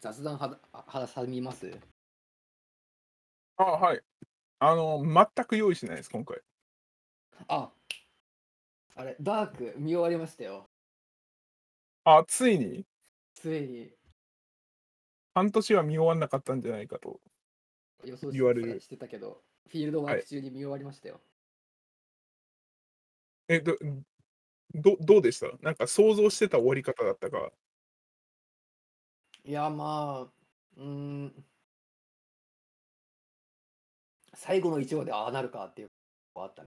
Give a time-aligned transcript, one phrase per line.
[0.00, 1.70] 雑談はは挟みます？
[3.56, 4.00] あ、はい。
[4.60, 6.40] あの、全く用意してないです、今回。
[7.48, 7.70] あ
[8.96, 10.68] あれ、ダーク見終わりましたよ。
[12.04, 12.84] あ、ついに？
[13.34, 13.92] ついに
[15.34, 17.20] 半年は見終わんなかったんじゃないかと。
[18.04, 21.20] 予想言われるしてたけど、フィールドワーク中に見終わりましたよ。
[23.48, 23.76] え、ど、
[24.74, 25.46] ど、どうでした？
[25.62, 27.52] なんか想像してた終わり方だったか。
[29.48, 30.32] いや、まあ、
[30.76, 31.32] うーん、
[34.34, 35.88] 最後の1話でああなるかっていう
[36.36, 36.68] のはあったね。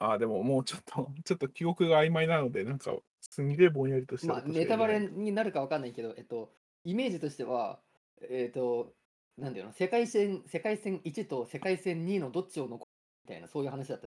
[0.00, 6.52] あ、でももうちょっと、 ちょっと記憶が曖昧なので、なんか、すんげえぼんやりとしたまあ、ことしかネタバ言えないレになるかわかんないけど、えっと、
[6.82, 7.80] イメージとしては、
[8.22, 8.92] えっと、
[9.38, 12.88] なんだよな、世界線、世界線1と世界線2のどっちを残す
[13.24, 14.06] みたいな、そういう話だった。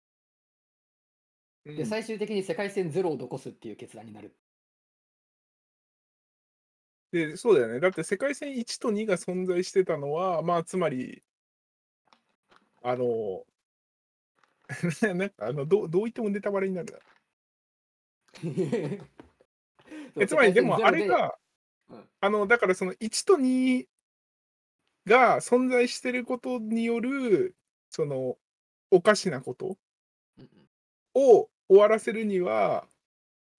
[1.64, 4.36] で、うん最終的に世界線0を残すっていう決断になる。
[7.12, 7.80] で、そうだよね。
[7.80, 11.22] だって世界戦1と2が存在してたのは、まあ、つまり、
[12.82, 13.44] あの、
[15.14, 16.98] なんか、あの、どう、どう言ってもネタバレになるな。
[20.18, 21.36] えつまり、でも、あれ、が
[21.90, 23.86] うん、あの、だからその1と2
[25.06, 27.56] が存在してることによる、
[27.90, 28.36] その、
[28.90, 29.78] おかしなこと
[31.14, 32.86] を終わらせるには、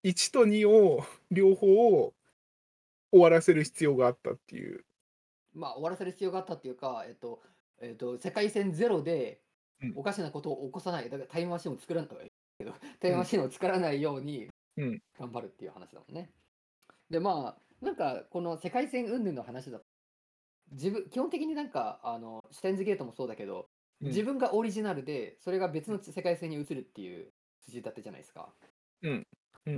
[0.04, 2.14] 1と2を、両方を
[3.14, 4.78] 終わらせる必要があったっていう。
[5.56, 7.40] うんまあ、終わらせる必要があったっていうか、えっと、
[7.80, 9.40] えっと、世界線ゼロで
[9.82, 14.48] うんおかしなことを起こさない、だからタイムマシンを作らないけど、タイムマシンを作らないように
[14.78, 16.32] うん頑張るっていう話だもんね。
[17.10, 19.86] で、まあ、なんか、この世界線云々の話だと、
[20.72, 23.66] 自分、基本的になんか、あの、シュタインズゲートもそうだけど、うん
[24.02, 27.32] 自分がオリジナルで、それが別の世界線に移るっていう
[27.64, 28.50] 筋立てじゃないですか。
[29.02, 29.28] うん。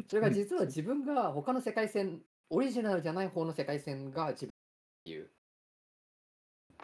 [0.08, 4.52] それが実は自分が他の世界線、オリジナルじゃない方の世界線が自分っ
[5.06, 5.30] ていう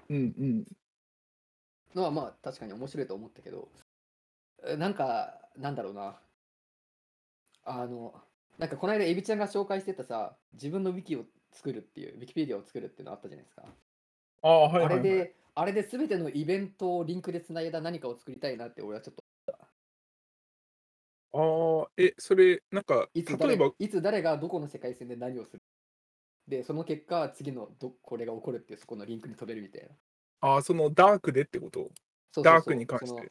[0.09, 0.66] うんうん。
[1.95, 3.67] のはまあ確かに面白いと思ったけど、
[4.64, 6.20] えなんか、なんだろうな。
[7.64, 8.14] あの、
[8.58, 13.64] なんかこの間エビちゃんが紹介してたさ、自分のウィキを作るっていう、ウィキペディアを作るっていうのあったじゃないですか。
[14.43, 14.99] ああ、はいはい、はい。
[14.99, 19.23] あれで、あれで全てのイベントをリンクでつないだ何かを作りたいなって俺はちょっと、
[21.33, 25.59] ああ、え、それ、なんか、いつ例え誰ば、いつ誰がどこの世界線で何をする。
[26.47, 29.89] で、その結果、次のどこれが起こるっていうそこのリンクに飛べるみたいな。
[30.42, 31.80] ああ、そのダークでってこと？
[31.80, 31.92] そう
[32.33, 33.23] そうダークに関してその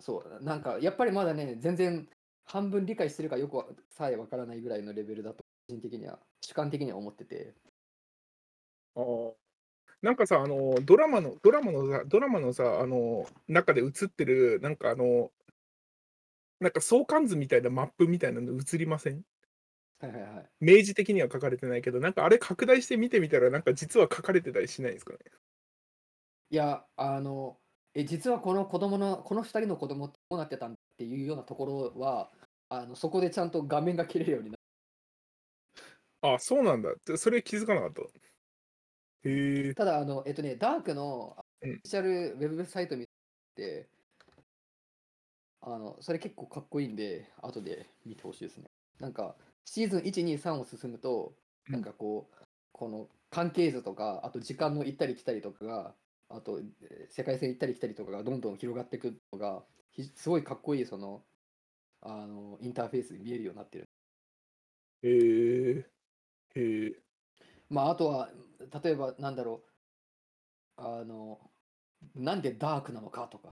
[0.00, 2.08] そう、なんかやっぱりまだね、全然
[2.44, 7.54] 半分理解してるかよくわさえわからないぐらいのレベルだと、個人的には、主観的には思ってて。
[8.96, 9.32] ああ。
[10.02, 15.30] なんかさ、あの、ドラマの、ドラマのさ、ドラマのさ、あの、中で映ってる、なんかあの、
[16.62, 19.22] なんか相関図みたいなマップみたいなの映りません？
[19.98, 20.52] はいはいはい。
[20.60, 25.18] 明示的には書かれてないけど、なんかあれ拡大して見てみたら、なんか実は書かれてたりしないですかね？
[26.50, 27.60] いや、あの、
[27.94, 32.32] え、実はこの子供の、この2人の子供ってどうなってたんっていうようなところは、
[32.68, 34.56] あのそこでちゃんと画面が切れるようにな
[36.20, 36.94] ああ、そうなんだ。
[37.16, 38.02] それ気づかなかった？
[39.24, 39.74] へえ。
[39.74, 43.06] ただ、あの、えっとね、ダークのオうんフィシャルウェブサイト見
[43.56, 43.90] て、
[45.62, 48.70] あの、それ結構かっこいいんで、後で見てほしいですね。
[48.98, 52.36] なんか、シーズン1、2、3を進むと、うんなんかこう、
[52.72, 55.96] この関係図とか、あと時間の行ったり来たりとかが、
[56.28, 61.26] あとえー世界線行ったり来たりとかがどんどん広がっていくのが、ひすごいかっこいいその、
[62.02, 63.86] あの、インターフェースに見えるようになってる。
[65.02, 65.90] へえ。
[66.56, 67.04] へえ。
[67.68, 68.30] まあ、あとは、
[68.82, 69.70] 例えば、なんだろう、
[70.76, 71.52] あの、
[72.14, 73.54] なんでダークなのかとか、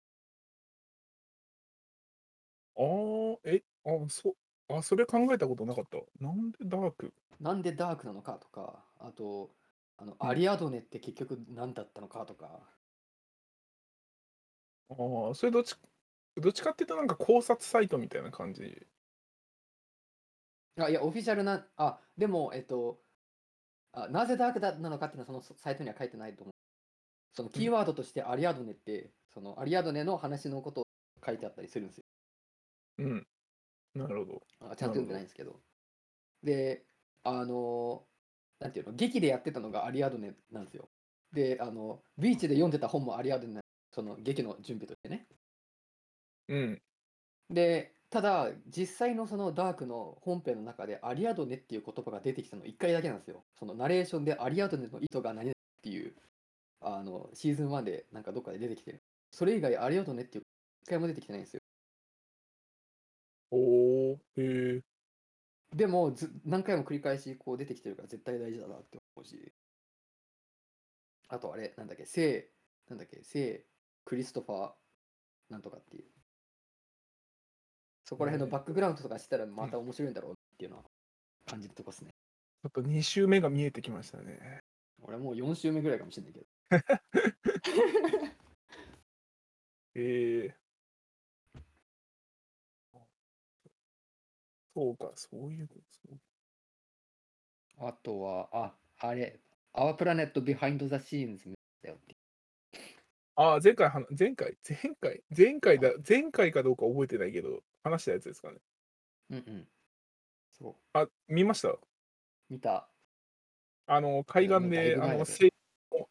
[2.78, 4.36] ああ、え、あ、そ、
[4.68, 5.98] あ、それ考えたことなかった。
[6.20, 7.14] なんでダーク？
[7.40, 9.54] なんでダークなのかとか、あと、
[9.98, 12.60] あのうんアリアドネって結局何だったのかとか、
[14.90, 15.76] ああ、それどっち、
[16.36, 18.86] どっちかっていうとなんか考察サイトみたいな感じ？
[20.78, 23.02] あいや、オフィシャルな、あ、でも、えっと、
[23.92, 26.52] あなぜダークだなのかっていうのはそのサイトには書いてないと思う。
[27.34, 30.84] そのキーワードとしてアリアドネって、そのアリアドネの話のことを
[31.24, 32.04] 書いてあったりするんですよ。
[32.98, 33.26] うん。
[33.94, 34.42] なるほど。
[34.60, 35.60] あちゃんと読んでないんですけど。
[36.42, 36.86] で、
[37.24, 38.06] あの、
[38.60, 40.90] なんていうの、劇でやってたのがアリアドネなんですよ。
[41.32, 43.60] で、あの、ビーチで読んでた本もアリアドネな
[43.92, 45.26] その劇の準備としてね。
[46.48, 46.82] うん。
[47.50, 53.44] で、ただ、実際のそのダークの本編の中でアリアドネっていう言葉が出てきたの1回だけなんですよ。
[53.58, 56.14] そのナレーションでアリアドネの意図が何々っていう、
[56.80, 59.02] あの、シーズン1でなんかどっかで出てきてる。
[59.32, 60.44] それ以外アリアドネっていう
[60.86, 61.60] 1回も出てきてないんですよ。
[63.50, 64.82] おー、へえ。
[65.74, 68.98] でもず、何回も繰り返しこう出てきてるから絶対大事だなって。
[69.16, 69.52] うし。
[71.28, 72.50] あとあれ、なんだっけ、聖、
[72.88, 73.66] なんだっけ、聖
[74.04, 74.72] クリストファー
[75.50, 76.04] なんとかっていう。
[78.04, 80.84] そこら辺のバックグラウンドとかしたらまた面白いんだろうっていうのは
[81.44, 82.10] 感じるとこですね。
[82.62, 84.60] ちょっと2周目が見えてきましたね。
[85.02, 86.46] 俺もう4週目ぐらいかもしれないけど。
[89.98, 90.65] ええ
[94.76, 95.80] そうか、そういうこと。
[96.10, 96.18] そう
[97.88, 99.40] あとは、あ、あれ、
[99.72, 102.14] Our Planet Behind the Scenes だよって。
[103.36, 108.58] ああ、前回はな、前回、前回、前回だ、前回かどうか覚えてないけど、話したやつですかね。
[109.30, 109.68] うんうん。
[110.52, 111.78] そう、あ、見ました？
[112.50, 112.90] 見た。
[113.86, 115.50] あの、海岸もうだいで、あの、セイ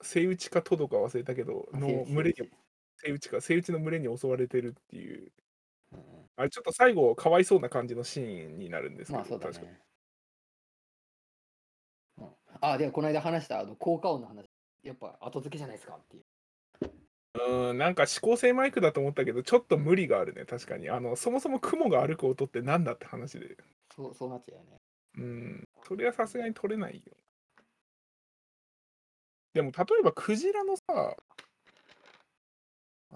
[0.02, 2.50] セイウチかトドか忘れたけど、あのせ群れにせ、
[2.98, 5.32] セイウチか、セイウチの群れに襲われてるっていう、
[6.38, 9.80] あれちょっと最後、かわいそうな感じのシーンになるんですけど、まあそうだ確かね。
[12.18, 12.28] うん、
[12.62, 14.46] あ、でもこの間話したあの効果音の話、
[14.84, 16.24] やっぱ後付けじゃないですかっていう。
[17.36, 20.90] うーん、なんか指向性マイクだと思ったけど、ちょっと無理があるね、確かに。
[20.90, 23.58] あの、そもそも雲が歩く音ってなんだって話で。
[23.96, 24.78] そうそうなっちゃうよね。
[25.18, 27.14] うん、それはさすがに取れないよ。
[29.54, 31.16] でも、例えばクジラのさ、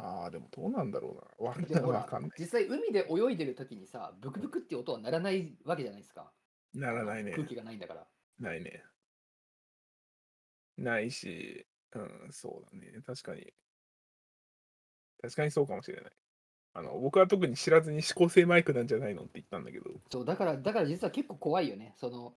[0.02, 1.10] ああ、でもどうなんだろ
[1.40, 1.50] うな。
[1.50, 1.72] わかんない。
[1.74, 2.32] でほらわかんない。
[2.40, 6.32] 実際海で泳いでる時にさ、ブクブクって音は鳴らないわけじゃないですか。
[6.74, 7.34] ならないね。
[7.34, 8.08] 空気がないんだから。
[8.40, 8.84] ないね。
[10.78, 13.02] ないし、うん、そうだね。
[13.06, 13.54] 確かに。
[15.22, 16.12] 確かにそうかもしれない。
[16.76, 19.86] あの僕は特に知らずに指向性マイクなんじゃないのって言ったんだけど。
[20.10, 21.94] そうだから、だから実は結構怖いよね。
[21.98, 22.36] その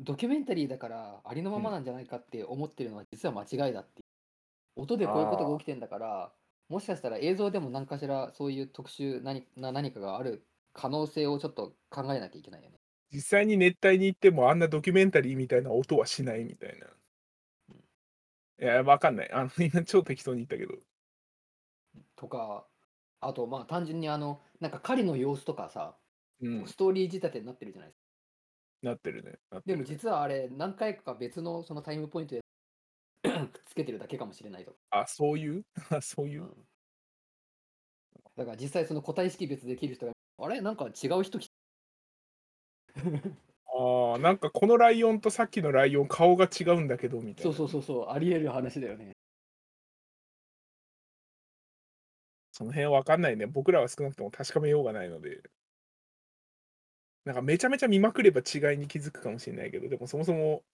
[0.00, 4.82] ドキュメンタリーだからありのままなんじゃないかって思ってるのは実は間違いだっていう。
[4.82, 6.32] 音でこういうことが起きてんだから、
[6.68, 12.76] もしかしたら映像でも何かしらそういう特殊何な何かがある可能性をちょっと考えなきゃいけないよね。
[13.10, 16.86] 実際に熱帯に行ってもあんなドキュメンタリーみたいな音はしないみたいな。
[18.60, 19.32] いや、わかんない。
[19.32, 20.74] あの、今超適当に言ったけど。
[22.16, 22.66] とか、
[23.20, 25.96] あとまあ単純にあの、なんか狩りの様子とかさ、
[26.42, 28.08] うん、ストーリー仕立てになってるじゃないですか。
[28.82, 29.30] なってるね。
[29.30, 32.42] るねでも実はあれ何回か別のそのタイムポイントで
[33.78, 34.78] けてるだけかもしれないとか。
[34.90, 35.64] あ、そういう？
[35.90, 36.42] あ そういう？
[36.42, 36.44] う。
[36.44, 36.68] ん
[38.36, 40.60] だから実際その個体識別できる人が、あれ？
[40.60, 41.48] なんか違う人来
[43.66, 47.56] ああ、なんかこのライオンとさっきのライオン顔が違うんだけどみたいそうな。
[47.56, 49.12] そうそうそう、ありえる話だよね。
[52.52, 53.46] その辺わかんないね。
[53.46, 55.50] 僕らは少なくとも確かめようがないので。
[57.24, 60.64] なんかめちゃめちゃ見まくれば違いに気づくかもしれないけど、でもそもそも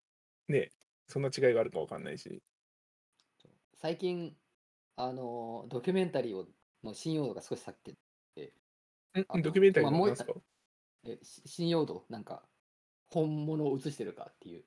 [0.49, 0.71] ね、
[1.09, 2.43] そんな違いがあるかわかんないし。
[3.85, 4.35] 最近、
[4.97, 6.47] あのドキュメンタリーを
[6.83, 7.93] の信用度が少し下がって
[9.29, 10.33] あんドキュメンタリーまあもうのなんすか？
[11.07, 12.45] えし信用度、なんか
[13.11, 14.65] 本物を映してるかっていう、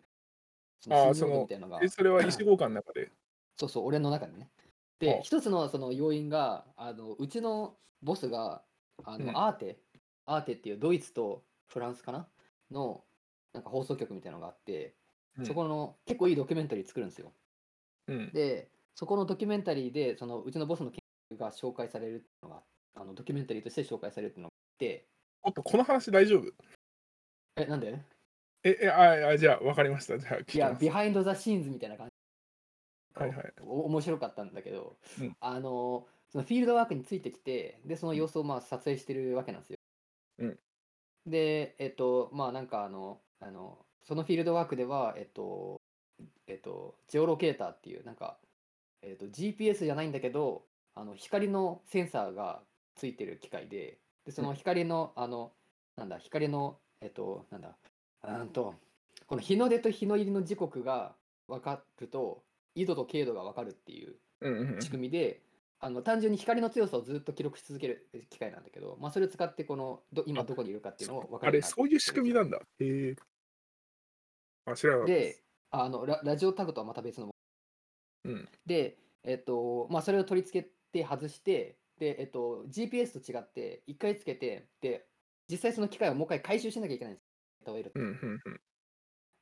[0.82, 3.10] そあーのえ、それは石交換の中で？
[3.58, 4.52] そうそう、俺の中でね。
[4.56, 4.62] あ
[5.00, 7.74] で、一つのその要因が、あのうちの
[8.04, 8.62] ボスが、
[9.04, 9.80] あの、うんアーテ、
[10.28, 12.28] アーテっていうドイツとフランスかな？
[12.70, 13.04] の
[13.52, 14.94] なんか放送局みたいなのがあって、
[15.40, 17.32] うんそこの結構いいドキュメンタリー作るんですよ。
[18.08, 18.32] うん。
[18.32, 20.98] で、そこのドキュメンタリーで、そのうちのボスの研
[21.32, 22.64] 究が紹介されるっていうのが、
[22.96, 25.06] あのドキュメンタリーとして紹介されるっていうのがあって、
[25.44, 26.52] おっと、この話大丈夫？
[27.58, 28.00] え、なんで？
[28.64, 30.18] え、え、あ、あじゃあ分かりました。
[30.18, 30.74] じゃあ聞いや。
[30.74, 33.22] behind the scenes みたいな感じ。
[33.22, 33.54] はいはい。
[33.62, 39.78] お面白かったんだけど、うんあのそのフィールドワークについてきてでその様子をまあ撮影してるわけなんですよ。
[40.40, 40.60] うん
[41.26, 45.80] でえっとまあなんかあのあのそのフィールドワークではえっと
[46.48, 48.38] えっとジオロケーターっていうなんか、
[49.08, 50.64] えっと、GPS じゃないんだけど
[50.96, 52.62] あの光のセンサーが
[52.96, 55.52] ついてる機械ででその光の、あの
[55.96, 57.76] なんだ光のえっとなんだ
[58.24, 58.76] うんと
[59.26, 61.14] この日の出と日の入りの時刻が
[61.48, 62.44] 分かると
[62.76, 64.82] 緯度と経度が分かるっていううんうんうん。
[64.82, 65.42] 仕組みで、
[65.80, 71.48] あの単純に光の強さをずっと記録し続ける機械なんだけど、まあ、それを使ってこのど今どこにいるかっていうのを分か。
[71.48, 72.60] あれ、るよになってそういう仕組みなんだ。
[72.80, 73.16] へえ。
[74.66, 77.30] あ、知らなかったであのララジオタグとはまた別の
[78.28, 78.50] うん。
[78.66, 85.06] で、えっとまあ、それを取り付けて外してで、えっと、GPS と違って1回つけてで
[85.50, 87.28] 実際その機械をもう一回回収しなきゃいけないんです
[87.68, 88.62] うんうんうん。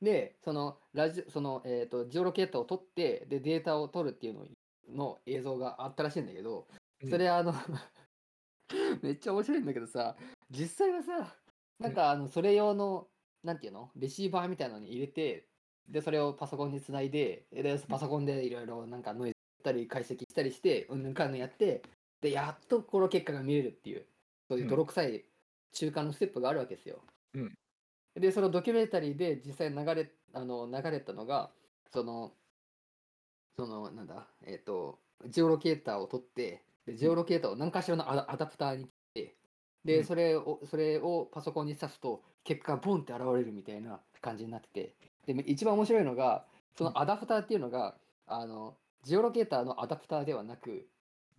[0.02, 4.46] で、そのラジその、えー、とジオロケーターを取ってでデータを取るっていうの
[4.88, 6.66] の映像があったらしいんだけど、
[7.02, 7.52] うんそれあの
[9.02, 10.16] めっちゃ面白いんだけどさ
[10.50, 11.36] 実際はさ
[11.78, 13.06] なんかあのそれ用の
[13.44, 13.90] なんていうの？
[13.94, 15.46] レシーバーみたいなのに入れて
[15.88, 21.82] でそれをパソコンにつないででパソコンでいろいろなんかノイズったり解析したりしてうんぬんかんぬんやって
[22.20, 24.04] でやっとこの結果が見れるっていう
[24.48, 25.24] そういう泥臭い
[25.72, 27.00] 中間のステップがあるわけですよ。
[27.34, 27.52] うん。
[28.18, 31.50] でそのドキュメンタリーで実際流れあの流れたのが
[31.92, 32.32] その、
[33.56, 39.34] その、なんだ、えっ、と、ジオロケーターを取って、でジオロケーターを何かしらのアダプターに切って、
[39.84, 40.04] で、うん。
[40.04, 44.94] それを、それをパソコンに挿すと、結果がボンって現れるみたいな感じになってて、
[45.26, 46.44] で、一番面白いのが、
[46.76, 50.88] そのアダプターっていうのが、あの、ジオロケーターのアダプターではなく、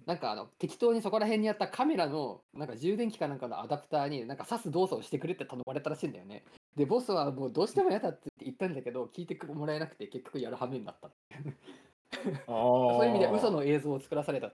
[0.05, 6.45] なんかあの適当にそこら辺にあったカメラのなんか充電器かなんかのアダプターになんか挿す動作をしてくれって頼まれたらしいんだよね。
[6.77, 11.09] で、ボスはもうどうしても嫌だって言ったんだけど、聞いてもらえなくて結局やる羽目になった。
[12.47, 14.53] そういう意味で嘘の映像を作らされた。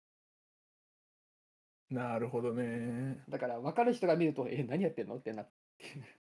[1.91, 3.25] なるほどね。
[3.29, 5.17] だから分かる人が見ると、え、何やってんの？
[5.17, 6.20] ってなって。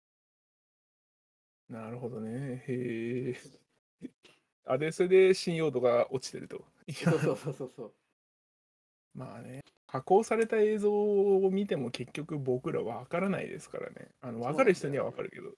[1.72, 2.64] なるほどね。
[2.68, 4.10] へえ。
[4.66, 6.66] あ、で、それで信用度が落ちてると。
[6.92, 7.94] そうそうそうそうそう。
[9.16, 14.10] まあね、加工された映像を見ても結局僕らわからないですからね。
[14.20, 15.52] あの分かる人にはわかるけど。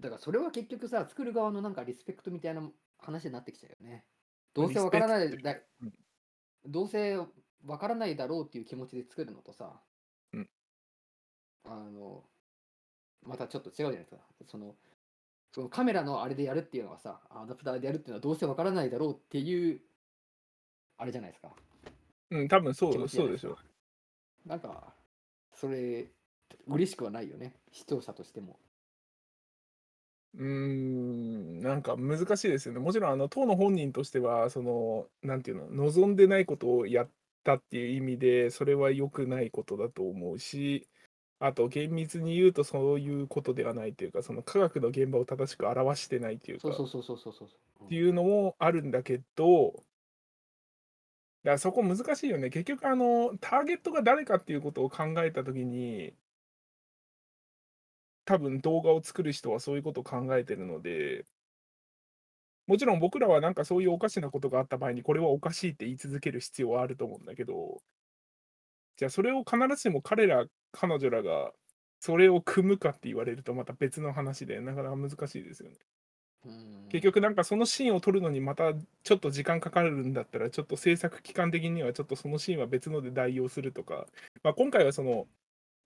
[0.00, 4.06] だからそれは結局さ、作る側のなんかリスペクトみたいな話になってきちゃうよね。
[4.54, 5.92] どうせ分からないリスペクトだ、
[6.64, 7.16] どうせ
[7.62, 9.82] 分からないだろうっていう気持ちで作るのとさ、
[10.32, 10.50] うん
[11.64, 12.24] あの、
[13.22, 14.18] またちょっと違うじゃないですか。
[14.46, 14.76] その、
[15.54, 19.78] そのカメラのあれでやるっていうのはさ、アダプターでやるっていうのはどうせ分からないだろうっていう、
[20.98, 21.52] あれじゃないですか。
[22.30, 24.48] うん、多分そうそうでしょう。
[24.48, 24.92] なんか、
[25.54, 26.08] それ、
[26.66, 27.54] 嬉しくはないよね。
[27.70, 28.58] 視聴者としても。
[30.36, 32.80] うーん、なんか難しいですよね。
[32.80, 37.10] もちろん、あの、当の本人としては、その、なんていうの、望んでないことをやっ
[37.44, 40.88] たっていう意味で、それは良くないことだと思うし、
[41.38, 47.84] あと、厳密に言うとそういうことではないというか、その科学の現場を正しく表してないというか、そうそうそうそうそうそう。
[47.86, 49.84] っていうのもあるんだけど、
[51.44, 52.50] だからそこ難しいよね。
[52.50, 56.16] 結局、あの、ターゲットが誰かっていうことを考えたときに、
[58.26, 61.24] 多分動画を作る人はそういうことを考えてるので、
[62.66, 67.82] もちろん僕らはなんかそういうおかしなことがあった場合に、これはおかしいって言い続ける必要はあると思うんだけど、
[68.96, 71.52] じゃあそれを必ずしも彼ら、彼女らが
[72.00, 75.76] それを組むかって言われるとまた別の話で、なかなか難しいですよね。
[76.44, 78.72] うん結局なんかそのシーンを撮るのにまた
[79.02, 84.06] ちょっと時間かかるんだったらちょっと制作期間的にはちょっとそのシーンは別ので代用するとか、
[84.42, 85.26] まあ、今回はその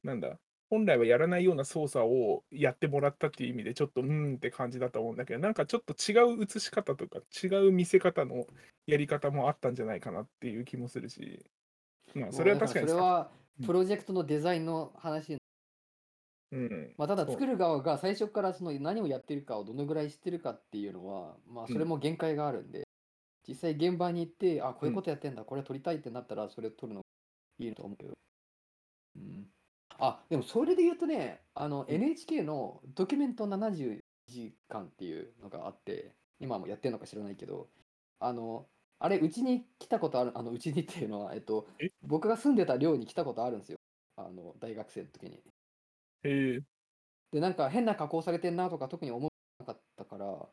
[0.02, 0.38] なんだ
[0.70, 8.46] 本来はやらないような操作をやってもらったっていう意味でちょっとうーんって感じだと思うんだけどなんかちょっと違う映し方とか違う見せ方の
[8.86, 11.46] やり方もあったんじゃないかなっていう気もするし
[12.14, 13.62] まあそれは確かにそれはう。
[13.62, 13.66] ん。
[13.66, 15.36] プロジェクトのデザインの話、
[16.52, 16.94] うん。
[16.96, 22.84] まあ、ただ作る側が最初からその何をやってるかをどのぐらい知ってるかっていうのは、まあ、それも限界があるんで、
[23.46, 27.02] 実際現場に行ってあこういうことやってんだ、これ撮りたいってなったらそれ撮るの
[27.58, 28.12] いいと思うけど、
[29.16, 29.46] うん、
[29.98, 31.94] あでもそれで言うとねあのうん。
[31.94, 37.68] NHK のドキュメント70時間っていうのがあって今もやってるのか知らないけど
[38.20, 38.66] あの
[39.00, 43.78] あれうちに来たことあるあのうちにっていうのは、えっとえ、僕が住んでた寮に来たことあるんですよ。
[44.16, 45.40] あの大学生の時に。
[46.24, 46.60] へえ。
[47.32, 50.48] で、なんか変な加工されてんなとか特に思わなかったから、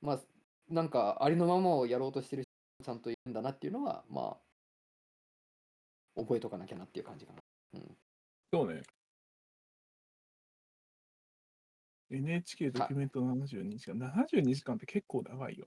[0.00, 0.20] まあ、
[0.68, 2.44] なんかありのままをやろうとしてる
[2.80, 4.36] 人ちゃんといるんだなっていうのは、ま
[6.16, 7.40] あ、覚えとかなきゃなっていう感じかな。
[7.74, 7.96] うん、
[8.52, 8.82] そうね。
[12.10, 15.66] NHK ドキュメント72時間、72時間って結構長いよ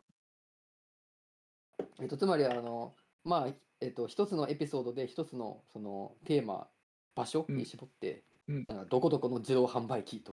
[2.00, 6.69] えっと、つまり、あの、まあ、えっと、一つのエピソードで一つのそのテーマ、
[7.15, 8.65] 場所に絞って、うん。
[8.67, 10.31] なんかどこどこの自動販売機と、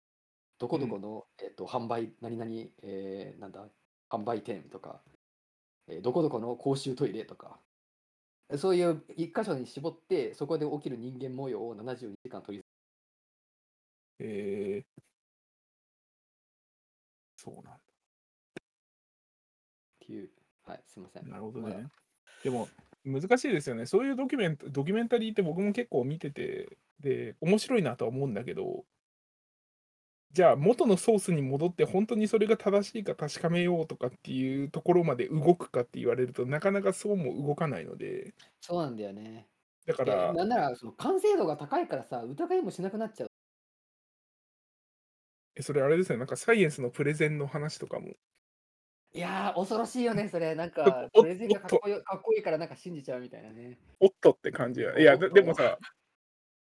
[0.60, 2.52] どこどこの、えっと、販売、何々、
[2.84, 3.70] えーなんだ、
[4.10, 5.04] 販売店とか、
[5.88, 7.60] えーどこどこの公衆トイレとか、
[8.58, 12.64] そういう一箇所に絞って、そこで起きる人間模様を72時間取り
[14.20, 15.04] えー、
[17.38, 17.83] そうなんだ。
[20.66, 21.30] はい、すみません。
[21.30, 21.88] なるほどまだね。
[22.44, 22.70] でも、
[23.06, 23.86] 難しいですよね。
[23.86, 28.86] そういうドキュメント、ドキュメンタリーって僕も結構見てて、で、面白いなとは思うんだけど、
[30.32, 39.48] じゃあ元のソースに戻って本当にそれが正しいか確かめようとかっていうところまで動くかって言われるとなかなかそうも動かないので、そうなんだよね。
[39.86, 43.30] だかいやら、なんなら、その完成度が高いからさ、疑いもしなくなっちゃう。
[45.56, 48.16] えそれあれですよ、なんかサイエンスのプレゼンの話とかも、
[49.16, 50.56] いやー、恐ろしいよね、それ。
[50.56, 53.78] なんおか、おプレゼンがかっこよかっこいいから、なんか信じちゃうみたいなね。
[54.00, 54.98] おっとって感じや。
[55.00, 55.78] いや、でおっとでもさ、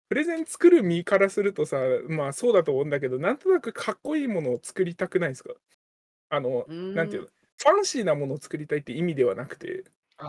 [0.09, 1.77] プレゼン作る身からするとさ、
[2.09, 5.53] まあそうだと思うんだけど、なんとなくかっこいいものを作りたくないですか？
[6.29, 7.27] あの、なんていうの、
[7.57, 9.83] ファンシーなものを作りたいって意味ではなくて、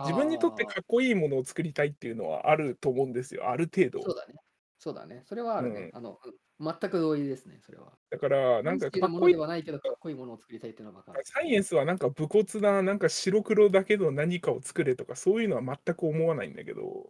[0.05, 4.01] 自分にとってかっこいいものを作りたいっていうのはあると思うんですよ、ある程度。
[4.01, 4.33] そうだね。
[4.79, 5.23] そうだね。
[5.25, 5.79] それはあるね。
[5.81, 7.93] うんあの、うん全く同意ですね、それは。
[8.09, 11.25] だから、なんかかっこいいではないけど、かっこいいものを作りたいっていうのは分かる。
[11.25, 17.07] サイエンスはなんか武骨な、なんか白黒だけど何かを作れとか、そういうのは全く思わないんだけど、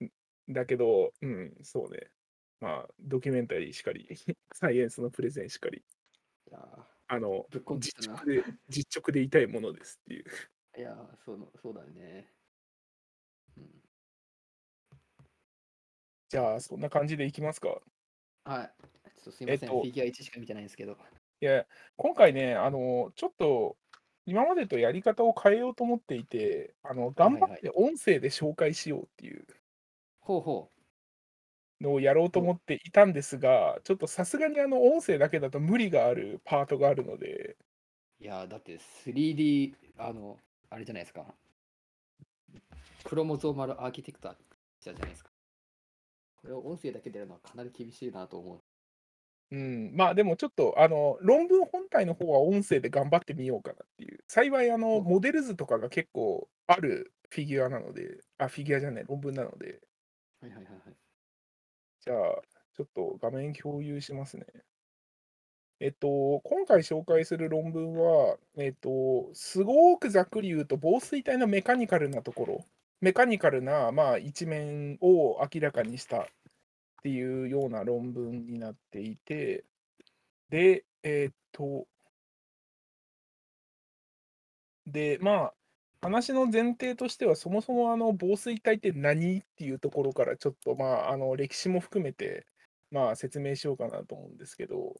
[0.00, 0.08] ん
[0.48, 2.10] だけど、うん、そうね。
[2.60, 4.08] まあ、ドキュメンタリーしかり、
[4.52, 7.46] サイエンスのプレゼンしかり、いやーあの、
[7.78, 8.24] 実直。
[8.24, 10.24] で、実直でいたいものですっていう。
[10.78, 12.32] いやーそうのそうだね。
[13.56, 13.83] うん、
[16.34, 17.68] じゃあ、そんな感じでいきますか。
[18.44, 18.70] はい。
[19.14, 20.98] ちょっとすいません、えっとフィギュア1しか見てないんですけど。
[21.40, 21.64] いや、
[21.96, 23.76] 今回ね、あの、ちょっと、
[24.26, 29.46] 今までとやり方を変えようと思っていて、あの、頑張って音声で紹介しようっていう
[30.18, 30.70] ほうほ
[31.80, 37.56] のをやろうと思っていたんですが、ちょっとさすがにあの、音声だけだと無理があるパートがあるので、
[38.20, 38.24] う。
[38.24, 41.26] いやーだって 3D、あの、あれじゃないですか。
[43.04, 44.34] クロモゾーマルアーキテクタ
[44.80, 45.33] じゃないですか。
[46.44, 48.60] これを音声だけでやるのはかなり厳しいなと思う。
[49.50, 54.18] うん、まあでもちょっと、あの、論文本体の方は音声で頑張ってみようかなっていう。
[54.28, 59.80] 幸い、あの、うんモデル図とかが結構あるフィギュアなので、あ、フィギュアじゃない、論文なので、
[60.40, 60.96] はいはいはいはい。
[62.00, 62.42] じゃあ、
[62.76, 64.46] ちょっと画面共有しますね。
[65.80, 72.66] えっと、今回紹介する論文は、えっと、すごくざっくり言うと、防水体のメカニカルなところ、
[73.04, 76.26] メカニカルな、まあ、一面を明らかにしたっ
[77.02, 79.66] ていうような論文になっていて、
[80.48, 81.86] で、えっと、
[84.86, 85.54] で、まあ、
[86.00, 92.46] 話の前提としては、そもそもあの防水体って何っていうところからちょっと、まあ、あの歴史も含めて、
[92.90, 94.94] まあ、説明しようかなと思うんですけど、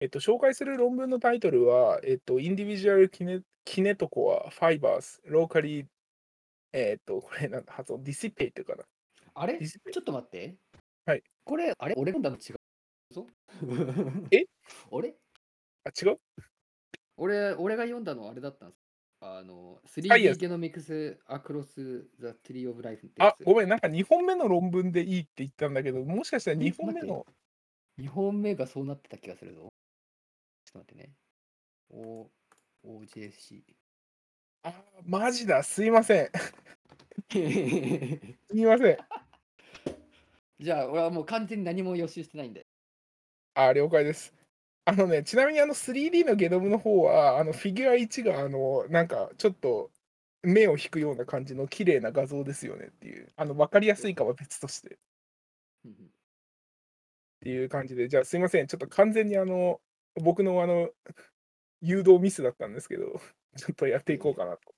[0.00, 3.06] えっと、紹介する論文のタイトルは、えっと、Individual
[3.66, 5.84] Kinetocoa Fibers Locally、
[6.72, 8.84] えっと、これなんだ、発音、Dissipate かな。
[9.34, 9.58] あれ？
[9.58, 10.56] ちょっと待って。
[11.06, 11.22] はい。
[11.44, 11.94] これ、あれ？
[11.96, 13.14] 俺読んだの違う？
[13.14, 13.26] ぞ
[14.30, 14.44] え？
[14.92, 15.14] あれ？
[15.84, 16.18] あ、違う？
[17.16, 18.80] 俺俺が読んだのはあれだったんです。
[19.22, 27.26] あの、あいや 3D ゲノミクスアクロス・ザ・トリー・オブ・ライフってやつ。、あごめん、なんか2本目の論文でいいって言ったんだけど、もしかしたら2本目えの、
[27.98, 29.68] 2本目がそうなってた気がするぞ。
[30.64, 31.12] ちょっと待ってね。
[31.90, 32.30] O、
[32.86, 33.62] OJC。
[34.64, 36.30] あ、マジだ、すいません。
[37.30, 38.98] すみません。
[40.60, 42.66] じゃあ、俺はもう完全に何も予習してないんで。
[43.54, 44.32] あ、了解です。
[44.84, 49.90] あのね、ちなみにあの 3D のゲノムの方は、あのフィギュア1が、あの、なんかちょっと
[50.42, 54.98] 目を引くような感じの綺麗な画像ですよねっていう、あの、わかりやすいかは別としてっ
[57.42, 59.80] ていう感じで、じゃあすいません、ちょっと完全にあの、
[60.22, 60.90] 僕のあの、
[61.82, 63.20] 誘導ミスだったんですけど、
[63.56, 64.74] ちょっとやっていこうかなと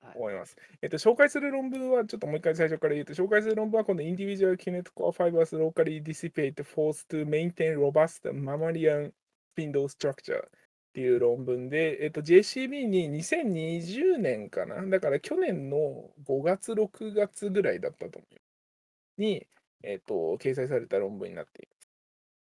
[0.00, 0.56] はい思います。
[0.82, 9.12] えっと、紹介する論文は、ちょっともう一回最初から言うと、紹介する論文は、この Individual Kinetic Core Fibers Locally Dissipate Force to Maintain Robust Mammalian
[9.56, 10.50] Spindle Structure っ
[10.92, 19.20] ていう論文で、えっと、JCB に2020年かな、だから去年の5月、6月ぐらいだったと思う。
[19.20, 19.46] に、
[19.82, 21.88] えっと、掲載された論文になっています。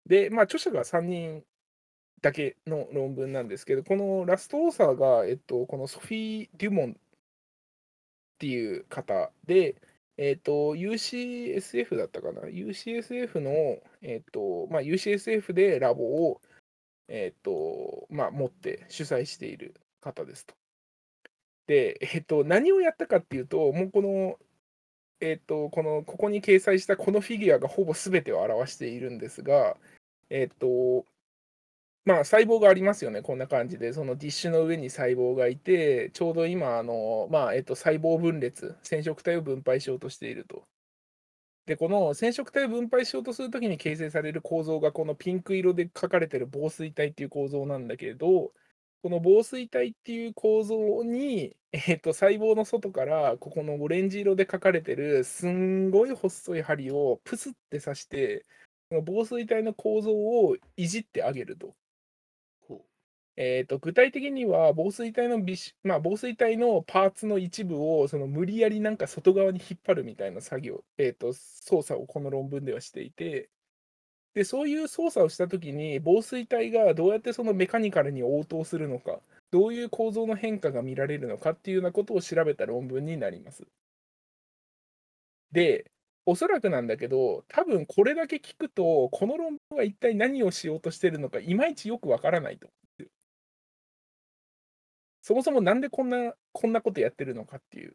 [0.06, 1.44] で、まあ、著者が3人
[2.20, 6.94] だけの論文なんですけど、このラストオーサーが、えっと、このソフィー・デュモンっ
[8.38, 9.76] ていう方で、
[10.16, 13.50] えっ、と、UCSF だったかな ?UCSF の、
[14.02, 16.40] えっ、と、まあ、UCSF でラボを、
[17.08, 20.54] えっ、と、まあ、持って主催している方ですと。
[21.68, 24.38] で、えっ、と、何をやったかっていうと、もうこの、
[25.20, 29.76] えっ、と、この、ここに掲載したこのフィギュアがほぼ全てを表しているんですが、
[30.30, 31.04] えっ、と、
[32.08, 40.66] まあ、細胞がありますよね、こんな感じで、そのディッシュの上に細胞がいて、ちょうど今、あのまあえっと、細胞分裂、染色体を分配しようとしていると。
[41.66, 48.54] で、この染色体を分配しようとするときに形成される構造が、このピンク色で書かれてる紡錘体っていう構造なんだけど、
[49.02, 58.46] この紡錘体っていう構造に、えっと、細胞の外から、ここのオレンジ色で書かれてる、すんごい細い針をプスって刺して、
[58.88, 61.76] この紡錘体の構造をいじってあげると。
[63.40, 73.48] えー、と具体的には防水体のビシ、まあ、防水体のパーツの一部をその無理やりなんか外側に引っ張るみたいな作業、えー、と操作をこの論文ではしていて
[74.34, 79.20] でそういう操作をしたときに防水体がどうやってそのメカニカルに応答するのか
[79.52, 83.68] どういう構造の変化が見られるのかっていうようなことを調べた論文になります。
[85.52, 85.88] で
[86.26, 92.68] おそらくなんだけど多分これだけ聞くとこの論文は一体何をしようとしてるのかいまいちよくわからないと。
[95.28, 97.94] そもそもなんでこんなこんなことやってるのかっていう。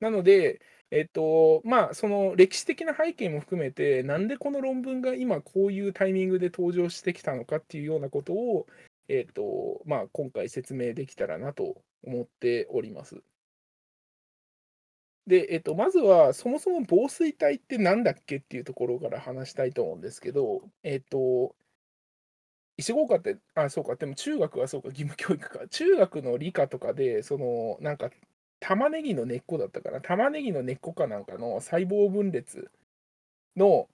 [0.00, 8.66] なので、えっと、まあ、その歴史的な背景も含めて、なんでこの論文が今こういうタイミングで登場してきたのかっていうようなことを、
[9.06, 13.22] えっと、まあ、今回説明できたらなと思っております。
[15.28, 21.54] で、えっと、まずは、そもそも防水体ってなんだっけっていうところから話したいと思うんですけど、えっと、
[22.78, 25.68] 石合科って、あ、そうか、でも中学はそうか、義務教育か。
[25.68, 28.10] 中学の理科とかで、その、なんか、
[28.60, 30.00] 玉ねぎの根っこだったかな。
[30.00, 32.70] 玉ねぎの根っこかなんかの細胞分裂
[33.56, 33.88] の、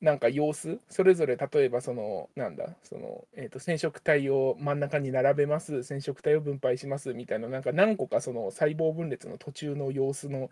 [0.00, 7.14] なんか様子、それぞれ例えばその、なんだ、その、えっと、染色体を真ん中に並べます、染色体を分配します。
[7.14, 10.50] みたいな、なんか何個かその細胞分裂の途中の様子の、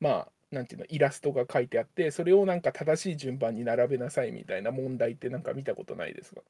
[0.00, 6.42] まあ、なんていうの、イラストが書いてあって、それをなんか正しい順番に並べなさいみたいな問題ってなんか見たことないですか？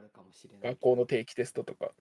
[0.00, 0.70] あるかもしれない。
[0.72, 1.92] 学校の定期テストとか。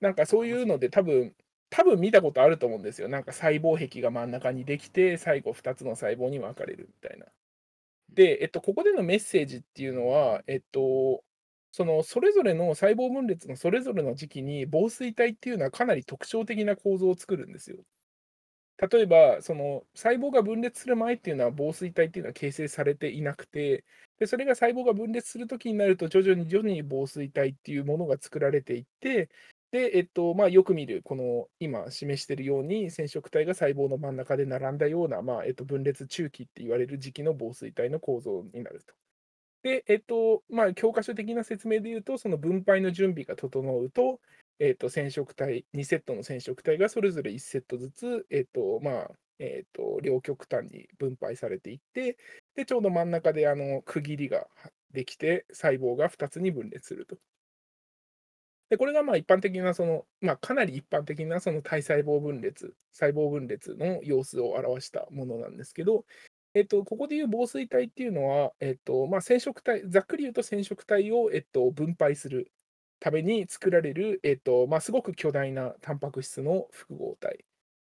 [0.00, 1.34] なんかそういうので多分、
[1.70, 3.08] 多分見たことあると思うんですよ。
[3.08, 7.26] なんか細胞壁が真ん中にできて、最後2つの細胞に分かれるみたいな。
[8.10, 11.24] で、えっと、ここでのメッセージっていうのは、えっと、
[11.72, 17.78] そのそれぞれの細胞分裂のそれぞれの時期に防水体っていうのはかなり特徴的な構造を作るんですよ。
[18.78, 23.84] 例えば、その細胞が分裂する前っていうのは防水体っていうのは形成されていなくて、
[24.18, 29.30] でそれが細胞が分裂するときになると、徐々に徐々に防水体っていうものが作られていって、
[29.70, 38.94] で、えっとまあ、よく見る、この今示しているように、染色体が細胞の真ん中で並んだような、まあえっと、分裂中期って言われる時期の防水体の構造になると。
[39.62, 44.20] で、えっとまあ、教科書的な説明で言うと、その分配の準備が整うと、
[44.58, 52.16] えっと、染色体、2セットの染色体がそれぞれ1セットずつ、えっとまあえっと両極端に分配されていって、
[52.54, 54.46] でちょうど真ん中であの区切りが
[54.92, 57.18] できて、細胞が2つに分裂すると。
[58.70, 66.04] でこれがまあ一般的なその、まあ、かなり一般的なその体細胞分裂、細胞分裂の様子を表したものなんですけど、
[66.54, 72.50] えっと、ここでいう防水体っていうのは、えっとまあ、染色体、ざっくり言うと染色体を、えっと、分配する
[73.06, 77.44] ために作られる、えっとまあ、すごく巨大なタンパク質の複合体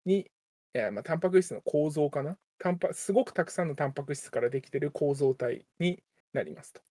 [0.05, 0.29] に、
[0.75, 2.37] えーまあ、タンパク質の構造かな？
[2.59, 6.81] タンパすごくたくさんのタンパク質からできている構造体になりますと。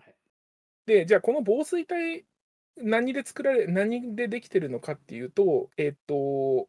[0.00, 0.14] はい
[0.86, 2.24] で、じゃあこの防水体、
[2.76, 6.66] 何で作られ、何でできてるのかっていうと、えっと、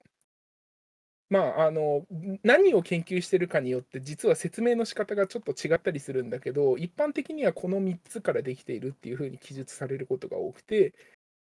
[1.29, 2.05] まあ、あの、
[2.43, 10.93] 何を研究してるかによって、実は説明の仕方がちょっと違ったりするんだけど、一般的にはこの3つからできているっていうふうに記述されることが多くて、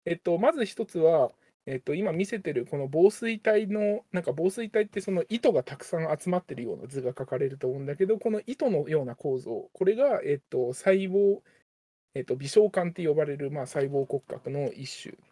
[0.05, 1.31] えっと、まず一つは、
[1.65, 11.41] えっと、今見せてるこの防水体の、なんか防水体ってその糸がたくさん集まってるような図が書かれると思うんだけど、この糸のような構造、これが、えっと、細胞、
[12.15, 15.30] えっと、微小管って呼ばれる、まあ、細胞骨格の一種。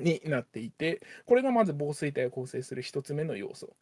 [0.00, 3.76] になっていて、これがまず防水体を構成する1つ目の要素。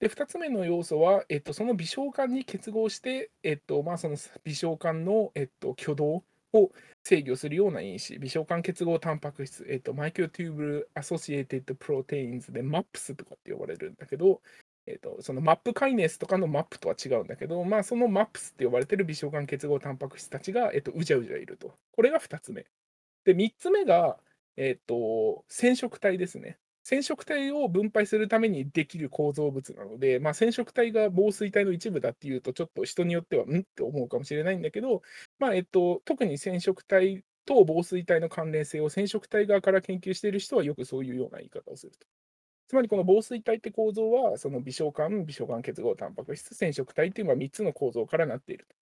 [0.00, 6.72] で、2つ目の要素は、えっと、その微小管に結合して、えっとまあ、その微小管の、えっと、挙動を
[7.04, 14.40] 制御するような因子、微小管結合タンパク質、えっと、マイクロテューブルアソシエイテッドプロテインズで MAPS とかって呼ばれるんだけど、
[14.86, 21.74] えっと、その MAP カイネスとかの MAP とは違うんだけど、まあ、その MAPS って呼ばれてる微小管結合タンパク質たちが、えっと、うじゃうじゃいると。
[21.92, 22.66] これが2つ目。
[23.24, 24.18] で、3つ目が、
[24.56, 26.58] えっと、染色体ですね。
[26.82, 33.60] 染色体を分配するためにできる構造物なので、まあ、染色体が紡錘体の一部だっていうと、ちょっと人によっては、ん？
[33.60, 35.02] って思うかもしれないんだけど、
[35.38, 42.06] まあえっと、特に染色体と防水体の関連性を染色体側から研究している人はよくそういうような言い方をすると。
[42.68, 48.76] つまりこの防水体って構造は、その微小管、微小管結合タンパク質、染色体っていうのは3つの構造からなっていると。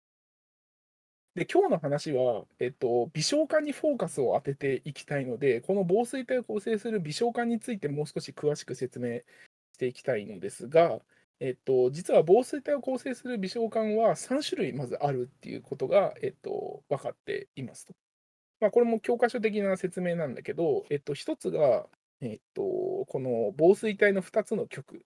[1.37, 10.99] で、今日の話は、えっと、微小管にフォーカスを当てていきたいので、この防水体を構成する微小管についてもう少し詳しく説明していきたいのですが、
[11.39, 17.93] えっと、実は防水体を構成する微小管は3種類まずあるっていうことが、えっと、分かっていますと。
[18.59, 21.85] まあ、これも教科書的な説明なんだけど、えっと、1つが、
[22.19, 25.03] えっと、この防水体の2つの極。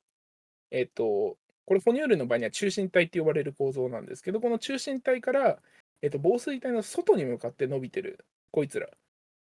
[0.72, 5.60] えっと、これ、哺乳類の場合には中心体って呼ばれる構造なんですけど、この中心体から、
[6.02, 8.88] えっと、防水体の外に向かって伸びてる、こいつら。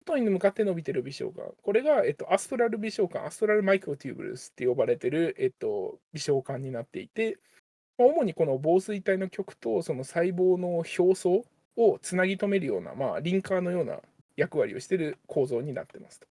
[0.06, 1.52] 外に向かって伸びてる微小管。
[1.62, 7.38] これが、えっと、アストラル微小管、アストラルマイクロテューブルスって呼ばれてる、えっと、微小管になっていて、
[7.98, 11.44] 主にこの防水体の極とその細胞の表層
[11.76, 13.98] をつなぎ止めるような、まあ、リンカーのような
[14.36, 16.26] 役割をしている構造になってますと。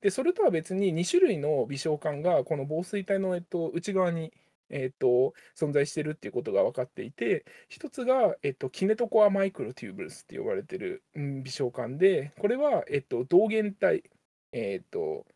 [0.00, 4.32] で、それとは別に2種類の微小管がこの防水体の、えっと、内側に、
[4.70, 14.02] えっと、存在しているっていうことが分かっていて、一つが、えっと、キネトコアマイクロテューブルスって呼ばれている、微小管で、これは、えっと、同源体、
[14.52, 15.26] えっと、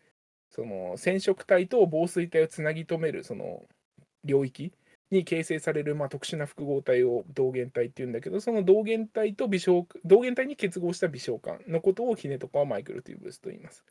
[0.50, 3.62] その染色体と防水体をつなぎ止めるその
[4.24, 4.72] 領域
[5.10, 13.84] に形成される、まあ、特殊な複合体を同源体っていうんだけど、その同源体と微小同源体に結合した微小管のことをキネトコアマイクロテューブスと言います。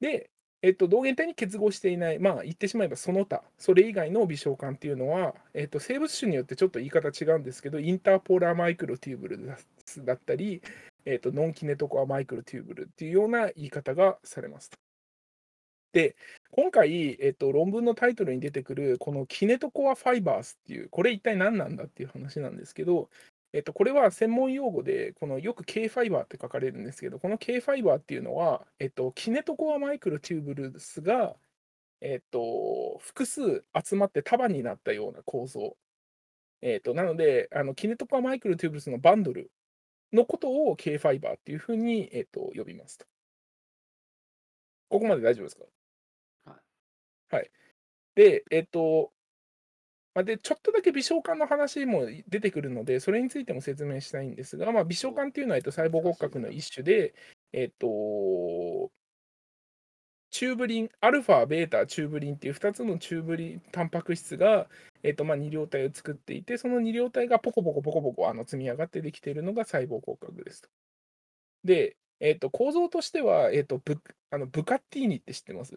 [0.00, 0.30] で、
[0.62, 9.46] えっと、同源体に結合していない、まあ言ってしまえばその他、それ以外の微小管っていうのは、えっと、生物種によってちょっと言い方違うんですけど、インターポーラーマイクロテューブル
[10.04, 10.62] だったり、
[11.04, 14.70] えっと、ノンキネトコアマイクロテューブルっていうような言い方がされます。
[15.92, 16.16] で、
[16.50, 23.08] 今回、えっと、論文のタイトルに出てくる、このキネトコアファイバースっていう、これ一体何なんだっていう話なんですけど、
[23.54, 31.36] えっと、これは専門用語で、このよく K ファイバーって書かれるんですけど、この K ファイバーっていうのは、えっと、キネトコアマイクロテューブルスが、
[32.02, 35.76] えっと、複数集まって束になったような構造。
[36.62, 39.50] えっと、なので、あのキネトコアマイクロテューブルスのバンドル
[40.12, 43.06] のことを K ファイバーっていうふうに、えっと、呼びますと。
[44.90, 45.64] ここまで大丈夫ですか？
[46.46, 47.36] はい。
[47.36, 47.50] はい。
[48.16, 49.12] で、えっと、
[50.18, 57.14] まあ、で、ちょっとだけ微小管の話も出てくるので、それについても説明したいんですが、まあ、微小管っていうのは、えっと、細胞骨格の一種で、
[57.52, 58.90] えっと、
[60.32, 64.68] チューブリン、アルファ、ベータ、チューブリンっていう2つのチューブリン、タンパク質が、
[65.04, 70.68] えっとまあ、二両体を作っていて、その二両体がポコポコポコポコあの積み上がってできているのが細胞骨格ですと。
[71.62, 74.00] で、えっと、構造としては、えっと、ブ
[74.32, 75.76] あのブカッティーニって知ってます？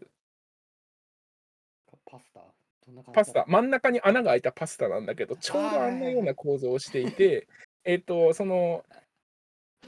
[2.08, 2.42] パスタ？
[2.86, 7.48] どんな感じパスタ、真ん中に穴が開いたパスタなんだけど、ちょうどあんなような構造をしていて、
[7.84, 8.84] えっと、その、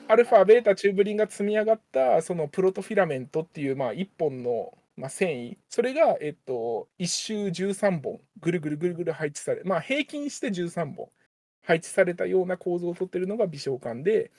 [0.07, 11.09] アルファ、ベータ、チューブリンが積み上がった、そのプロトフィラメントっていう、まあ、一本の、まあ、繊維、それが、えっと、一周13本、ぐるぐるぐるぐる配置され、まあ、平均して13本
[11.63, 14.31] 配置されたような構造をとっているのが微小管で、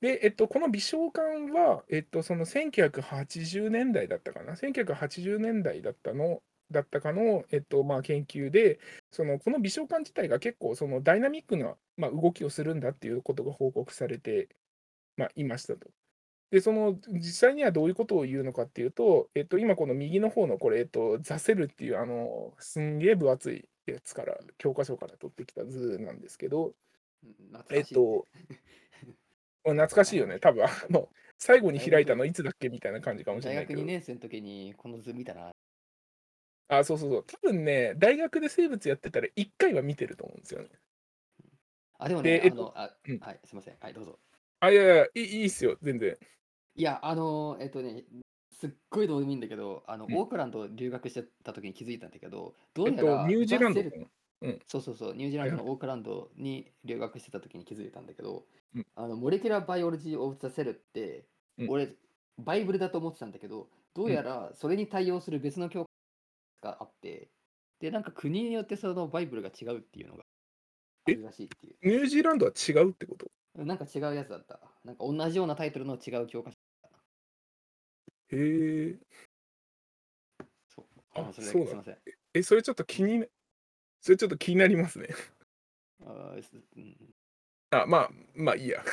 [0.00, 8.78] で、えっと、この微小管は、えっと、その1980年代だったかな、1980年代だったのだったかの、えっとまあ、研究で、
[9.10, 14.48] そのこの微小管自体が結構そのダイナミックな、まあ、動きをするんだっていうことが報告されて、
[15.16, 15.88] まあ、いましたと。
[16.50, 26.74] で、その実際にはどういうことを言うのかっていうと、えっと、今この右の方のこれ、えっと、ザセルっていうあのすんげえ分厚いやつから、教科書から取ってきた図なんですけど、
[27.70, 28.26] えっと、
[29.62, 33.84] 懐かしいよね、多分あの最後に開いたのいつだっけみたいな感じかもしれ大学ないけど2。
[33.86, 35.50] 年生の時にこの図見たな。
[36.70, 37.24] あ、そうそうそう。
[37.26, 40.68] 多分ね、大学で生物やってたら1回は見てると思うんですよね。
[41.98, 43.76] あ、でもね、でえっとあの、あうんはい、すみません。
[43.80, 44.18] はい、どうぞ。
[44.60, 46.16] あ、いやいや、いいいいっすよ、全然。
[46.76, 48.04] いや、あの、えっとね、
[48.52, 54.08] すっごいどうでもいいんだけど、あの、うんオークランド留学してた時に気づいたんだけど、どうえっとやら、、ニュージーランドザセルか
[54.42, 54.54] な。
[54.66, 58.44] そうそうそう、ニュージーランドはいのオークランドに留学してた時に気づいたんだけど、
[58.76, 61.26] うんあの Molecular Biology of the Cell って、
[61.58, 61.94] うん俺、
[62.38, 65.89] バイブルだと思ってたんだけど、どうやらそれに対応する別の教科
[66.60, 67.28] があって、
[67.80, 70.24] で、なんか国によってそのバイブルが違うっていうのが
[71.08, 71.76] あるらしいっていう。
[71.82, 73.26] ニュージーランドは違うってこと？
[73.54, 74.60] なんか違うやつだった。
[74.84, 76.56] なんか同じようなタイトルの違う教科書。
[78.36, 78.96] へえ。
[80.68, 80.86] そう。
[81.14, 81.98] あのそれだそうすいません。
[82.34, 83.26] え、それちょっと気にな、
[84.00, 85.08] それちょっと気になりますね。
[86.06, 86.36] あ
[86.76, 87.14] うん
[87.70, 88.84] あ、まあ、まあいいや。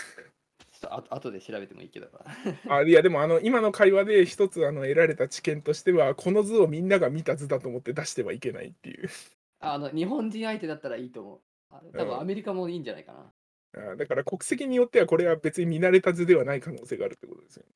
[0.80, 2.10] ちょっとあと後で調べてもいいけど。
[2.70, 9.10] あいや、でもあの、今の会話で一つあの得られた知見としては、この図をみんなが見た図だと思って出してはいけないっていう。
[9.60, 11.42] あの日本人相手だったらいいと思う。
[11.70, 13.34] あ多うん分アメリカもいいんじゃないかな。
[13.92, 17.72] あだから国籍によってはこれは別に見慣れた図ではない可能性があるってことですよね。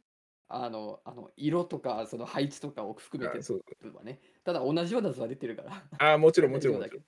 [0.47, 3.63] あのあの色とかその配置とかを含めてあそう
[3.95, 4.19] はね。
[4.43, 5.83] ただ同じような図は出てるから。
[6.13, 7.05] あもちろんもちろんもちろ うだけん。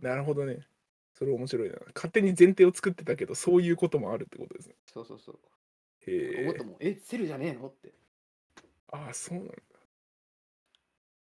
[0.00, 0.66] なるほどね。
[1.14, 1.76] それ面白いな。
[1.94, 4.76] 勝手に前提を作ってたけど、そういうこともあるってことですね。
[4.86, 5.38] そうそうそう。
[6.06, 6.64] へえ思った。
[6.64, 7.94] もん、え、セルじゃねえのって。
[8.88, 9.54] ああ、そうなんだ。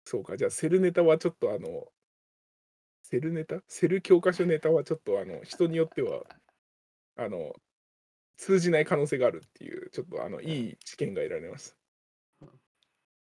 [0.05, 1.91] そうか、じゃあセルネタはちょっとあの、
[3.01, 3.63] セルネタ？
[3.67, 6.23] セル教科書ネタはちょっとあの、人によっては、
[7.17, 7.55] あの、
[8.37, 11.86] 通じない可能性があるっていう、ちょっとあの、いい知見が得られましたうん。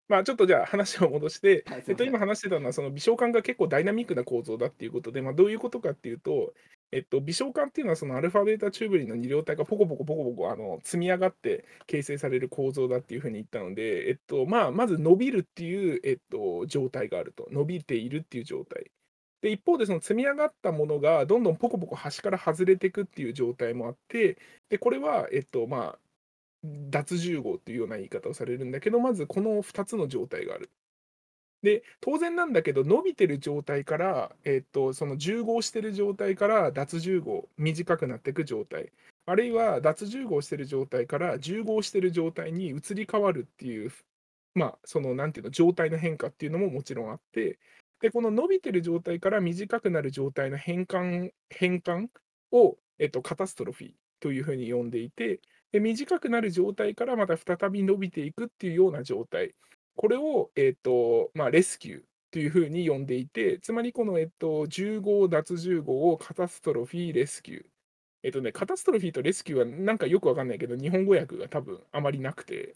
[0.10, 6.54] まあちょっとじゃあ話を戻して、はい、すえっと、今話してたのは、その微小管が結構ダイナミックな構造だっていうことで、まあ、どういうことかっていうと、
[6.92, 18.92] えっと、微小管っていうのは、そのアルファベータチューブリンの二両体がポコポコポコポコあの積み上がって形成される構造だっていうふうに言ったので、えっとまあ、まず伸びるっていう、えっと、状態があると、伸びているっていう状態。
[19.42, 24.38] で一方で、その積み上がったものがどんどんポコポコ端から外れていくっていう状態もあって、
[24.70, 26.00] でこれは、えっとまあ、
[26.64, 30.70] 脱重合っていうような言い方をされるんだけど、まずこの2つの状態がある。
[31.64, 38.92] で、当然なんだけど、伸びてる状態から、えっと、その重合してる状態から脱重合、短くなっていく状態、
[39.26, 43.92] あるいは脱重合してる状態から重合してる状態に移り変わるっていう、
[44.56, 47.60] まあ、その、なんていうの、状態の変化っていうのももちろんあって、
[48.02, 52.10] で、この伸びてる状態から短くなる状態の変換変換
[52.52, 55.40] を、えっと、カタストロフィーというふうに呼んでいて、
[55.74, 59.56] で短くなる状態からまた再び伸びていくっていうような状態、
[59.96, 67.66] これを、えっとまあ、レスキューというふうに呼んでいて、つまりこの、えっと、10号、脱10号をカタストロフィー、レスキュー。
[68.24, 72.76] えっとね、カタストロフィーとレスキューはなんかよくわかんないけど、日本語訳が多分あまりなくて、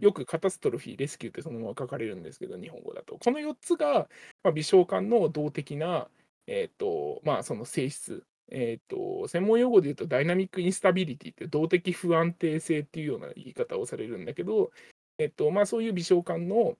[0.00, 3.18] よくカタストロフィー、レスキューってそのまま書かれるんですけど、日本語だと。
[3.18, 4.08] この4つが、
[4.44, 6.10] まあ、微小管の動的な、
[6.46, 8.24] えっとまあ、その性質。
[8.50, 14.70] えっと専門用語で言うとダイナミックインスタビリティって動的不安定性っていうような言い方をされるんだけど、
[15.18, 16.76] えっとまあ、そういう微小管の、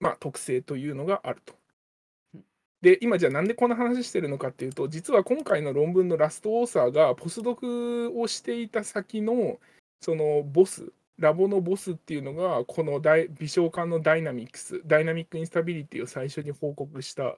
[0.00, 1.54] まあ、特性というのがあると。
[2.80, 9.58] で、今じゃあなんでこんな話してるのかっていうと、実は今回の論文のラストオーサーがポスドクをしていた先の
[10.00, 17.36] そのボス、ラボのボスっていうのが、この微小管のダイナミックス、ダイナミックインスタビリティを最初に報告した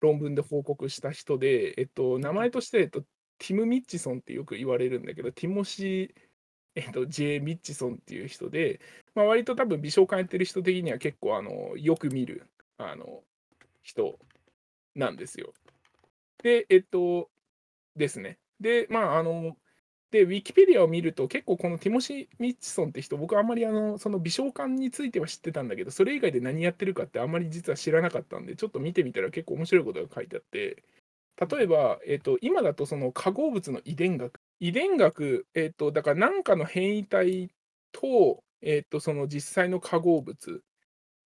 [0.00, 3.02] 論文で報告した人で、えっと、名前として、えっと、
[3.38, 6.26] ティム・ミッチソンってよく言われるんだけど、ティモシー、
[6.76, 7.40] えっと、J.
[7.40, 8.80] ミッチソンっていう人で、
[9.14, 12.46] まあ、割と多分美少館やってる人的には結構あのよく見る
[12.78, 13.22] あの
[13.82, 14.18] 人
[14.94, 15.52] なんですよ。
[16.42, 17.30] で、えっと、
[17.96, 18.38] ですね。
[18.60, 19.56] で、まあ、あの、
[20.12, 30.82] で、ウィキペディアを見ると、結構このティモシー・ミッチソンって人、僕あんまりあの、その微小管については知ってたんだけど、それ以外で何やってるかってあんまり実は知らなかったんで、ちょっと見てみたら結構面白いことが書いてあって、
[31.50, 37.50] 例えば、えっと、今だとその化合物の遺伝学、遺伝学、えっと、だから何かの変異体
[37.92, 40.62] と、えっと、その実際の化合物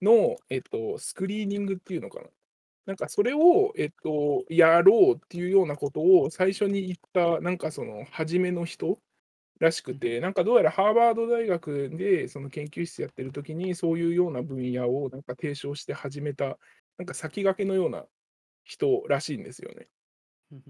[0.02, 2.28] の、えっと、スクリーニングっていうのかな。
[2.90, 9.00] なんかそれを、えっと、やろうっていうようなことを最初に言った、なんかその初めの人
[9.60, 16.58] らしくて、なんかどうやらハーバード大学でその研究室やってる時に、そういうような分野をなんか提唱して始めた、
[16.98, 18.06] なんか先駆けのような
[18.66, 19.88] 人らしいんですよね。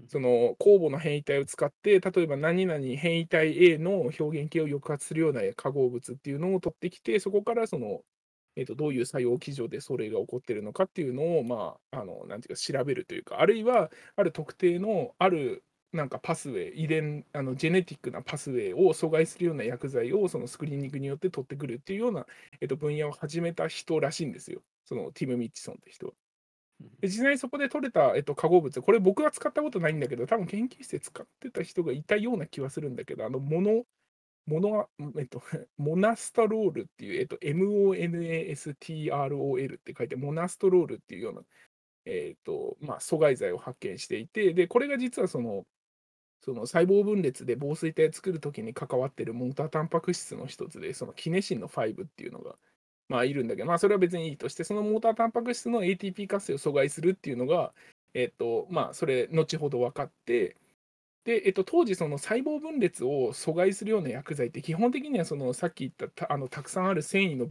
[0.08, 8.02] その酵母の変異体を使って、例えば何々変異体 A の表現形を抑圧するような化合物っていうのを取ってきて、そこからその
[8.56, 22.26] えーと、どういう作用基準でそれが起こっているのかっていうのを、まあ、あのなんていうか調べるというか、あるいはある特定のあるなんかパスウェイ、遺伝、あのジェネティックなパスウェイを阻害するような薬剤をそのスクリーニングによって取ってくるっていうような、
[22.60, 26.12] えーと、分野を始めた人らしいんですよ、そのティム・ミッチソンって人は。
[27.00, 33.84] で実際にそこで取れた、えっと、化合物、これ僕は使ったことないんだけど、多分研究室で使ってた人がいたような気はするんだけど、あの、モノ
[34.50, 35.40] モノえっと、
[35.78, 38.14] モナストロールっていう、えっと、MONASTROL
[39.76, 41.42] って書いて、モナストロールっていうような、
[42.04, 45.64] えっと、まあ、阻害剤を発見していて、で、これが実はその、
[46.40, 52.56] その細胞分裂で防水体を作るときに関わっているモータータンパク質の一つで、そのキネシンの5っていうのが、
[53.08, 57.72] まあ、いるんだけど、まあ、それは別にいいとして、そのモータータンパク質の ATP 活性を阻害するっていうのが、
[58.14, 60.56] えっと、まあ、それ、後ほど分かって、
[61.24, 67.48] で、えっと、当時、その細胞分裂を阻害するような薬剤って、基本的にはそのさっき言ったたあのたくさんある繊維の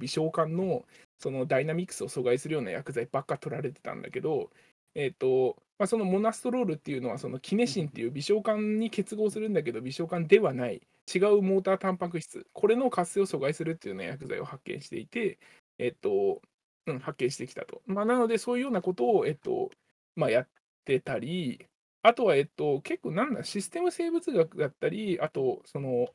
[0.00, 0.84] 微小管の
[1.18, 4.50] そのダイナミクスを阻害するような薬剤ばっか取られてたんだけど、
[4.94, 10.80] えっとまあ、そのモナストロールっていうのは、そのキネシンっていう微小管に結合するんだけど、微小管ではない、
[11.12, 15.38] 違うモータータンパク質、これの活性を阻害するっていうような薬剤を発見していて、
[15.78, 16.40] えっと、
[16.86, 17.82] うん、発見してきたと。
[17.86, 19.70] まあ、なので、そういうようなことを、えっと
[20.14, 20.48] まあ、やっ
[20.84, 21.66] てたり、
[22.02, 26.08] あとは、えっと、結構なんだ、システム生物学だったり、あと、その、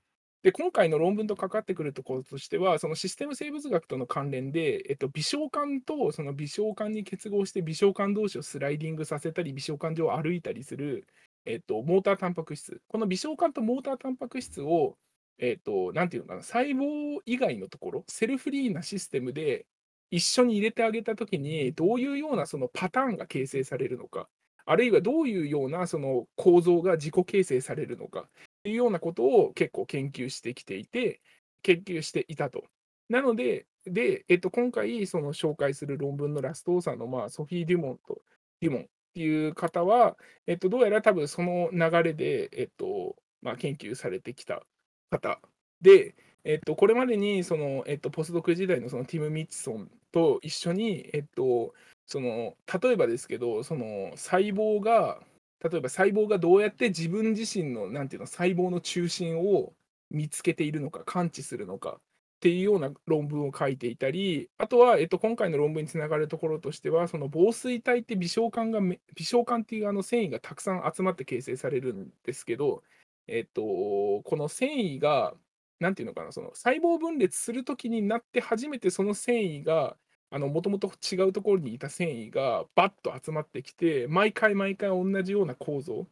[0.43, 11.07] で、今回の論文とかかってくるところとしては、そのシステム生物学との関連で、えっと、微小管とその微小管に結合して微小管同士をスライディングさせたり、微小管上を歩いたりする、
[11.45, 12.81] えっと、モータータンパク質。
[12.89, 14.97] この微小管とモータータンパク質を、
[15.39, 19.65] えっと、なんていうのかな、細胞以外のところ、セルフリーなシステムで
[20.11, 24.27] 一緒に入れてあげたときに、どういうようなそのパターンが形成されるのか。
[24.67, 28.29] あるいはどういうようなその構造が自己形成されるのかっ
[28.63, 31.21] ていうようなことを結構研究してきていて、
[31.63, 32.65] 研究していたと。
[33.09, 38.21] なので、でえっと、今回その紹介する論文のラストオーサーの、まあ、ソフィー・デュモンと
[38.59, 44.63] デュモンっていう方は、えっと、どうやら多分その流れで、えっとまあ、研究されてきた
[45.09, 45.39] 方
[45.81, 51.73] で、えっと、これまでにその、えっと、ポスドク時代のそのティム・ミッチソンと一緒に、えっと、
[52.07, 55.19] その例えばですけどその細胞が
[55.63, 59.73] 例えば細胞がどうやって自分自身のなんていうの細胞の中心を
[60.09, 61.97] 見つけているのか感知するのか
[62.37, 72.83] っていうような論文を書いていたりあとは、えっと、今回の論文につながるところとしてはその防水体って微小管が微小管っていうあの繊維がたくさん集まって形成されるんですけど、
[73.27, 75.33] えっと、この繊維が
[75.79, 79.97] なんていうのかなその細胞分裂するときになって初めてその繊維が
[80.29, 86.07] あの、もともと違うところにいた繊維がバッと集まってきて、毎回毎回同じような構造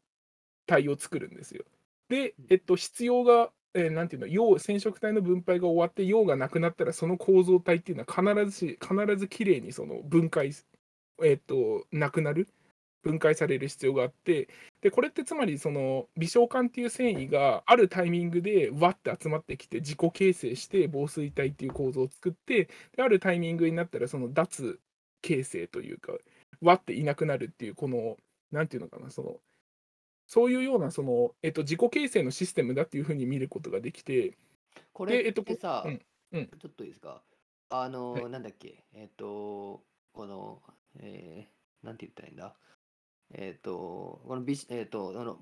[0.68, 1.66] 体を作るんですよ。
[2.09, 10.51] で、えっと、必要が、えーなんていうの、陽染色体の分配が終わって陽がなくなったら、その構造体っていうのは必ずし必ずきれいにその分解、
[11.24, 12.47] えっと、なくなる。
[13.06, 14.49] 分解される必要があって、
[14.82, 24.80] で、これってつまりその微小管っていう繊維があるタイミングでわって集まってきて自己形成して防水体っていう構造を作って、であるタイミングになったらその脱
[25.22, 26.14] 形成というか、
[26.62, 28.18] わっていなくなるっていう、この、
[28.51, 29.38] なんていうのかな、その、
[30.28, 34.34] そういうようなその、えっと、自己形成のシステムだっていうふうに見ることができて、
[34.93, 36.01] これでえっとってさ、うん
[36.32, 36.47] うん。
[36.47, 37.22] ちょっといいですか？
[37.70, 38.30] あの、はい。
[38.30, 38.84] なんだっけ？
[38.93, 39.84] えっ、と、
[40.14, 40.62] この、
[40.99, 42.56] えー、なんて言ったらいいんだ？
[43.34, 45.39] えっ、と、このビシ、えっ、と、あの、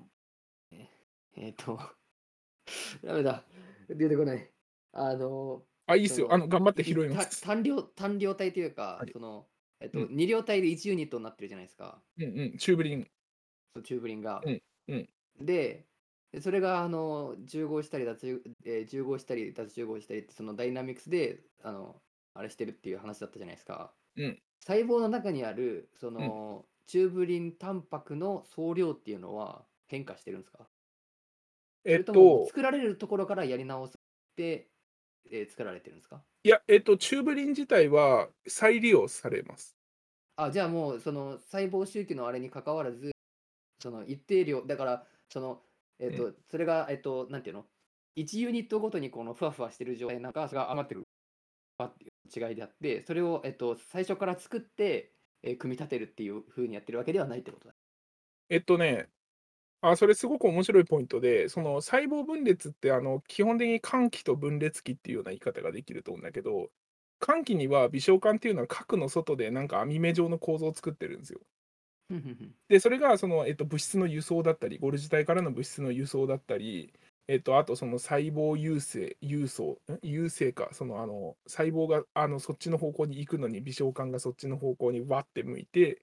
[1.36, 1.78] えっ、と、
[3.04, 3.44] ダメだ、
[3.88, 4.50] 出てこない。
[4.92, 6.32] あの、あ、いいっすよ。
[6.32, 7.42] あの、頑張って拾いまたす。
[7.42, 9.46] 単量、単量体というか、はいその、
[9.80, 12.02] えっ、と、うん二量体で1ユニットになってるじゃないですか。
[12.18, 13.10] うんうん、チューブリン。
[13.74, 14.42] そのチューブリンが。
[14.44, 15.08] うんうん
[15.40, 15.84] で、
[16.32, 22.00] でそれがあの重合したり脱、えー重合したり脱重合したりってそのダイナミクスであの
[22.34, 23.92] あれしてるっていう話だったじゃないですか。
[24.16, 30.68] うん細胞の中にあるその、チューブリンタンパクの総量っていうのは変化してるんですか？
[31.86, 33.92] そえっれともと、作られるところからやり直し
[34.36, 34.70] て、
[35.30, 36.22] えー作られてるんですか？
[36.42, 39.76] いや、えっと、チューブリン自体は再利用されます。
[40.36, 43.12] あじゃあもうその細胞周期のあれに関わらず
[43.80, 45.62] その一定量だからその
[46.00, 47.66] えっ、と、それがえっ、となんていうの
[48.16, 51.04] ？1ユニットごとにこのふわふわしてる状態なんかそれが余ってる。
[51.78, 55.13] わっていう違いであってそれをえっ、と最初から作って、
[55.44, 57.74] えー組み立てるっていう風にやってるわけではないってことだ。
[58.48, 59.08] えっとね、
[59.82, 66.70] あ、それすごく面白いポイントで、その細胞分裂ってあの基本的に間期と分裂期っていうような言い方ができると思うんだけど、
[67.20, 71.40] 間期には微小管っていうのは核の外でなんか網目状の構造を作ってるんですよ。
[72.68, 76.92] で、それがその、えっと、物質の輸送だったり、ゴルジュ体からの物質の輸送だったり、
[77.26, 86.02] えっと、あとその細胞優勢、優送、優勢か、そのあの細胞があのそっちの方向に行くのに微小管がそっちの方向にわって向いて、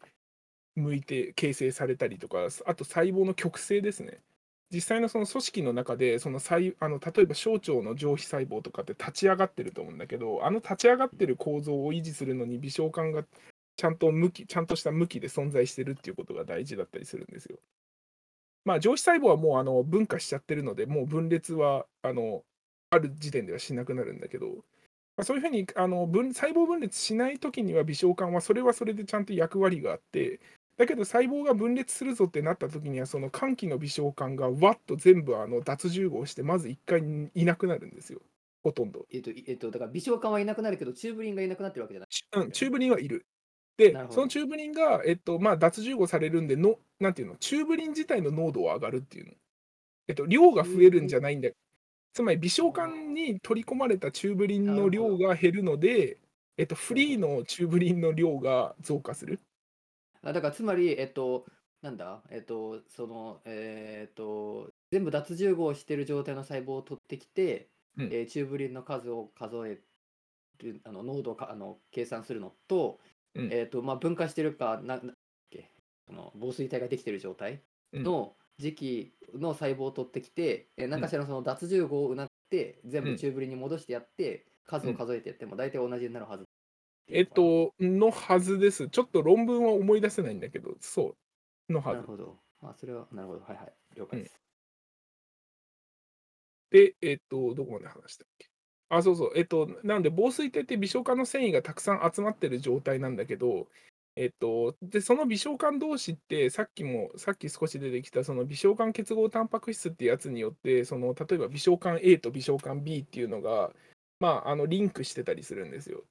[0.76, 4.22] 向いて形成されたりとか、あと細胞の極性ですね。
[4.72, 13.26] 実際のその組織の中で、その細あの例えば小腸の上皮細胞とかって立ち上がってると思うんだけど、あの立ち上がってる構造を維持するのに微小管が
[13.76, 17.60] ちゃんと向き、ちゃんとした向きで存在してるっていうことが大事だったりするんですよ。
[18.66, 22.44] まあ、上皮細胞はもうあの分化しちゃってるので、もう分裂はあの
[22.90, 24.48] ある時点ではしなくなるんだけど、
[25.18, 30.40] まあ、そういうふうにあの分細胞分裂しないときには微小管はそれはそれでちゃんと役割があって、
[30.78, 37.02] だけど細胞が分裂するぞってなったときには、その間期の微小管がわっと全部あの脱重合して、まず一回
[37.36, 38.20] いなくなるんですよ、
[38.64, 39.06] ほとんど。
[39.12, 42.46] えっ、と、えっ、と、だから微小管はいなくなるけど、チューブリンがいなくなってるわけじゃない。
[42.46, 43.26] うん、チューブリンはいる。
[43.78, 49.34] でそのチューブリンが、えっとまあ、脱重合されるんでの、なんていうの、チューブリン自体の濃度は上がるっていうの。
[50.08, 51.50] えっと、量が増えるんじゃないんだ。
[52.14, 56.20] つまり、微小管に取り込まれたチューブリンの量が減るので、
[56.58, 59.40] えっと、フリーのチューブリンの量が増加する。
[60.24, 61.46] あだからつまり、えっと、
[61.82, 69.82] なんだ、えっと、その、えっと、全部脱重合してる状態の細胞を取ってきて、うんえーチューブリンの数を数え
[70.64, 73.00] る、あの濃度をかあの計算するのと、
[73.36, 75.16] うんえっと、まあ、分化してるか、ななんだっ
[75.50, 75.72] け？
[76.08, 77.64] その防水体ができてる状態
[77.94, 86.46] うんの時期の細胞を取ってきて、えー何かしらのその脱重合をうなって、全うん部チューブリンに戻してやって、数を数えてやっても大体同じになるはず。
[87.08, 88.90] えっと、のはずです。
[88.90, 91.18] ちょっと論文は思い出せないんだけど、そ
[91.70, 91.74] う。
[91.74, 91.98] のはず。
[91.98, 92.40] なるほど。
[92.62, 93.42] あ、それは、なるほど。
[93.42, 93.76] はいはい。
[93.96, 94.42] 了解です。
[96.70, 98.51] で、えっと、どこまで話したっけ？
[98.94, 99.32] あ、そうそう。
[99.36, 103.70] えっと、なので、防水体って微小管の繊維がたくさん集まってる状態なんだけど、
[104.18, 113.72] えっと、で、その微小管同士って、さっきも、さっき少し出てきた、その微小管結合タンパク質っていうやつによって、その、例えば微小管 A と微小管 B っていうのが、
[114.20, 116.04] まあ、あの、リンクしてたりするんですよ。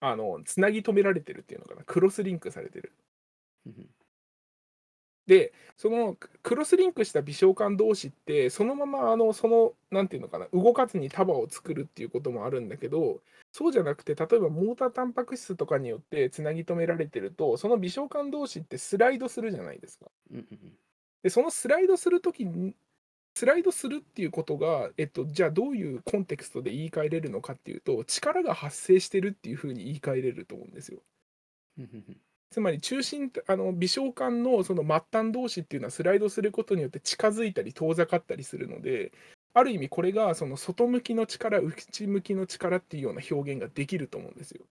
[0.00, 1.82] あの、つなぎ止められてるっていうのかな。
[1.84, 2.92] クロスリンクされてる。
[5.28, 13.22] で、そのククロスリンクした微小管同士って、そのままあのその、なんていうのかな、動かずに束を作るっていうこともあるんだけど、
[13.52, 20.10] そうじゃなくて、例えばモータータンパク質とかによってつなぎ止められてると、その微小管同士ってスライドするじゃないですか。
[21.22, 22.76] で、そのスライドするときに、
[23.34, 31.02] スライドするっていうことが、えっと、じゃあどういうコンテクストで言い換えれるのかっていうと、力が発生してるっていうふうに言い換えれると思うんですよ。
[32.50, 39.12] つまり中心あの微小管のその末端同士っていうのはスライドすることによって近づいたり遠ざかったりするので
[39.54, 44.64] ある意味これがその外向きの力内向きの力っていうような表現ができると思うんですよ。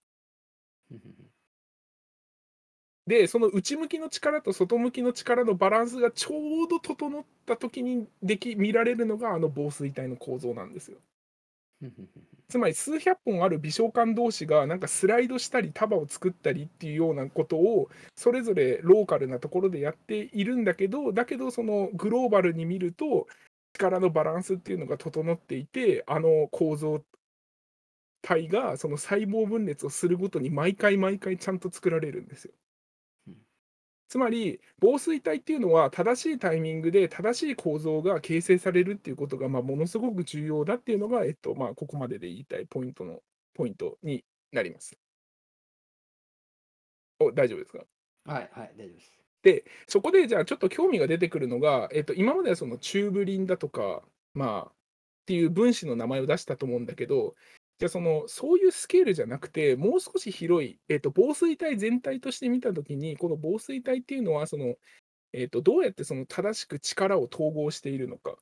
[3.08, 11.00] で、その内向きの力と外向きの力のバランスがちょうど整った時にでき見られるのがあの防水体の構造なんですよ。
[12.50, 23.28] つまり数百本ある微小管同士がなんかスライドしたり束を作ったりっていうようなことをそれぞれローカルなところでやっているんだけどだけどそのグローバルに見ると
[23.74, 27.04] 力のバランスっていうのが整っていてあの構造
[28.22, 32.54] 体がその細胞分裂をするごとに毎回毎回ちゃんと作られるんですよ。
[34.10, 43.20] つまり防水体っていうのは正しいタイミングで正しい構造が形成されるっていうことがまあものすごく重要だっていうのが、えっとまあ、ここまでで言いたいポイントの
[43.54, 44.98] ポイントになります。
[47.20, 47.80] お大丈夫ですか？
[48.26, 49.14] はいはい、大丈夫です。
[49.88, 54.04] そこでじゃあちょっと興味が出てくるのが、えっと、今まではそのチューブリンだとか、
[54.34, 54.72] まあ、っ
[55.26, 57.36] ていう分子の名前を出したと思うんだけど、
[57.80, 64.76] じゃあそのそういうスケールじゃなくて、もう少し広い、えっと、防水体全体として見たときに、この防水体っていうのはその、
[65.34, 68.36] えっと、どうやってその正しく力を統合しているのか、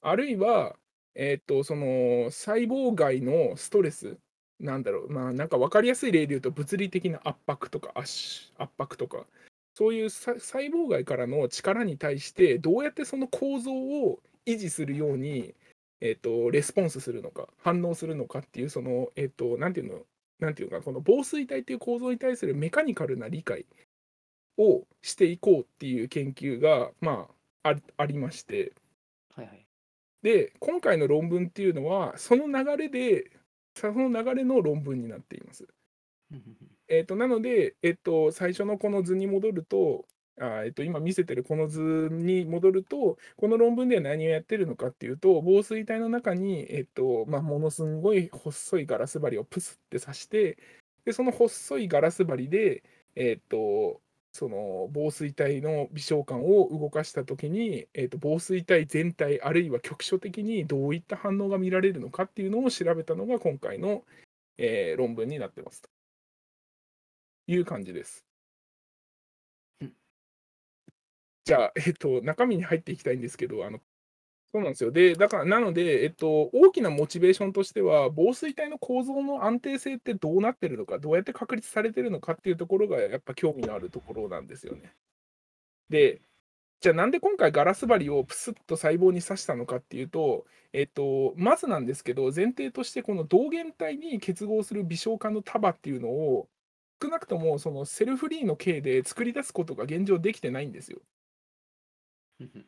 [0.00, 0.76] あるいは、
[1.14, 4.18] えっと、その細胞外のストレス、
[4.58, 9.26] なんだろう、まあなんか分かりやすい例で言うと、物理的な圧迫とか圧迫とか、
[9.74, 10.38] そういう細
[10.70, 15.54] 胞外からの力に対して、どうやってその構造を維持するように、
[16.00, 20.02] えっと、レスポンスするのか、反応するのかっていう、その、えっと、なんていうの、
[20.38, 23.66] なんていうのか、この防水体っていう構造に対するメカニカルな理解
[24.58, 27.28] をしていこうっていう研究が、ま
[27.62, 28.72] あ、あありまして、
[29.34, 29.66] はいはい。
[30.22, 33.30] で、今回の論文っていうのは、その流れで、
[33.74, 35.66] その流れの論文になっています。
[36.88, 40.06] えっと、なので、えっと、最初のこの図に戻ると、
[40.38, 50.58] あえっと、今見せてるこの図に戻ると、この論文では何をやってるのかっていうと、防水体の中に、えっとまあ、ものすごい細いガラス針をプスって刺して、
[51.06, 52.82] でその細いガラス針で、
[53.14, 64.04] えっと、その防水体の微小管を動かしたときに、えっと、防水体全体、あるいは局所的にどういった反応が見られるのかっていうのを調べたのが今回の、
[64.58, 65.82] えー論文になってます。
[65.82, 65.88] と
[67.46, 68.25] いう感じです。
[71.46, 73.80] じゃあ、えっと、中身に入っていきたいんですけど、あの
[74.54, 74.92] そうなんですよ。
[74.92, 84.94] で、だから、なので、えっと、大きなモチベーションとしては、防水体の構造の安定性ってどうなってるのか、どうやって確立されてるのかっていうところが、やっぱ興味のあるところなんですよね。
[85.90, 86.22] で、
[86.80, 96.48] じゃあなんで今回ガラス針をプスッと細胞に刺したのかっていうと、えっと、まずなんですけど、前提としてこの同源体に結合する微小管の束っていうのを、
[97.02, 101.00] 少なくともそのセルフリーの径で作り出すことが現状できてないんですよ。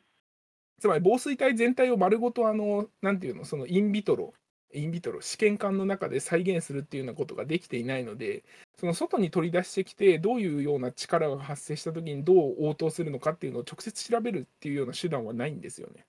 [0.81, 4.33] つまり防水体全体を丸ごとあの、なんていうの、そのインビトロ、
[4.73, 8.45] インビトロ、試験管の中で再現するっていうようなことができていないので、
[8.79, 16.07] その外に取り出してきて、どういうような力が発生したときにどう応答するのかっていうのを直接調べるっていうような手段はないんですよね。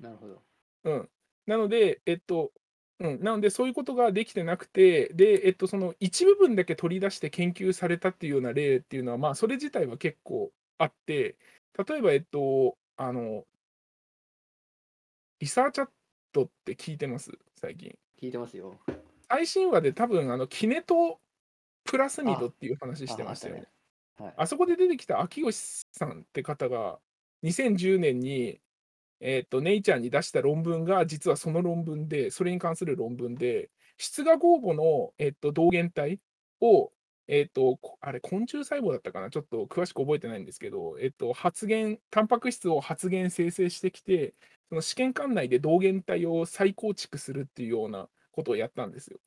[0.00, 0.42] なるほど。
[0.84, 1.08] うん。
[1.46, 2.52] なので、えっと、
[3.00, 11.36] うん、なので、そういうことができてなくて、で、えっと、その一部分だけ取り出して研究されたっていうような例っていうのは、まあ、それ自体は結構あって、
[11.88, 13.44] 例えば、えっと、あの、
[15.40, 17.32] Researchat って聞いてます？
[17.60, 17.96] 最近。
[18.20, 18.78] 聞いてますよ。
[19.28, 21.20] 最新話で多分、あの、キネト
[21.84, 23.64] プラスミドっていう話してましたよね。
[24.16, 24.34] はい。
[24.36, 25.52] あそこで出てきた秋吉
[25.92, 27.00] さんって方が、
[27.42, 28.60] 2010年に、
[29.20, 36.20] えっと、ネイチャーに出した論文が、実はその論文で、それに関する論文で、出芽酵母の、えっと、同源体
[36.60, 36.92] を、
[37.28, 44.34] えっと、こあれ、昆虫細胞だったかな、ちょっと詳しく覚えてないんですけど、えっと、発現、タンパク質を発現生成してきて、
[44.68, 49.20] その試験管内で動原体を再構築するっていうようなことをやったんですよ。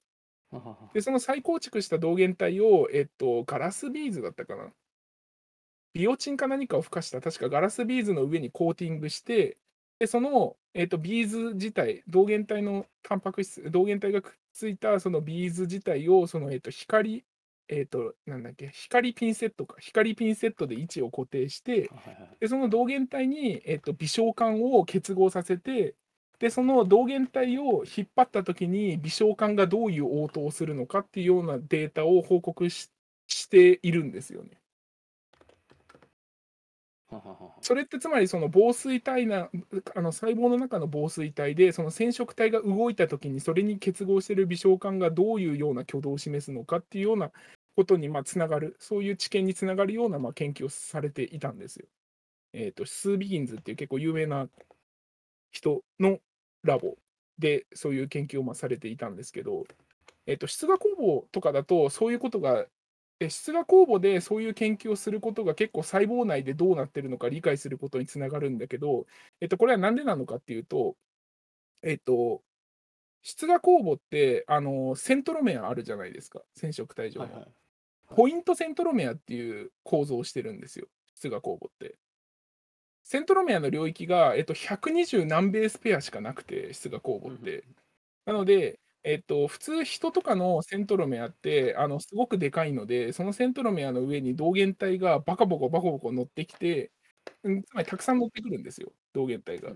[0.52, 4.74] はははで、その再構築した動原体を、えっと、ガラスビーズだったかな？
[5.94, 9.58] ビオチンか何かを付加した、確かガラスビーズの上にコーティングして、
[10.00, 17.26] で、その、えっと、ビーズ自体、動原体のタンパク質、動原体がくっついたそのビーズ自体を、その、えっと、光、
[17.70, 22.38] えっと、なんだっけ、光ピンセットか、光ピンセットで位置を固定して、はいはいはい。
[22.40, 25.96] で、その動原体に、えっと、微小管を結合させて、
[26.40, 32.92] で、その同源体を引っ張ったときに、微小管がどういう応答をするのかっていうようなデータを報告し
[33.28, 34.52] しているんですよね。
[37.62, 39.50] それってつまりその防水体な
[39.96, 47.32] あの細胞の中の防水体でその染色体が動いたときにそれに結合している微小管がどういうような挙動を示すのかっていうような
[47.78, 51.86] ことにまあつながるそういう知見につながるようなまあ研究をされていたんですよ。
[52.54, 54.50] えっ、とスー・ビギンズっていう結構有名な
[55.52, 56.20] 人の
[56.64, 56.98] ラボ
[57.38, 59.64] でそういう研究をまあされていたんですけど、
[60.26, 62.66] えっと出芽工房とかだとそういうことが
[63.20, 69.06] え質が酵母でそういう研究をすることが結構細胞内でどうなってるのか理解することにつながるんだけど、
[69.42, 70.96] えっと、これは何でなのかっていうと、
[71.84, 72.42] えっと、
[73.24, 77.48] 質が酵母ってあのセントロメアあるじゃないですか染色体上の、はいはい。
[78.08, 80.88] ポイントセントロメアっていう構造をしてるんですよ。
[81.16, 81.98] 質が酵母って。
[83.04, 87.64] セントロメアの領域が、えっと、120何ベースペアしかなくて質が酵母って、
[88.26, 96.92] なので、えっと、普通人とかのセントロメアってあのすごくでかいのでそのセントロメアの上に道元体がバカボコバカボコ乗ってきて
[97.44, 99.72] うんつまりたくさん乗ってくるんですよ道元体が。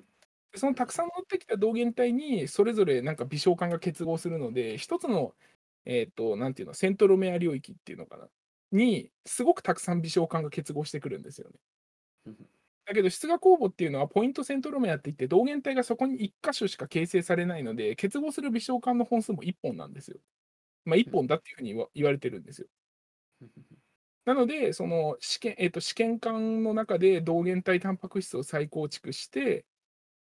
[0.52, 5.34] でそのたくさん乗ってきた道元体にそれぞれなんか微小管が結合するので一つの、
[5.86, 8.28] えっとなんていうのセントロメア領域っていうのかな？
[8.72, 11.56] にすごくたくさん微小管が結合してくるんですよね。
[12.28, 12.36] うん
[12.84, 20.18] だけど質が酵母っていうのはポイントセントロメアって言って道元体がそこに1箇所しか形成されないので結合する微小管の本数も1本なんですよ。
[20.84, 22.68] まあ、1本だっていうふうに言われてるんですよ。
[24.26, 29.66] なのでその試験,、えっと試験管の中で道元体タンパク質を再構築して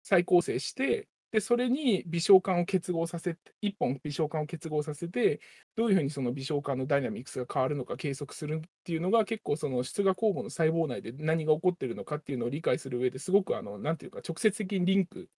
[0.03, 5.39] 再構成してでそれに微小管を結合させて1本微小管を結合させて
[5.75, 15.29] どういうふうにその微小管のダイナミクスが変わるのか計測するっていうのが結構その質が酵母の細胞内で何が起こってるのかっていうのを理解する上ですごくあのなんていうか直接的にリンク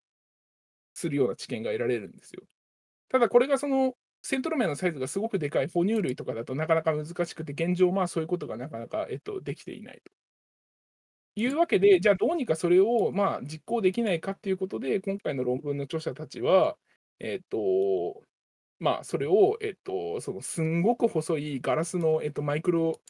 [0.94, 2.42] するような知見が得られるんですよ。
[3.08, 10.12] ただこれがそのセントロメアのサイズがすごくでかい哺乳類とかだとなかなか難しくて現状まあそういうことがなかなか、えっと、できていないと。
[11.40, 16.76] いうわけで、じゃあどうにかそれをまあ実行できないかっていうことで、今回の論文の著者たちは、
[17.20, 18.22] えっと、
[18.80, 23.00] まあそれを、えっと、そのすんごく細いガラスの、えっと、マイクロ、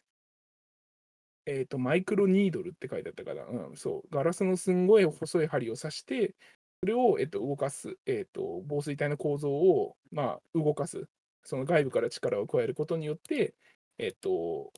[1.46, 3.44] えっと、マイクロニードルって書いてあったかな。
[3.44, 4.14] うん、そう。
[4.14, 6.34] ガラスのすんごい細い針を刺して、
[6.80, 11.08] それを、えっと、動かす、えっと、防水体の構造を、まあ、動かす。
[11.44, 13.54] その外部から力を加えることによって、
[13.98, 14.72] えっと、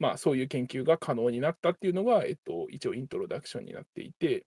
[0.00, 4.46] まあ、そういう研究が可能になったっていうのが、えっと、一応イントロダクションになっていて、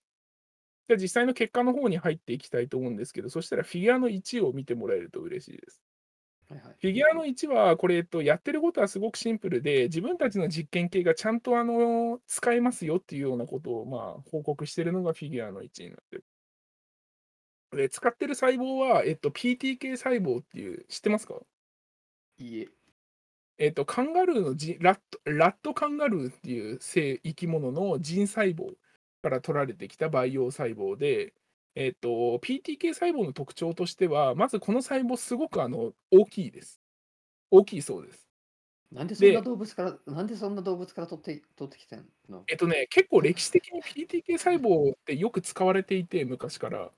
[0.89, 5.81] じゃあ実際の結果の方に入っていきたいと思うんですけど、そしたらフィギュアの1を見てもらえると嬉しいです。
[6.49, 6.75] はいはい。
[6.81, 16.25] フィギュアの1は、これ、えっと、やってることはすごくシンプルで、自分たちの実験系がちゃんとあの使えますよっていうようなことを、まあ、報告してるのがフィギュアの1になってる。
[17.71, 21.43] で使ってる細胞は、えっと、PTK 細胞っていう、知ってますか？
[22.37, 22.67] いいえ。
[23.59, 28.73] えっと、カンガルーのじラット、ラットカンガルーっていう生生き物の腎細胞
[29.21, 31.33] から取られてきた培養細胞で、
[31.75, 32.07] えっと、
[32.39, 36.81] PTK 細胞の特徴としては、まずこの細胞、すごくあの大きいです。
[37.51, 38.27] 大きいそうです。
[38.91, 42.43] なんでそんなで動物から、なんでそんな動物から取って取ってきてんの？
[42.47, 46.91] えっとね、結構歴史的に PTK 細胞ってよく使われていて、昔から。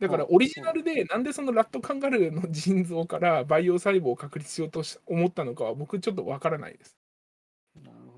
[0.00, 6.98] だからあオリジナルで、なんでそのラットカンガルーの腎臓から培養細胞を確立しようとし思ったのかは、僕ちょっとわからないです。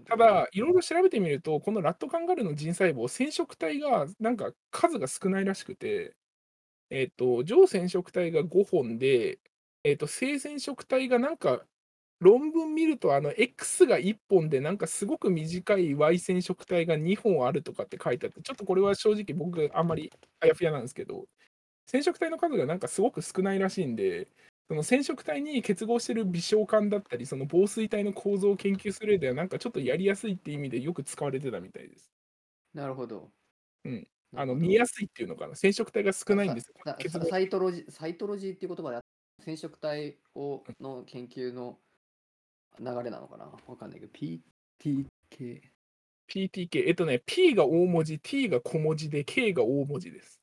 [0.05, 6.17] ただ、いろいろ調べてみると、このラットカンガルーの腎細胞、染色体がなんか数が少ないらしくて、
[6.91, 9.41] えっと、上染色体が5本で、
[9.85, 11.67] えっと、性染色体がなんか、
[12.21, 20.11] 論文見ると、あの、X が1本で、なんかすごく短い Y 染色体が2本あるとかって書いてあって、ちょっとこれは正直僕、あんまり
[20.41, 21.27] あやふやなんですけど、
[21.87, 24.29] 染色体の数がなんかすごく少ないらしいんで、
[24.69, 32.11] その染色体に結合してる微小管だったり、その防水体の構造を研究する上では、なんかちょっとやりやすいっていう意味でよく使われてたみたいです。
[32.73, 33.31] なるほど。
[33.85, 36.75] うんあの見やすいっていうのかな、染色体が少ないんですよ。
[36.85, 38.99] さ結サイトロジサイトロジーっていう言葉で
[39.45, 41.79] 染色体をの研究の
[42.79, 45.61] 流れなのかなわかんないけど、PTK。
[46.29, 50.42] PTK、えっとね、P が大文字、T が小文字で、K が大文字です。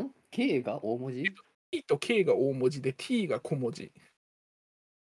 [0.00, 1.24] ん ?K が大文字
[1.70, 3.92] ？P と K が大文字で、T が小文字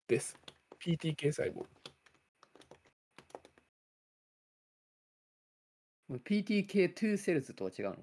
[0.07, 0.37] です。
[0.81, 1.67] PTK 細胞。
[6.11, 7.97] ?PTK2 セルズとは違うの？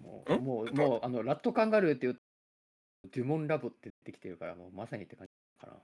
[0.00, 0.44] もう、ん？
[0.44, 2.20] もう、もうあのラットカンガルーっていう、
[3.12, 5.82] デュモンラボって出てきてるから、もうまさにって感じかな。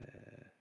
[0.00, 0.58] えー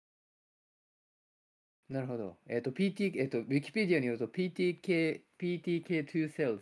[1.89, 2.37] なるほど。
[2.47, 6.59] えっ、と、PT、えっ、と、Wikipedia によると PTK、PTK2 cells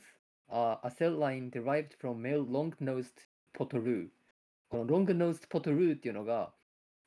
[0.49, 4.09] are a cell line derived from male long-nosed potoroo.
[4.69, 6.53] この long-nosed potoroo っていうのが、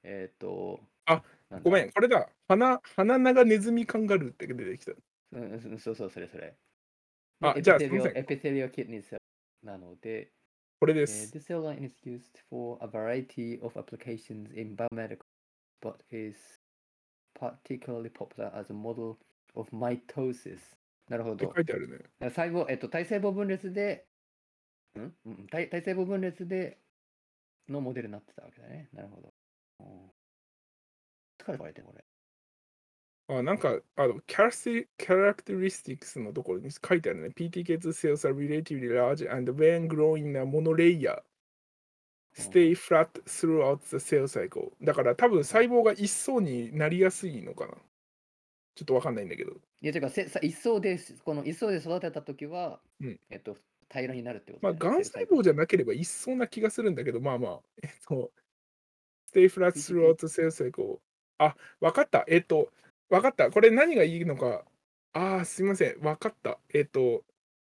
[0.03, 2.29] えっ、と、あなんだごめん、これだ。
[2.47, 4.91] 鼻、鼻長ネズミカンガルーって出てきた。
[5.33, 6.55] うんうん、そうそう、それそれ。
[7.41, 9.21] あでじゃあすいませんエピセリオキッニーセル
[9.63, 10.43] なので、えー
[10.83, 11.31] これです。
[11.33, 15.19] This cell line is used for a variety of applications in biomedical,
[15.81, 16.35] but is
[17.39, 19.17] particularly popular as a model
[19.55, 20.59] of mitosis.
[21.08, 21.60] なるほど書。
[21.60, 21.98] いてあるね。
[22.20, 24.06] 細胞、えっと、体細胞分裂で、
[24.98, 25.14] ん？
[25.24, 26.78] うん体体細胞分裂で
[27.68, 28.88] のモデルになってたわけだね。
[28.92, 29.32] なるほど。
[29.80, 30.10] うん
[31.48, 32.04] から書かれてこれ。
[33.30, 37.28] あなんか、あの、characteristics のところに書いてあるね。
[37.28, 41.22] PTK2 cells are relatively large and when growing a monolayer
[42.34, 44.72] stay flat throughout the cell cycle.
[44.82, 47.74] だから多分細胞が一層になりやすいのかな。
[48.78, 49.50] ちょっとわかんないんだけど。
[49.82, 53.56] いや、てか、せさ一層で、この一層で育てたときは、うんえっと、
[53.90, 58.30] 平らになるってことまあ、がん細胞じゃなければ一層な気がするんだけど、まあまあ、えっと、
[59.34, 61.00] stay flat throughout the cell cycle。
[61.38, 62.24] あ、わかった。
[62.28, 62.70] えっと、
[63.08, 63.50] わかった。
[63.50, 64.64] これ何がいいのか。
[65.12, 66.00] ああ、すいません。
[66.00, 66.60] わかった。
[66.72, 67.24] えっと、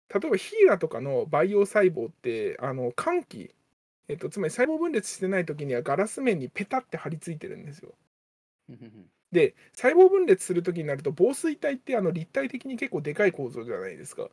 [0.10, 3.53] 例えばヒーラとかの培養細胞って、あの、寒気、
[4.08, 7.93] えっと、つまり細胞分裂してない時にはガラス面にペタって貼り付いてるんですよ。
[9.36, 14.30] で、細胞分裂する時になると、防水体ってあの立体的に結構でかい構造じゃないですか。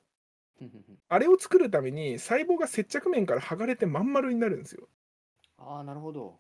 [1.08, 4.88] あれを作るために細胞が接着面から剥がれてまん丸になるんですよ。
[5.58, 6.38] ああ、なるほど。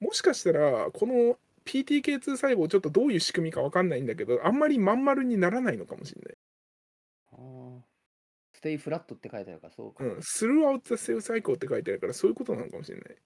[0.00, 6.36] もしかしたら、この PTK2 細胞、ちょっとどういう仕組みかわかんないんだけど、あんまりまん丸にならないのかもしれない。
[7.32, 7.36] あ
[7.80, 7.84] あ。
[8.52, 10.04] ステイフラットって書いてあるから、そうか。
[10.04, 13.16] うん、throughout the cell cycle って書いてあるから、そういうことなのかもしれない。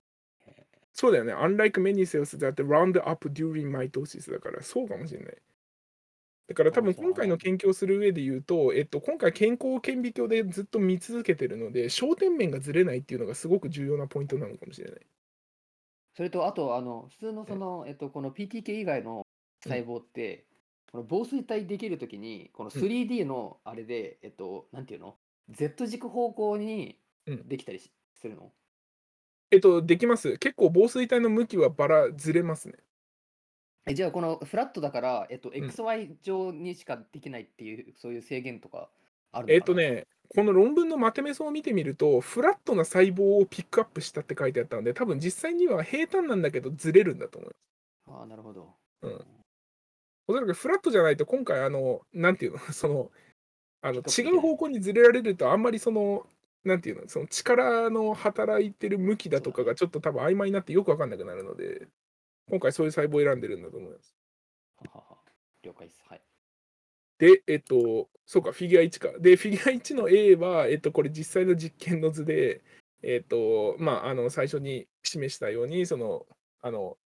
[0.93, 1.35] そうだよね。
[1.35, 5.43] unlike many cells that round up during mitosis だから、そうかもしれない。
[6.49, 15.01] だから多分今回の研究をする上で言うと、えっと、今回健康顕微鏡でずっと見続けてるので、焦点面がずれないっていうのがすごく重要なポイントなのかもしれない。
[16.15, 19.27] それと、あと、あの、普通のその、えっと、この PTK 以外の
[19.63, 20.47] 細胞って、
[20.91, 25.19] この防水体できるときに、この 3D のあれで、えっと、なんていうの
[25.49, 28.53] ?Z 軸方向にうんできたりしするの？
[29.51, 30.39] えっと、できます。
[30.39, 32.75] 結構防水体の向きはバラずれますね。
[33.87, 38.91] えじゃあ、このフラットだから、えっと、ん XY 上にしかできないっていう、そういう制限とか
[39.33, 47.57] あるのえっと、ね、この論文のまとめ層を見てみると、フラットな細胞をピックアップしたって書いてあったので、多分実際には平坦なんだけどずれるんだと思う。
[48.07, 48.75] ああ、なるほど。
[49.03, 49.27] うん
[50.29, 53.11] おそらくフラットじゃないと、今回、あの、なんていうの、その、
[53.83, 56.25] あの違う方向にずれられると、あんまりその、
[56.65, 61.89] なんていうの、その力の働いてる向きだとかがちょっと多分曖昧になってよくわかんなくなるので、
[62.51, 64.17] 今回そういう細胞を選んでるんだと思います。
[64.77, 65.19] ははは
[65.63, 66.03] 了解です。
[66.07, 66.23] はい。
[67.19, 69.13] で、えっと、そうか、フィギュア1か。
[69.21, 72.63] で、フィギュア1の A は、えっと、これ実際の実験の図で、
[73.03, 76.27] えっと、まあ、あの、最初に示したように、その、
[76.63, 76.99] あの、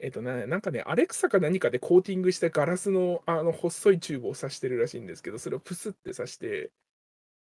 [0.00, 6.72] えっとな、なんかね、アレクサか何かでコーティングしたガラスの、あの、細いチューブを刺してるらしいんですけど、それをプスって刺して、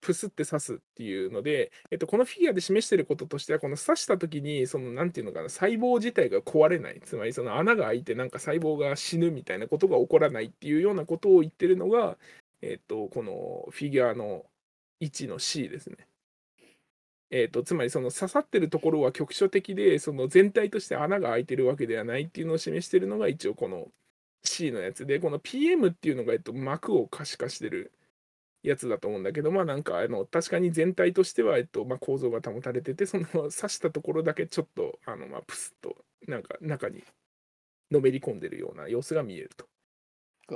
[0.00, 12.16] プスって刺すっていうので、えっと、このフィギュアで示していることとしては、この刺した時に、その、なんていうのかな、細胞自体が壊れない、つまりその穴が開いて、なんか細胞が死ぬみたいなことが起こらないっていうようなことを言ってるのが、
[12.62, 14.44] えっと、このフィギュアの
[15.00, 15.96] 1の C ですね。
[17.30, 23.88] えっと、つまりその刺さってるところは局所的で、その全体として穴が開いてるわけではないっていうのを示してるのが一応この
[24.44, 27.92] C のやつで、この PM っていうのが、えっと、膜を可視化してる
[28.62, 35.96] やつだと思うんだけど、まあなんかあの確かに全体としては、えっとまあ、構造が保たれてて、その刺したところだけちょっとあの、まあ、プスッと
[36.26, 37.04] なんか中に
[37.90, 39.66] のめり込んでるような様子が見えると。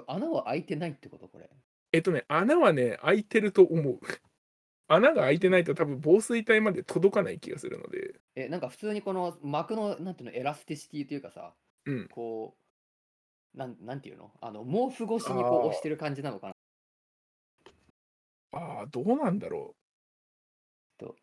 [0.07, 1.29] 穴は開いてないってこと？
[1.29, 1.51] これ。
[1.93, 3.99] えっとね、穴はね、開いてると思う。
[4.89, 11.55] 穴が開いてないと多分防水体まで届かない気がするので、え、なんか普通にこの膜の、なんていうの、エラスティシティというかさ、
[11.87, 12.09] うん。
[12.09, 12.57] こ
[13.55, 14.33] う、なんなんていうの？
[14.41, 16.52] あの、毛布越しにこう押してる感じなのかな？
[18.53, 19.77] ああ、どうなんだろ
[20.99, 21.17] うと。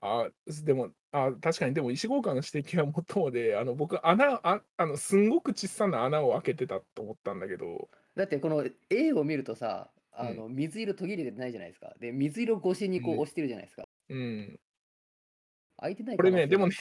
[0.00, 11.94] あーでもあー、確かに、でも石郷館の指摘はもっともで、あの僕穴あ、あのすんごく小さな穴を開けてたと思ったんだけど、だってこの A を見るとさ、あうんの水色途切れてないじゃないですか。
[12.00, 13.88] で、水色越しにこううん押してるじゃないですか。
[14.08, 14.60] うん、
[15.78, 16.74] 開いてないこれね、でもね、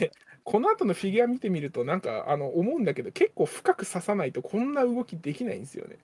[0.44, 6.00] この後のフィギュア見てみると、なんかあの思うんだけど、結構深く刺さないとこんな動きできないんですよね。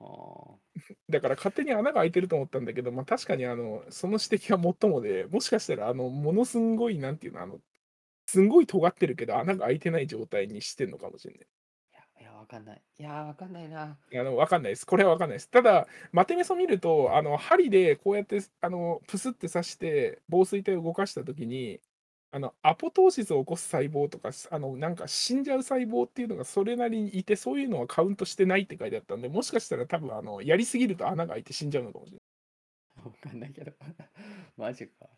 [0.00, 0.58] あー
[1.08, 7.60] だから勝手に穴が開いてると思ったんだけど、まあ、確かにあのその指摘はもっともで、もしかしたらあのものすんごい、なんていうの、あの
[8.26, 11.46] すんごい尖ってるけど、穴が開いてない状態にしてんのかもしれない。
[12.20, 12.82] いや、わかんない。
[12.98, 13.98] いや、わかんないな。
[14.12, 14.86] あの、わかんないです。
[14.86, 15.50] これはわかんないです。
[15.50, 21.80] ただ、マテメソ見ると、あの、針でこうやって、あの、プスって刺して、防水体を動かしたときに、
[22.30, 32.18] あの、アポトーシスを起こす細胞とか、あの、なんか死んじゃう細胞っていうのがそれなりにいて、そういうのはカウントしてないって書いてあったんで、もしかしたら多分、あの、やりすぎると穴が開いて死んじゃうのかもしれ
[33.04, 33.72] わかんないけど。
[34.56, 35.08] マジか。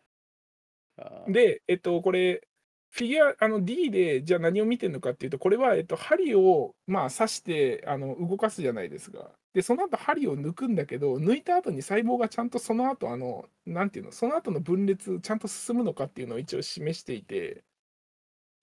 [1.27, 2.43] で、えっと、これ、
[2.91, 9.40] フィギュア、あの D で、じゃあ何を見てるのかっていうと、これは、えっと、針を、まあ、刺して、あの、動かすじゃないですか。
[9.55, 17.65] で、その後、針を抜くんだけど、抜いた後に細胞がちゃんとその後、あの、なんていうの、その後の分裂、ちゃんと進むのかっていうのを一応示していて、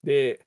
[0.04, 0.46] で、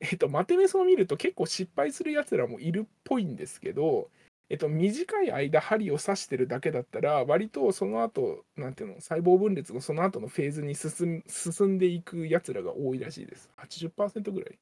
[0.00, 4.10] えっと、マテメソを見ると結構失敗するやつらもいるっぽいんですけど、
[4.50, 13.50] えっと、短い間針を刺してるだけだったら割とその後なんていうの細胞分裂のその後のフェーズに進進んでいくやつらが多いらしいです。
[13.58, 14.58] 80%ぐらい。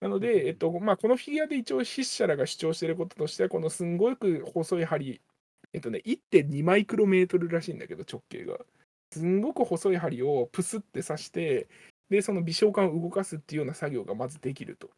[0.00, 5.20] なので、えっとまあ、このフィギュアで一応筆者らが主張していることとしてはこのすんごく細い針
[5.72, 8.58] えっとね1.2マイクロメートルらしいんだけど直径が
[9.12, 11.68] すんごく細い針をプスって刺して
[12.10, 14.90] でその微小管を動かすっていうような作業がまずできると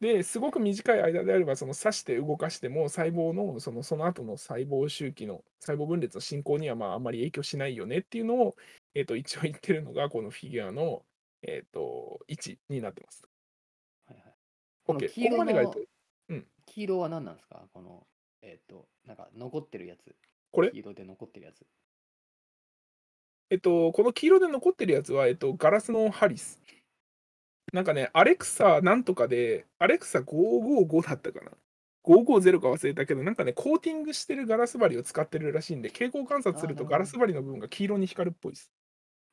[0.00, 8.56] ですごく短い間であればその刺して動かしても細胞のそのその後の細胞周期の細胞分裂の進行にはまああまり影響しないよねっていうのを、
[8.94, 11.02] えー、と一応言ってるのがこのフィギュアの、
[11.42, 13.26] えー、と位置になってます。
[14.86, 15.80] この OK 黄色のここまでが、えっと
[16.28, 17.62] うん黄色は何なんですか？
[17.72, 18.06] この、
[18.42, 20.14] えっ、と、なんか残ってるやつ。
[20.52, 20.70] これ？
[20.70, 21.64] 黄色で残ってるやつ。
[23.50, 26.60] えっと、この黄色で残ってるやつは、えっと、ガラスのハリス。
[27.72, 31.52] なんかね、アレクサなんとかで、アレクサ555だったかな。
[32.02, 38.72] 550か忘れたけど、なんかね、コーティングしてるガラス針を使ってるらしいんで、蛍光観察するとあーなるほどガラス針の部分が黄色に光るっぽいです。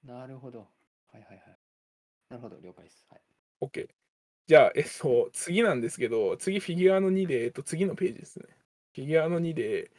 [0.04, 0.60] なるほど。
[0.60, 0.66] は
[1.20, 1.60] いはいはい。
[2.30, 3.06] なるほど、了解です。
[3.10, 3.22] はい。
[3.62, 3.88] OK。
[4.48, 8.46] じゃあ、えっと、次なんですけど、次フィギュアの2で、えっと、次のページですね。
[8.94, 9.90] フィギュアの2で、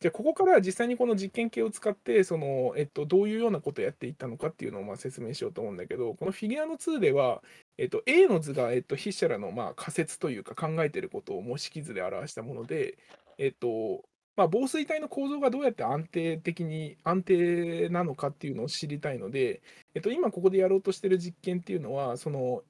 [0.00, 7.42] じゃあ、ここから実際にこの実験系を使って、その、えっと、どういうようなことをやっていったのかっていうのをまあ説明しようと思うんだけど、このフィギュアの2では、
[7.76, 12.96] えっと、A の図が、えっと、筆者らのまあ仮説というか考えていることを模式図で表したもので、
[13.36, 14.02] えっと、
[14.36, 19.60] まあ、防水体の構造がどうやって安定的に安定なのかっていうのを知りたいので、
[19.94, 22.62] えっと、今ここでやろうとしている実験っていうのは、その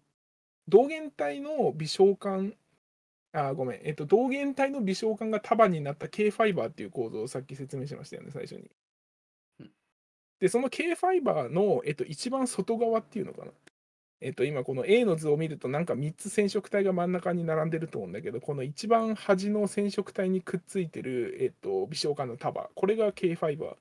[0.70, 2.54] 同源体の微小管、
[3.32, 8.70] あ、ごめん、えっと、同源体の微小管が束になった K ファイバーっていう構造をさっき説明しましたよね、最初に
[9.60, 9.70] うん。
[10.40, 13.52] で、その K ファイバーの、えっと、一番外側っていうのかな。
[14.22, 23.76] えっと、今この A の図を見るとなんか3つ染色体が真ん中に並んでると思うんだけどこの一番端の染色体にくっついてる、えっと、微小管の束これが K ファイバー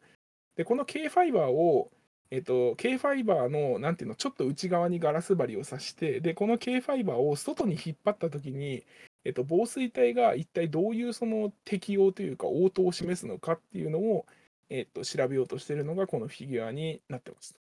[0.55, 1.91] でこの K ファイバーを
[2.31, 8.85] えっと、K ファイバーのなんていうのちょっと内側にガラス針を刺してでこの K ファイバーを外に引っ張った時に、
[9.25, 14.25] えっと、防水体が一体どういうその適応というか応答を示すのかっていうのを、
[14.69, 17.55] えっと、調べようとしているのがこのフィギュアになってます。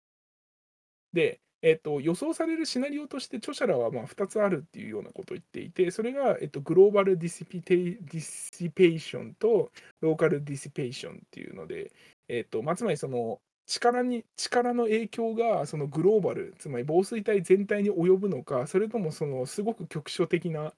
[1.13, 11.91] で、えっと、予想されるシナリオとして著者らはまあ2つあるっていうようなことを言っていてそれが、えっと、グローバルディシピテディシペーションとローカルディシペーションっていうので、
[12.27, 20.73] えっとまあ、つまりその力に力の影響がそのグローバルつまり防水体全体に及ぶのかそれともそのすごく局所的な、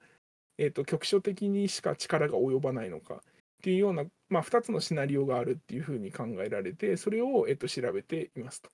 [0.58, 3.20] えっと局所的にしか力が及ばないのかっ
[3.62, 8.70] ていうような、まあ、2つのシナリオがあるっていうふうに考えられてそれを、えっと調べていますと。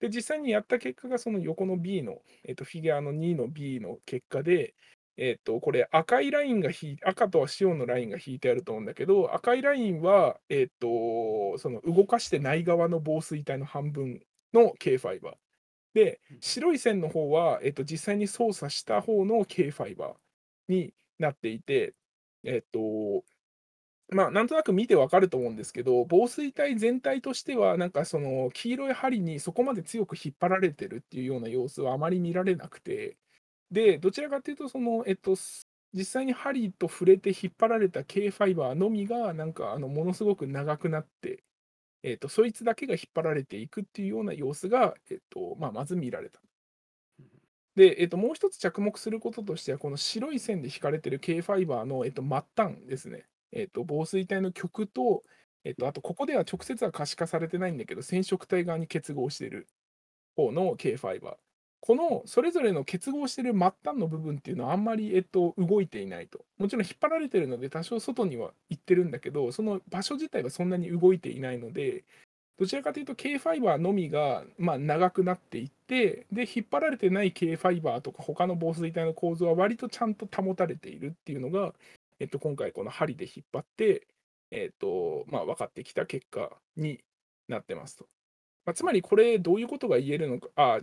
[0.00, 4.74] で実際にやった結果がその横の B の、えっとフィギュアの2の B の結果で、
[5.16, 14.20] えっとこれ赤いラインが引い赤とは塩のラインが引いてあると思うんだけど赤いラインは、えっとその動かしてない側の防水体の半分
[14.52, 15.34] の K ファイバー。
[15.94, 20.14] で白い線の方は、えっと実際に操作した方の K ファイバー
[20.68, 21.94] になっていて
[22.44, 23.24] えっと
[24.10, 33.16] まあ、なんとなく見てわかると思うんですけど、防水体全体としては、なんかその黄色い針にそこまで強く引っ張られてるっていうような様子はあまり見られなくて、
[33.70, 35.36] で、どちらかというと、その、えっと、
[35.92, 41.44] 実際に針と触れて引っ張られた K ファイバーのみが、なんかあのものすごく長くなって、
[42.02, 46.40] えっと、そいつだけが引っ張られていくっていうような様子が、えっと、まあ、まず見られた。
[47.76, 53.26] で、えっと、もう一つ着目することとしては、この白い線で引かれてる K ファイバーの、えっと、末端ですね。
[53.52, 55.22] えっと、防水体の極と、
[55.64, 59.66] えっと、あとここでは直接は可視化されてないんだけど、染色体側に結合している
[60.36, 61.43] 方の K ファイバー。
[61.86, 66.42] このそれぞれの結合してる末端の部分っていうのはあんまり、えっと、動いていないと。
[66.56, 72.04] もちろん引っ張られてるので多少外には行ってるんだけど、その場所自体はそんなに動いていないので、
[72.58, 81.74] どちらかというと K ファイバーのみが、まあ、長くなっていってで引っ張られてない K ファイバーとか他の防水体の構造は割とちゃんと保たれているっていうのが、
[82.18, 84.06] えっと、今回この針で引っ張って、
[84.50, 87.00] えっとまあ、分かってきた結果に
[87.46, 88.06] なってますと。
[88.64, 90.80] まあ、つまりこれどういうことが言えるのかあ、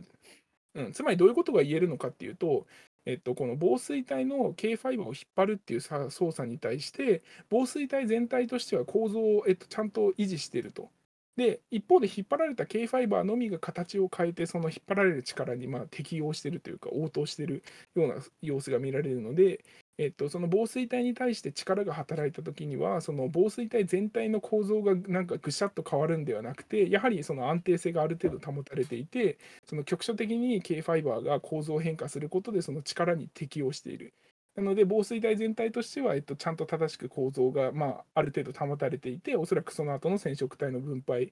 [0.75, 2.65] うん、つまりどういうことが言えるのかっていうと、
[3.05, 10.89] えっと、この防水体の K ファイバーを引っ張るっていう操作に対して防水体全体としては構造を、えっと、ちゃんと維持していると。
[11.37, 17.63] で、一方で引っ張られた K ファイバーのみが形を変えて、その引っ張られる力にまあ適応しているというか、応答している
[17.95, 19.63] ような様子が見られるので、
[20.01, 34.15] えっと、その防水体に対して力が働いたときには、その防水体全体の構造がなんかぐしゃっと変わるんではなくて、やはりその安定性がある程度保たれていて、その局所的に K ファイバーが構造変化することで、その力に適応している。
[34.55, 41.31] なので、防水体全体としては、えっと、ちゃんと正しく構造が、まあ、ある程度保たれていて、おそらくその後の染色体の分配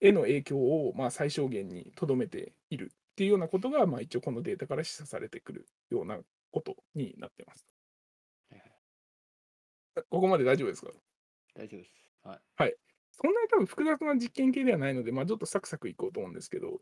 [0.00, 6.18] への影響を、まあ、最小限にとどめているっていうようなことが、まあ、一応このデータから示唆されてくるような
[6.52, 7.71] ことになってます。
[9.94, 10.90] はいはいここまで大丈夫ですか？
[11.54, 11.92] 大丈夫です。
[12.56, 12.74] はい。
[13.10, 16.80] そんなに多分複雑な実験系ではないので、まあ、ちょっとサクサクいこうと思うんですけど、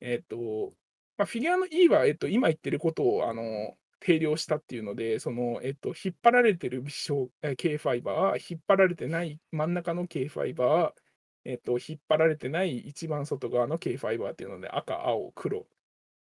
[0.00, 0.72] えっ、と、
[1.16, 11.00] まあ、フィギュアの E は、えっと、今言ってることをあの定量したっていうので、その、えっと、引っ張られてる微小え K ファイバー、引っ張られてない真ん中の K ファイバー、
[11.44, 15.64] えっと、引っ張られてない一番外側の K ファイバーっていうので、赤、青、黒っ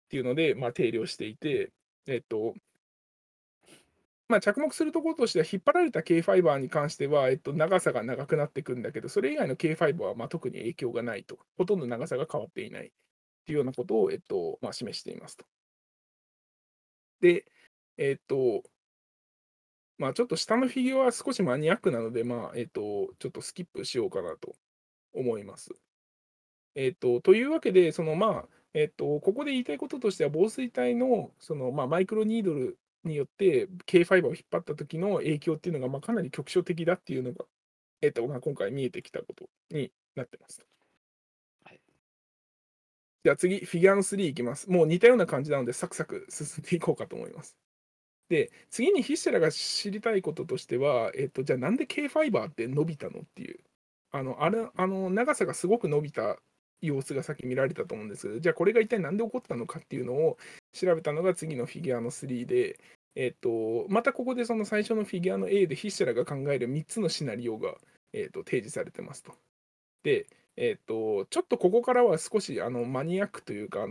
[0.10, 1.72] ていうので、まあ、定量していて、
[2.08, 2.54] えっと、
[4.32, 12.92] まあ、着目するところとしては、引っ張られた K ファイバーに関しては、えっと、長さが長くなっていくんだけど、それ以外の K ファイバーはまあ特に影響がないと、ほとんど長さが変わっていないっ
[13.46, 15.46] ていうようなことを、えっとまあ、示していますと。
[17.22, 17.46] で、
[17.98, 18.64] えっと、
[19.98, 24.56] まあ、ちょっと下のフィギュアは少しマニアックなので、まあ、えっと、ちょっとスキップしようかなと
[25.14, 25.70] 思います。
[26.76, 37.46] えっと、というわけで、そのまあ、えっと、ここで言いたいこととしては、防水体のその、まあ、マイクロニードルによって K ファイバーを引っ張った時の影響っていうのが、まあ、かなり局所的だっていうのが、
[38.02, 40.62] えっとまあ、今回見えてきたことになってます。
[41.66, 41.80] はい
[43.24, 44.70] じゃあ次、フィギュアの3いきます。
[44.70, 47.56] もう似たような感じなので、サクサク進んでいこうかと思います。
[48.30, 53.60] で、次にヒッシェラが知りたいこととしては、えっと、じゃあなんで K ファイバーって伸びたのっていう、
[54.12, 56.38] あの、あれ、あの長さがすごく伸びた
[56.82, 60.38] 様子がさっき見られたと思うんですけど、じゃあこれが一体何で起こったのかっていうのを
[60.74, 62.80] 調べたのが次のフィギュアの3で、
[63.16, 67.76] えっと、またここでその最初のフィギュアの A でヒッシェラが考える3つのシナリオが、
[68.14, 69.34] えっと、提示されてますと。
[70.04, 73.86] で、えっと、ちょっとここからは少しマニアックというか、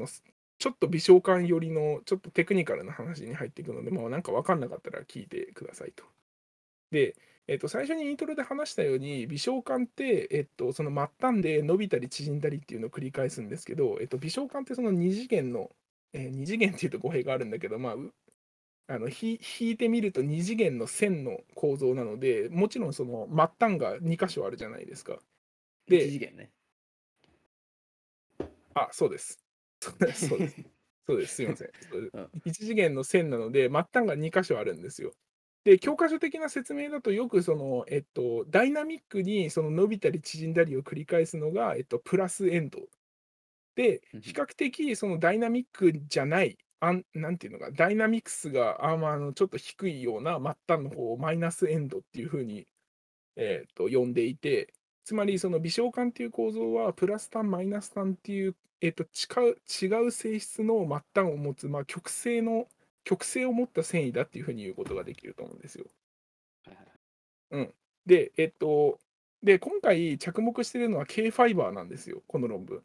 [0.58, 6.04] ちょっと微小感寄りのちょっとテクニカルな話に入っていくので、まあ、なんか分かんなかったら聞いてくださいと。
[6.90, 7.16] で、
[7.46, 15.70] えっと、最初にイントロで話したように、微小感って、その末端で伸びたり縮んだりっていうのを繰り返すんですけど、えっと、微小感ってその2次元の、
[16.12, 18.12] えー、2次元っていうと語弊があるんだけど、まあ、う
[18.88, 25.18] あのひ引いてみると2次元の線の構造なので、もちろんその末端が2箇所あるじゃないですか。
[25.86, 26.50] で一次元ね。
[28.74, 29.38] あ、そうです。
[29.80, 30.28] そうです。
[30.28, 30.56] そうです。
[31.06, 31.34] そうです。
[31.36, 31.70] すいません。
[31.90, 35.12] そうです うん一次元の線なので、末端が2箇所あるんですよ。
[35.64, 42.80] で、教科書的な説明だと、よくその、えっと、ダイナミックにその伸びたり縮んだりを繰り返すのが、えっと、プラスエンド。
[43.76, 52.66] でうん、比較的そのダイナミックじゃない、あんなんていうのか、ダイナミクスがあ,、まあ、あのちょっと低いような末端の方をマイナスエンドっていうふうに、
[53.36, 59.56] えっと呼んでいて、つまりその微小感っていう構造はプラス単マイナス単っていう、えっと違う
[59.86, 62.66] 違う性質の末端を持つ、まあ、極性の
[63.04, 65.86] 極性を持った繊維だっていうふうに言うことができると思うんですよ。
[66.64, 67.70] はいはい
[68.06, 68.98] で、えっと、
[69.42, 72.82] で今回着目しているのは K ファイバーなんですよ、この論文。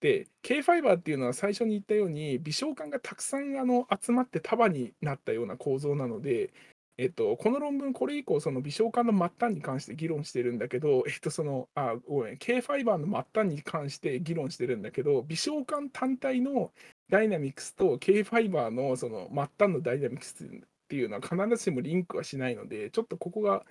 [0.00, 6.52] で、K ファイバーっていうのは最初に言ったように、微小感がたくさんあの集まって束になったような構造なので、
[6.98, 16.72] えっと、この論文、これ以降、その微小感の末端に関して議論してるんだけど、 えっと、その、あ、ごめん、K ファイバーの末端に関して議論してるんだけど、微小感単体の
[17.10, 20.48] ダイナミクスと K ファイバーのその末端のダイナミクスっ
[20.88, 23.66] ていうのは必ずしもリンクはしないので、ちょっとここが、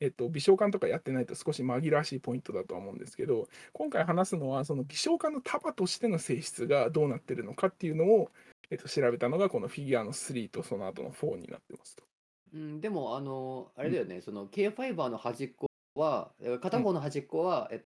[0.00, 8.30] えっと、微小感とかやってないと少し紛らわしいポイントだとは思うんですけど、今回話すのは、その微小感の束としての性質がどうなってるのかっていうのを、
[8.70, 12.04] えっと、調べたのが、このフィギュアの3とその後の4になってますと。
[12.54, 17.86] うん、でも、あの、あれだよね、その K ファイバーの端っこは、え片方の端っこは、えっと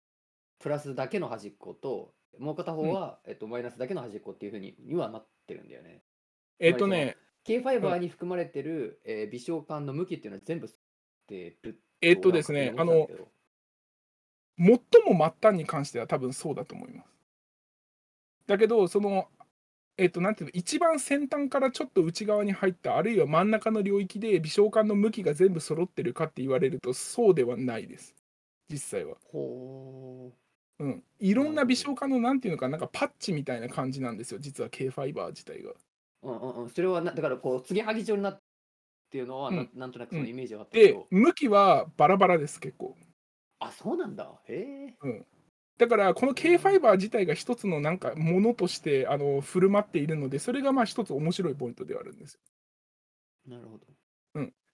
[0.64, 6.04] プラスだけの端っこと、もう片方は、えっと、マイナスだけの端っこっていうふうににはなってるんだよね。
[6.58, 10.74] えっとね、K ファイバーに含まれてる、えー微小感の向きっていうのは全部吸っ
[11.28, 13.08] てるえっとですね、あの、
[14.58, 17.14] 最も末端に関しては多分そうだと思います。
[18.46, 19.30] だけど、その、
[19.98, 28.16] えっと、なんていうの、一番先端からちょっと内側に入った、あるいは真ん中の領域で微小感の向きが全部揃ってるかって言われると、そうではないです。
[28.70, 29.16] 実際は。
[29.32, 30.34] ほ
[30.80, 31.04] うん。
[31.20, 35.72] いろんな微小感の、なんていうのか、なんかパッチみたいな感じなんですよ、実は K ファイバー自体が。
[35.72, 35.76] う。
[36.24, 36.70] うんうんうん。
[36.70, 38.43] それはな、だからこう、継ぎはぎ状になっ
[39.14, 42.98] ていうのは、なうんなんとなくそのイメージはあったけでど、、向きはバラバラです、結構。
[43.60, 44.42] あ、そうなんだ。
[44.48, 44.96] へえ。
[45.04, 45.26] うん。
[45.78, 52.40] だから、この K ファイバー自体が一つのなんかものとしてあの振る舞っているので、それがまあ一つ面白いポイントではあるんです。
[53.46, 53.86] なるほど。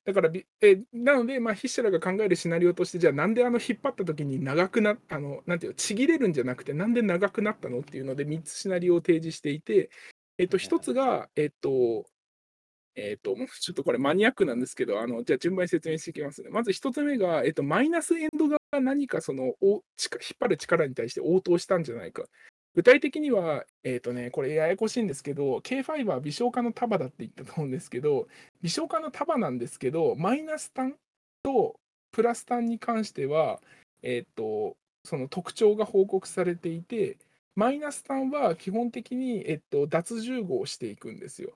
[0.10, 7.82] だからび、えなので、まあ、筆者らが考えるシナリオとして、じゃあ、なんであの引っ張った時に長くなあの、なんていうの、ちぎれるんじゃなくて、なんで長くなったの？
[7.82, 9.92] っていうので、3つシナリオを提示していて、
[10.40, 12.06] えっと、1つが、えっと、
[13.00, 16.50] えっと、ちょっとこれマニアックなんですけど、あのじゃあ順番に説明していきますね。
[16.50, 19.82] まず1つ目が、えっと、マイナスエンド側が何かそのお引っ
[20.39, 22.24] 張る力に対して応答したんじゃないか。
[22.76, 28.28] 具体的には、えっとね、これややこしいんですけど、K ファイバー微小化の束だって言ったと思うんですけど、
[28.62, 30.95] 微小化の束なんですけど、マイナス単
[31.43, 31.80] と
[32.12, 33.60] プラス単に関しては、
[34.04, 37.18] えっと、その特徴が報告されていて、
[37.56, 41.54] マイナス単は基本的に、えっと、脱重合していくんですよ。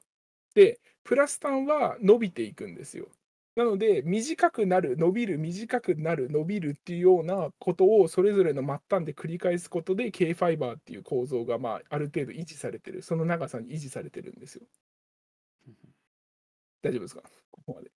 [0.56, 3.08] で、プラス単は伸びていくんですよ。
[3.56, 14.64] なので、短くなる、伸びる、短くなる、伸びるっていうようなことをそれぞれの末端で繰り返すことで、K ファイバーっていう構造が、まあ、ある程度維持されてる、その長さに維持されてるんですよ。
[16.82, 17.22] 大丈夫ですか？
[17.51, 17.91] ここまで。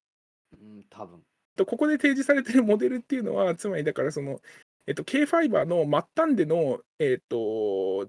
[0.54, 1.22] うん、多分。
[1.56, 4.40] とここで提示されているモデルっていうのは、つまりだからその、
[4.86, 8.08] えっと、K ファイバーの末端での、えっと、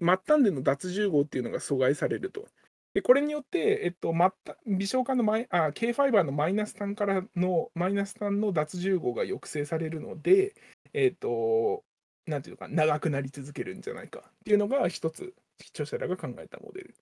[0.00, 2.46] 末端での脱重合っていうのが阻害されると。
[2.94, 10.54] で、これによって、えっと、末端微小化のマイあ K ファイバーのマイナス端からの、マイナス端の脱重合が抑制されるので、
[10.92, 11.84] えっと、
[12.26, 15.34] なんていうか、長くなり続けるんじゃないかっていうのが一つ、
[15.70, 16.94] 著者らが考えたモデル。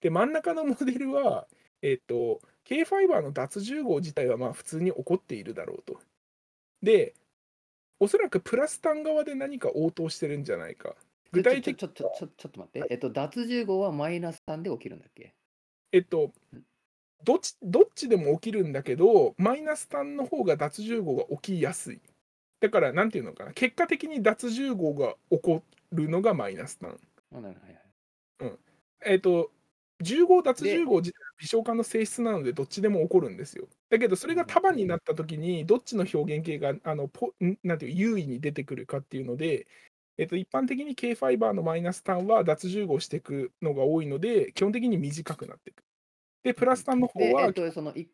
[0.00, 1.48] で、真ん中のモデルは、
[1.82, 6.00] えっと、K ファイバーの脱重合自体はまあ普通に起こっているだろうと。
[6.82, 7.14] で、
[7.98, 10.94] おそらくプラス単側で何か応答してるんじゃないか。
[11.32, 12.86] 具体的ちょちょちょっと待って。
[12.90, 15.34] えっと、脱重合はマイナス3で起きるんだっけ？
[15.92, 16.32] えっと、
[17.24, 22.00] どっちどっちでも起きるんだけど、マイナス単の方が脱重合が起きやすい。
[22.60, 26.98] だから、なんていうのかな、結果的に脱重合が起こるのがマイナス単。
[27.34, 28.58] あなるほどはいはい
[29.04, 29.50] えっと、
[30.00, 33.68] 重合、脱重合自体は微小化の性質なので、どっちでも起こるんですよ。
[33.90, 39.66] だけど、それが束になったときに、どっちの表現形があのポんなんていう優位に出てくるかっていうので、
[40.18, 45.82] えっと、一般的に K ファイバーのマイナス単は脱重合していくのが多いので、基本的に短くなっていく。
[46.42, 48.08] で、プラス単の方で、えはっ、と、そのい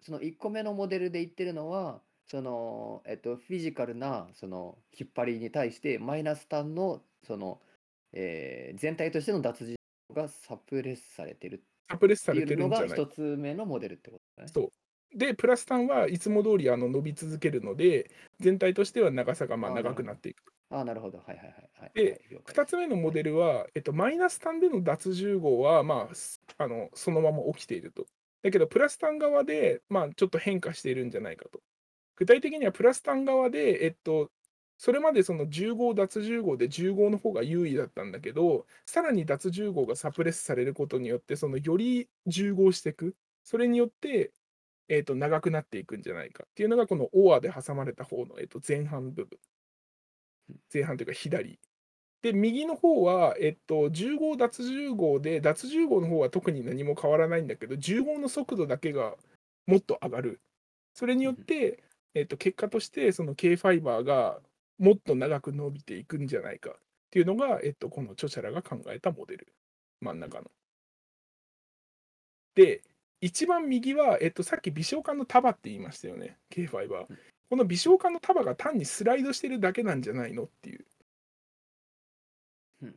[0.00, 7.60] その1個目のモデルで言ってるのは、その、えっと、フィジカルなその引っ張りに対して、マイナス単のその、
[8.12, 9.74] えー全体としての脱重
[10.10, 12.88] 合がサプレスされてるサプレスされてるんじゃない？
[12.88, 14.50] 一つ目のモデルってことだね。
[14.52, 14.62] そ
[15.14, 15.18] う。
[15.18, 18.10] で、プラス単はいつも通りあの伸び続けるので、
[18.40, 20.55] 全体としては長さがまあ長くなっていく。
[20.70, 21.18] ああ、なるほど。
[21.18, 21.70] はいはいはい。
[21.74, 28.06] はい、ではい了解2つ目のモデルは、えっと、マイナス単での脱重合は、まあ、すあのそのまま起きていると。
[28.42, 31.60] だけど、プラス単側で、まあ、ちょっと変化しているんじゃないかと。
[32.16, 34.32] 具体的には、プラス単側で、えっと、
[34.78, 43.16] それまでその10号、脱重合で10号の方が優位だったんだけど、さらに脱重合がサプレスされることによって、そのより重合していく。
[43.44, 44.32] それによって、
[44.88, 49.38] えっと、長くなっていくんじゃないかっていうのが、このオアで挟まれた方の、えっと、前半部分。
[50.72, 51.58] 前半というか左。
[52.22, 59.16] で、右の方は、えっと、10号、脱10号で、脱10号の方は特に何も変わらないんだけど、10号の速度だけが
[59.66, 60.40] もっと上がる。
[60.94, 61.82] それによって、
[62.14, 64.40] えっと、結果として、その K ファイバーが
[64.78, 66.74] もっと長く伸びていくんじゃないかっ
[67.10, 69.52] ていうのが、えっと、この著者らが考えたモデル。
[70.00, 70.50] 真ん中の。
[72.54, 72.82] で、
[73.20, 77.16] 一番右は、えっと、さっき微小化の束って言いましたよね、K ファイバー。
[77.48, 80.84] この微小化の束が単にスライドしてるだけなんじゃないのっていう。
[82.82, 82.94] うん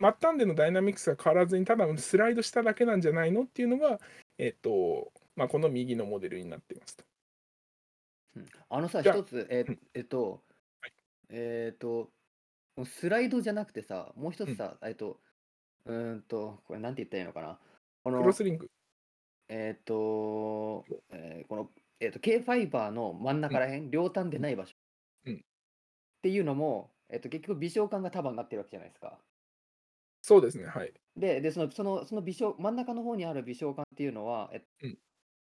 [0.00, 4.00] 末端でのダイナミクスが変わらずにただスライドしただけなんじゃないのっていうのが、
[4.38, 7.04] えっとまあ、この右のモデルになっていますと。
[8.36, 10.42] うんあのさ、一つ、えうんえっと、
[10.80, 10.92] はい
[11.30, 12.10] えっと、
[12.84, 15.18] スライドじゃなくてさ、もう一つさ、えっと、
[15.86, 17.58] うーんと、これなんて言ったらいいのかな。
[18.04, 18.70] こクのロスリング。
[19.48, 21.70] えっ、と、えーこの、
[22.00, 24.74] えー、と K ファイバーの真ん中らへん、両端でない場所、
[25.26, 25.38] うんっ
[26.22, 29.18] ていうのも、えっと結局微小管が束になってるわけじゃないですか。
[30.22, 30.92] そうですね、はい。
[31.16, 34.98] で、でそのそのその微小真ん中の方にある微小管っていうのは、えっうん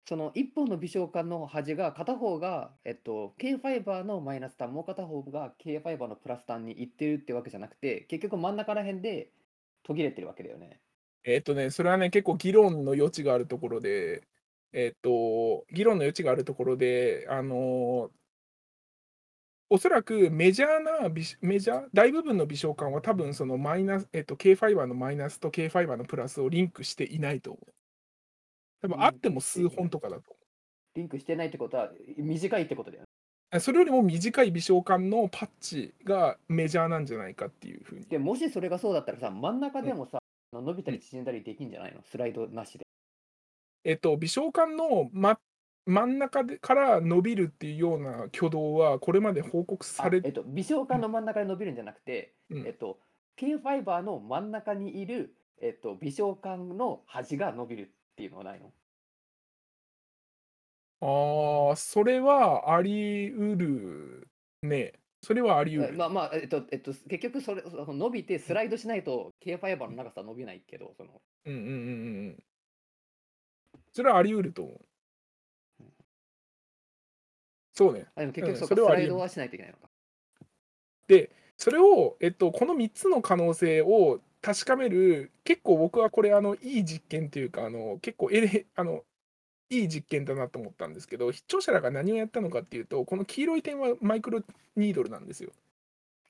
[0.06, 9.32] その一本の微小管の端が片方が、えっと、K ファイバーのマイナス端、もう片方が K ファイバーのプラス端に行ってるってわけじゃなくて、結局真ん中らへんで
[9.84, 10.82] 途切れてるわけだよね。
[11.24, 14.28] えっとね、それはね、結構議論の余地があるところで、
[14.74, 18.10] えっと、議論の余地があるところで、あの
[19.70, 27.72] おそらくメジャーな微、メジャー、大部分の微小管は多分そのマイナス、えっと、K ファイバーのマイナスと K ファイバーのプラスをリンクしていないと思う。
[28.82, 30.46] 多分あっても数本とかだと思う。
[30.96, 33.08] リンクしてないってことは短いってことだよね。
[33.50, 38.06] あそれよりも短い微小間のパッチがメジャーなんじゃないかっていうふうに。
[38.06, 40.20] でもしそれがそうだったらさ、真ん中でもさ、
[40.52, 42.02] あの伸びたり縮んだりできんじゃないの？
[42.04, 42.86] スライドなしで。
[43.84, 45.40] えっと、微小間の、ま、
[45.86, 53.00] 真ん中でから伸びるっていうような挙動は、これまで報告されあえっと、微小管の真ん中で伸びるんじゃなくて、うんえっと、
[53.36, 58.72] K ファイバーの真ん中にいる、えっと、微小管の端が伸びるっていうのはないの？
[61.02, 64.28] ああ、それはあり得る
[64.62, 64.94] ね。
[65.22, 65.94] それはあり得る。
[65.96, 71.76] えまあまあ、えっと、えっと、結局それ、その伸びてスライドしないと K ファイバーの長さは伸びないけど、その、うんうんうんうんう
[72.32, 72.44] ん。
[73.94, 74.80] それはあり得ると思う。
[77.74, 78.06] そうね。
[78.16, 79.90] あでも結局うんそうか、スラそれはあり得るイドはしないといけないのか。
[81.64, 89.04] それを、えっと、この3つの可能性を確かめる、結構僕はこれ、あのいい実験というか、あの結構エレあの
[89.70, 94.42] いい実験だなと思ったんですけど、著者らが何をやったのかっていうと、この黄色い点はマイクロ
[94.76, 95.52] ニードルなんですよ、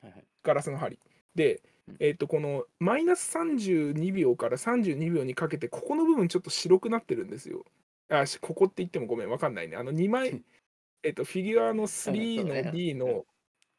[0.01, 0.23] はいはい。
[0.43, 0.99] ガラスの針。
[1.33, 1.69] でうん、
[1.99, 7.65] えっと、このマイナス32秒から32秒にかけて、ここの部分ちょっと白くなってるんですよ。
[8.09, 9.77] あ、しここって言ってもごめん、わかんないね。
[9.77, 10.45] あの2う枚ん、
[11.03, 13.25] えっと、フィギュアのうん3そうねのんの、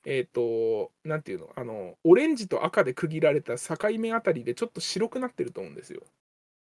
[0.04, 6.02] えっと、なんていうの、あの、オレンジと赤で区切られた境目あたりでちょっと白くなってると思うんですよ。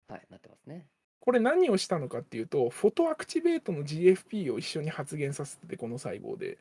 [0.07, 0.87] はい、なってますね。
[1.19, 6.57] これ何をしたのかっていうと、フォトアクチベートの GFP を一緒に発現させてて、この細胞で。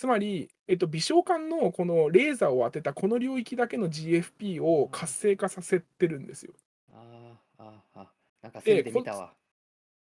[0.00, 6.54] つまり、えっと、微小管のこのレーザーを当てたこの領域だけの GFP を活性化させてるんですよ。
[6.90, 9.34] あーあー、あなんかそれででこ見たわ。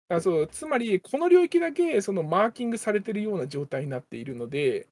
[0.08, 4.88] あそうつまり、この領域だけそのマーキングされてるような状態になっているので、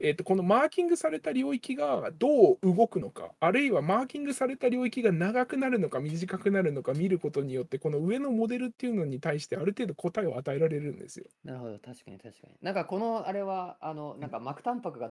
[0.00, 11.26] えっとこのマーキングされた領域がどう動くのか、あるいはマーキングされた領域が長くなるのか短くなるのか見ることによって、この上のモデルっていうのに対してある程度答えを与えられるんですよ。
[11.44, 12.54] なるほど、確かに確かに。
[12.62, 15.10] なんかこのあれは、あの、なんか膜タンパクが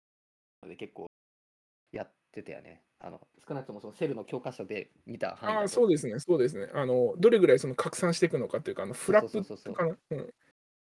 [0.68, 1.08] で結構
[1.92, 2.82] やってたよね。
[3.04, 6.70] あの少なくともそのセルの教科書で見た範囲ああ、そうですね、そうですね。
[6.74, 9.98] あのどれぐらいその拡散していくのかっていうか、あのフラップかな。
[10.12, 10.34] うん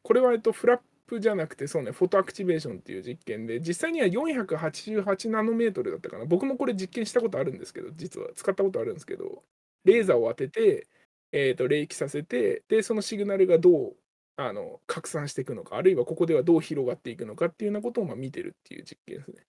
[0.01, 0.79] これは、えっと、フラッ
[1.09, 6.25] プじゃなくて、そうね、フォトアクチベーションっていう実験で、実際には488ナノメートルだったかな。
[6.25, 9.43] 僕もこれ実験したことあるんですけど、実は使ったことあるんですけど、
[9.85, 10.87] レーザーを当てて、
[11.31, 13.95] えー、と冷気させて、で、そのシグナルがどう
[14.37, 19.45] あの拡散していくのか、あるいはここではどう広がっていくのかっていうようなことをまあ見てるっていう実験ですね。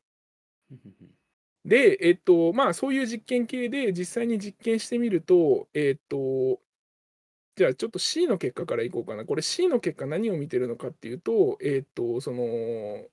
[1.65, 6.61] で、えっと、まあ、そういう実験系で実際に実験してみると、えっと、
[7.61, 9.27] じゃあちょっと C の結果からいこうかな。
[9.27, 13.05] これ C の結果何を見てるのかっていうと、えっと、その、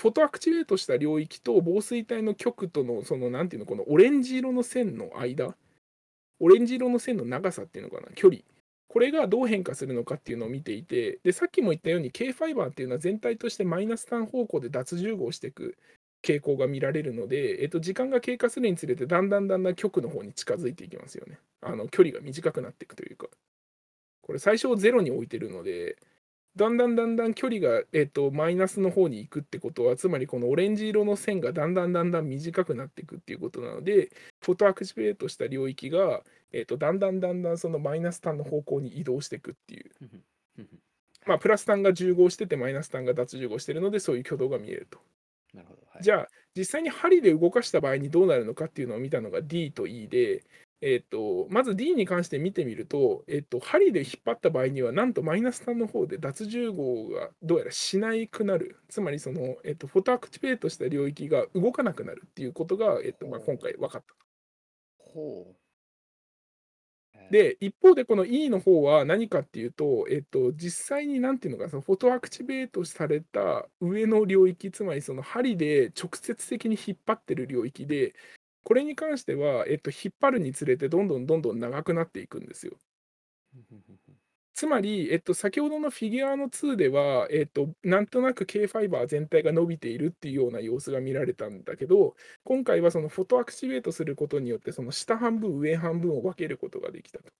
[0.00, 5.54] フォトアクチベートした領域と防水体の極との、その、なんていうの、このオレンジ色の線の間、
[6.40, 8.40] オレンジ色の線の長さっていうのかな、距離。
[8.88, 15.76] これがどう変化するのかっていうのを見ていて、で、さっきも言ったように K ファイバーっていうのは全体としてマイナス単方向で脱重合していく
[16.22, 21.38] 傾向が見られるので、えっと、時間が経過するにつれてだんだんだんだん極の方に近づいていきますよね。
[21.60, 23.28] あの距離が短くなっていくというか。
[24.26, 25.96] これ最初をゼロに置いてるので、
[26.56, 39.90] だんだんだんだん距離が、えっと、マイナスの方に行くってことは、つまりこのオレンジ色の線がだんだんだんだん短くなっていくっていうことなので、フォトアクチベートした領域が、えっと、だんだんだんだんそのマイナス単の方向に移動していくっていう。
[41.26, 44.98] まあ、プラス単が重合してて、マイナス単が脱重合してるので、そういう挙動が見えると。
[45.52, 45.82] なるほど。
[45.90, 50.42] はい、じゃあ、実際に針で動かした場合にどうなるのかっていうのを見たのが D と E で、
[50.82, 64.14] えっとまず D に関して見てみると、えっと針で引っ張った場合には、なんとマイナス単の方で脱重合がどうやらしないくなる、つまりその、えっとフォトアクチベートした領域が動かなくなるっていうことが、えっとまあ、今回分かった。
[64.98, 65.56] ほう。
[67.14, 78.14] えー、で、一方でこの E の方は何かっていうと、えっと、実際になんていうのかな、そのフォトアクチベートされた上の領域、つまりその針で直接的に引っ張ってる領域で、
[78.66, 82.76] これに関しては、えっと、引っ張るにつれてどんどんどんどん長くなっていくんですよ。
[84.54, 97.30] つまり、えっと、先ほどのフィギュアの2では、えっと、なんとなく K ファイバー全体が伸びているっていうような様子が見られたんだけど、今回はその photoactivate することによって、その下半分、上半分を分けることができたと。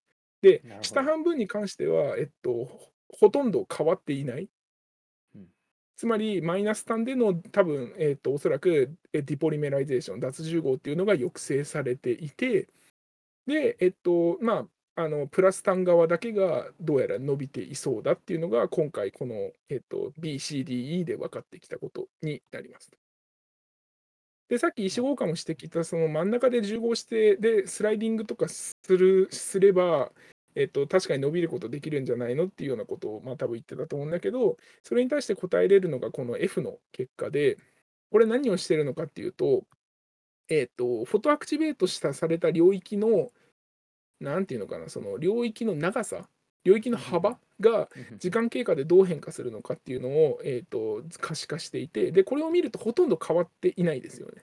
[0.42, 4.50] で下半分に関しては、えっと、ほほとんど変わっていない。
[5.96, 12.68] つまり、マイナス端での多分、えっと、おそらく depolymerization、脱重合っていうのが抑制されていて、
[13.46, 14.66] で、えっと、まあ、
[14.98, 22.90] あのプラス端側だけがどうやら伸びていそうだっていうのが今回この、えっと、BCDE で分かってきたことになります。
[24.48, 30.10] でさっき石郷岡もしてきたその真ん中で重合してでスライディングとかするすれば、
[30.56, 37.58] えっと、確かに伸びることできるんじゃないのっていうようなことを、まあ、多分言ってたと思うんだけど、それに対して答えれるのがこの F の結果で、
[38.10, 39.66] これ何をしてるのかっていうと、
[40.48, 43.32] えっと、フォトアクティベートしたされた領域の、
[44.20, 46.28] なんていうのかな、その領域の長さ、
[46.64, 47.88] 領域の幅が
[48.18, 54.42] 時間経過でどう変化するのかっていうのを、えっと、可視化していて、で、これを見るとほとんど変わっていないですよね。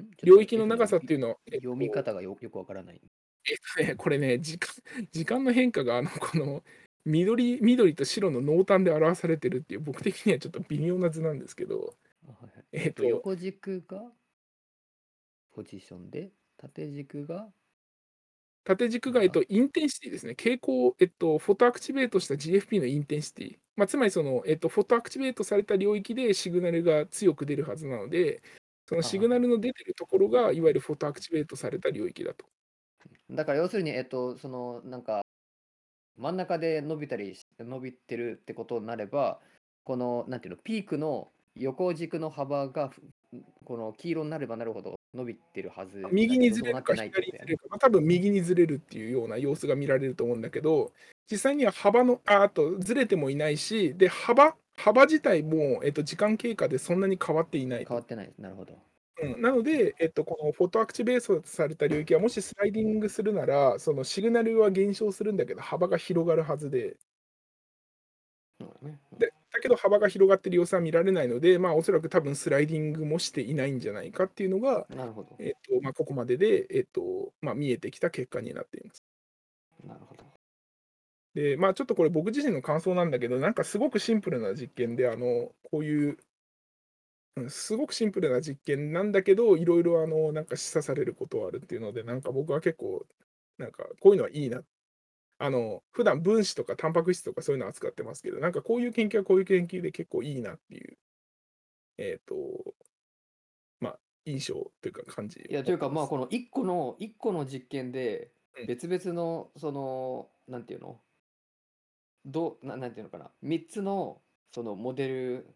[0.00, 0.10] ん？
[0.24, 3.00] 領域の長さっていうのは、えっと読み方がよよくわからない。
[3.50, 4.74] えっとね、これね、時間
[5.12, 6.64] 時間の変化があのこの
[7.04, 11.94] 緑緑と白の濃淡で表されてるっていう、僕的にはちょっと微妙な図なんですけど、
[12.72, 14.12] えっと横軸が
[15.52, 17.50] ポジションで、縦軸が
[18.64, 20.34] 縦軸が、えっと、 intensity ですね。
[20.34, 23.58] 蛍光、えっと、 photoactivate した GFP の intensity。
[23.76, 28.42] まあ、つまりその、えっと、 photoactivate された領域でシグナルが強く出るはずなので、
[28.86, 32.44] そのシグナルの出てるところが、いわゆるフォトアクティベートされた領域だと。
[33.30, 35.22] だから要するに、えっと、そのなんか
[36.16, 39.38] 真ん中で伸びたりし伸びてるってことになれば、
[39.84, 43.02] このなんていうの、ピークの横軸の幅がふ
[43.64, 46.02] この黄色になればなるほど伸びてるはず。
[46.10, 50.92] 右にずれるか左にずれるか、まあ、多分右にずれるっていうような様子が見られると思うんだけど、
[51.30, 58.32] 実際には幅の、ああとずれてもいないし、で、幅、幅自体も、えっと、時間経過でそんなに変わっていないと変わってない。
[58.38, 58.78] なるほど。
[59.20, 66.96] うん、なので、えっと、このフォトアクティベートされた領域はもしスライディングするなら、そのシグナルは減少するんだけど、幅が広がるはずで、
[68.60, 75.36] そうだねでだけど幅が広がってる様子は見られないので、まあ、おそらく多分スライディングもしていないんじゃないかっていうのが、なるほど。
[75.38, 79.02] えっとまあ、ここまでで、えっとまあ、見えてきた結果になっています。
[79.84, 80.24] なるほど。
[81.34, 86.18] で、まあ、ちょっとこれ僕自身の感想なんだけど、なんかすごくシンプルな実験で、あのこういう、うん
[87.48, 93.06] すごくシンプルな実験なんだけど、いろいろあのなんか示唆されることはあるっていうので、なんか僕は結構、
[93.58, 94.62] なんかこういうのはいいな。
[95.40, 100.98] あの普段分子とかタンパク質とかそういうの扱ってますけど、なんかこういう研究はこういう研究で結構いいなっていう、
[101.98, 102.34] えっ、と、
[103.80, 105.40] まあ、印象というか感じ。
[105.48, 111.00] いやというかまあこの1個の一個の実験でうん別々のそのなんていうの？
[112.24, 114.20] どうななんていうのかな？3つの
[114.52, 115.54] そのモデルうん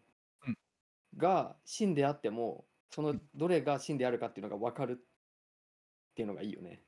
[1.17, 5.03] が真であってもそのうんどれが真であるかっていうのが分かるっ
[6.15, 6.83] ていうのがいいよね。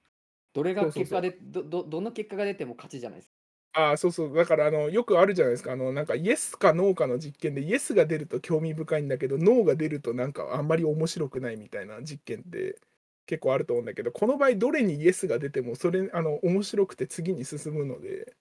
[0.53, 3.35] どれが結果でどどどの結果が出ても勝ちじゃないですか。
[3.73, 4.33] ああ、そうそう。
[4.35, 5.73] だから、あの、よくあるじゃないですか。
[5.73, 12.79] あの、なんか、イエスかノーかの実験で、イエスが出ると興味深いんだけど、ノーが出るとなんかあんまり面白くないみたいな実験って
[13.25, 18.35] 結構あると思うんだけど、この場合、どれにイエスが出ても、それ、あの、面白くて次に進むので、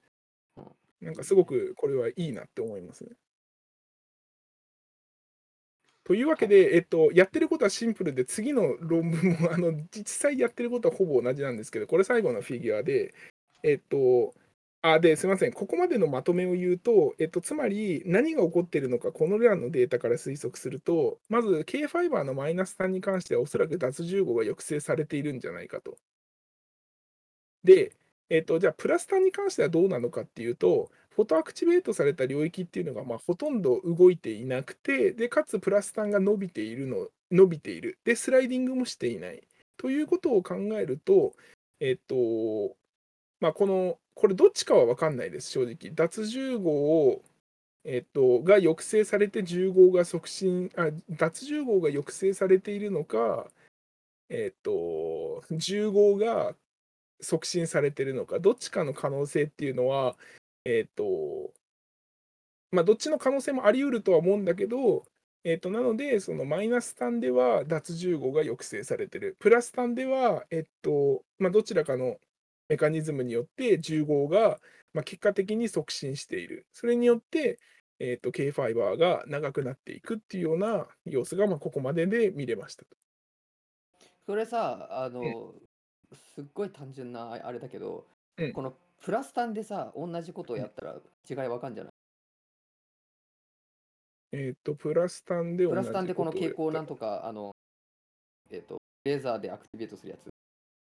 [1.00, 3.16] なんかすごくこれはいいなって思いますね。
[6.04, 13.14] というわけで、えっと、やってることはシンプルで、次の論文もあの実際やってることはほぼ同じなんですけど、これ最後のフィギュアで、
[13.62, 14.34] えっと、
[14.82, 25.96] あですみません、ここまでのまとめを言うと、えっと、つまり何が起こっているのか、このらのデータから推測すると、まず K ファイバーのマイナス3に関しては、おそらく脱重合が抑制されているんじゃないかと。
[27.64, 27.96] で、
[28.30, 37.98] えっと、じゃあ、プラス単に関してはどうなのかっていうと、フォトアクティベートされた領域っていうのが、まあ、ほとんど動いていなくて、で、かつプラス単が伸びているの、伸びている。
[38.04, 39.46] で、スライディングもしていない。
[39.76, 41.34] ということを考えると、
[41.78, 42.76] えっと、
[43.40, 45.94] まあ、この、これどっちかは分かんないです、正直。
[45.94, 46.70] 脱重合
[47.08, 47.22] を、
[47.84, 53.48] えっと、が抑制されて重合が促進、あ、脱重合が抑制されているのか、
[54.28, 56.56] えっと、重合が
[57.20, 60.16] 促進されているのか、どっちかの可能性っていうのは、
[60.64, 61.52] えっと、
[62.70, 65.04] まあ、どっちの可能性もあり得るとは思うんだけど、
[65.44, 69.36] えっと、なので、そのマイナス単では脱重合が抑制されてる。
[69.38, 72.16] プラス単では、えっと、まあ、どちらかの
[72.68, 74.58] メカニズムによって重合が、
[74.94, 76.66] まあ、結果的に促進している。
[76.72, 77.58] それによって、
[78.00, 82.96] えっと、K ファイバーが長くなっていくっていうような様子が、まあ、ここまでで見れましたと。
[84.26, 85.54] それさあの、
[86.34, 88.06] すっごい単純なああれだけど、
[88.38, 88.74] うんこの
[89.04, 90.94] プラス単でさ同じことをやったら
[91.28, 91.92] 違いわかんじゃない？
[94.32, 97.52] えっと、プラス単で同じプラス単でこの傾向なんととか、あの、
[98.50, 100.26] えっ、と、レーザーでアクティベートするやつ。
[100.26, 100.30] や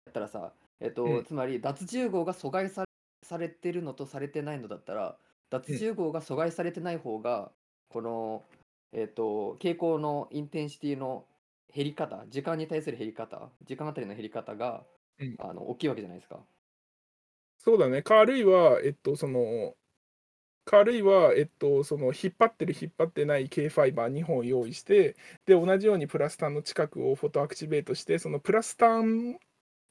[0.09, 2.85] ったらさ、えっ、と、うんつまり脱重合が阻害さ
[3.23, 5.17] されてるのとされてないのだったら、
[5.49, 7.51] 脱重合が阻害されてない方が、
[7.89, 8.43] この、
[8.93, 11.25] えっ、と、傾向のインテンシティの
[11.73, 14.83] 減り方、時間に対する減り方、時間あたりの減り方が、
[15.19, 16.39] うんあの大きいわけじゃないですか。
[17.59, 18.01] そうだね。
[18.03, 19.75] かあるいは、えっと、その、
[20.65, 25.15] かあるいは、えっと、その引っ張ってる、引っ張ってない K ファイバー2本用意して、
[25.45, 29.39] で、同じようにプラス単の近くをフォトアクティベートして、そのプラス単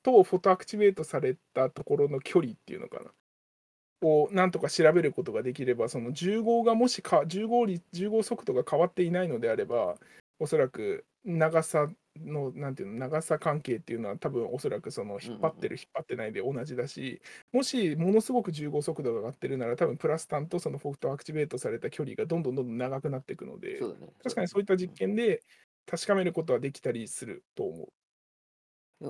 [0.03, 3.13] とフォトアクチベートされたところの距離っていうのかな。
[4.03, 9.97] をなんとか調べることができれば、その10号がもしか10号率10号速度が変わっていないのであれば、
[10.39, 11.89] おそらく長さ
[12.25, 17.21] の、なんていうの、長さ関係っていうのは、多分おそらくその引っ張ってる、引っ張ってないで同じだし、
[17.53, 24.13] もしものすごく10号速度が上がってるなら、多分プラス単とそのフォトアクチベートされた距離がどんどんどんどん長くなっていくので、そうだね。
[24.23, 25.43] 確かにそういった実験で
[25.87, 27.89] 確かめることはできたりすると思う。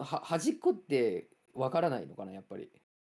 [0.03, 2.71] 端っこってわからないのかな、やっぱり。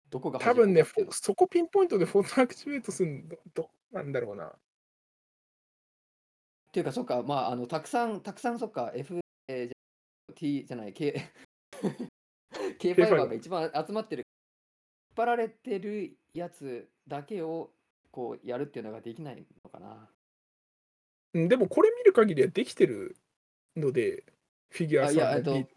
[0.09, 4.45] どこが多分ね、そこピンポイントでフォトアクチベートするのどどうなんだろうな。
[4.45, 4.57] っ
[6.71, 9.19] ていうか、そっか、まあ、あの、たくさん、たくさん、そっか、F、
[10.35, 11.29] T じゃない、K、
[12.79, 14.23] K ファイバーが一番集まってる。
[15.11, 17.71] 引っ張られてるやつだけを、
[18.11, 20.09] こう、やるっていうのができないのかな。
[21.33, 23.17] うん、でもこれ見る限りはできてる
[23.75, 24.23] ので、
[24.69, 25.69] フィギュアあいやさんの B と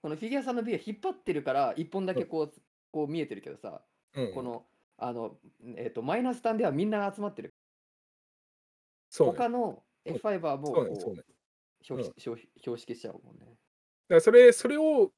[0.00, 2.52] このフィギュアさんの B は引っ張ってるから、一本だけこう、
[2.90, 3.82] こう見えてるけどさ、
[4.14, 4.64] うん、この、
[4.96, 5.36] あの、
[5.76, 7.50] えっ、と、マイナス単ではみんな集まってる。
[9.10, 9.32] そうね。
[9.36, 11.22] 他の F ファイバーもそうね、そうこね。
[11.80, 13.46] う標識標標識しちゃうもんね。
[13.46, 15.12] だからそれ、それを、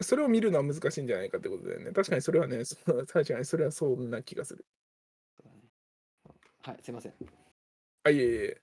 [0.00, 1.92] それを見るのは難しいんじゃないかってことだよね。
[1.92, 4.64] 確かにそれはね、そ確かにそれはそんな気がする。
[6.62, 7.14] はい、すいません。
[8.04, 8.62] あ、いえいえ。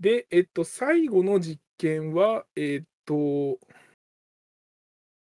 [0.00, 3.58] で、えっと、最後の実験は、えっと、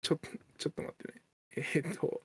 [0.01, 1.21] ちょっと、ちょっと待ってね。
[1.75, 2.21] えっと、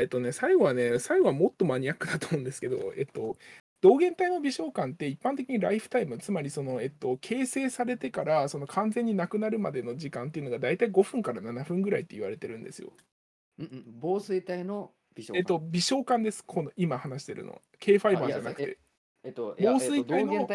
[0.00, 3.36] えっとね、最後はね、最後はもっとマニアックだと思うんですけど、えっと、
[3.80, 12.92] 同源体の微小感って一般的にライフタイム、つまりその、えっと、形成されてからその完全になくなるまでの時間っていうのが大体5分から7分ぐらいって言われてるんですよ。
[13.58, 17.60] うんうん、防水体の微小えっと、微小感です、この今話してるの。
[17.80, 18.78] K ファイバーじゃなくて。
[19.24, 20.48] えっと、防水体の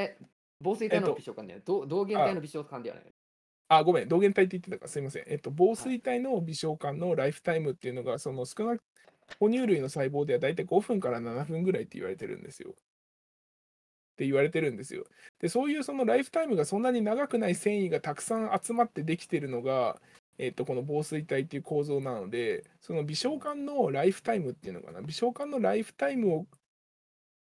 [0.60, 3.06] 防水体えっとの微小感ね、同同源体の微小感ではない。
[3.70, 5.24] あ、ごめん、同源体って言ってたからすいません。
[5.28, 8.84] えっと、防水体の微小感のライフタイムっていうのが、その少なく、
[9.40, 12.72] 哺乳類の細胞では大体5分から7分ぐらいって言われてるんですよ。
[12.72, 12.74] っ
[14.18, 15.06] て言われてるんですよ。
[15.40, 20.02] で、そういうそのライフタイムがそんなに長くない繊維がたくさん集まってできてるのが、
[20.40, 26.48] えっと、この防水体っていう構造なので、その微小感のライフタイムっていうのかな、微小感のライフタイムを、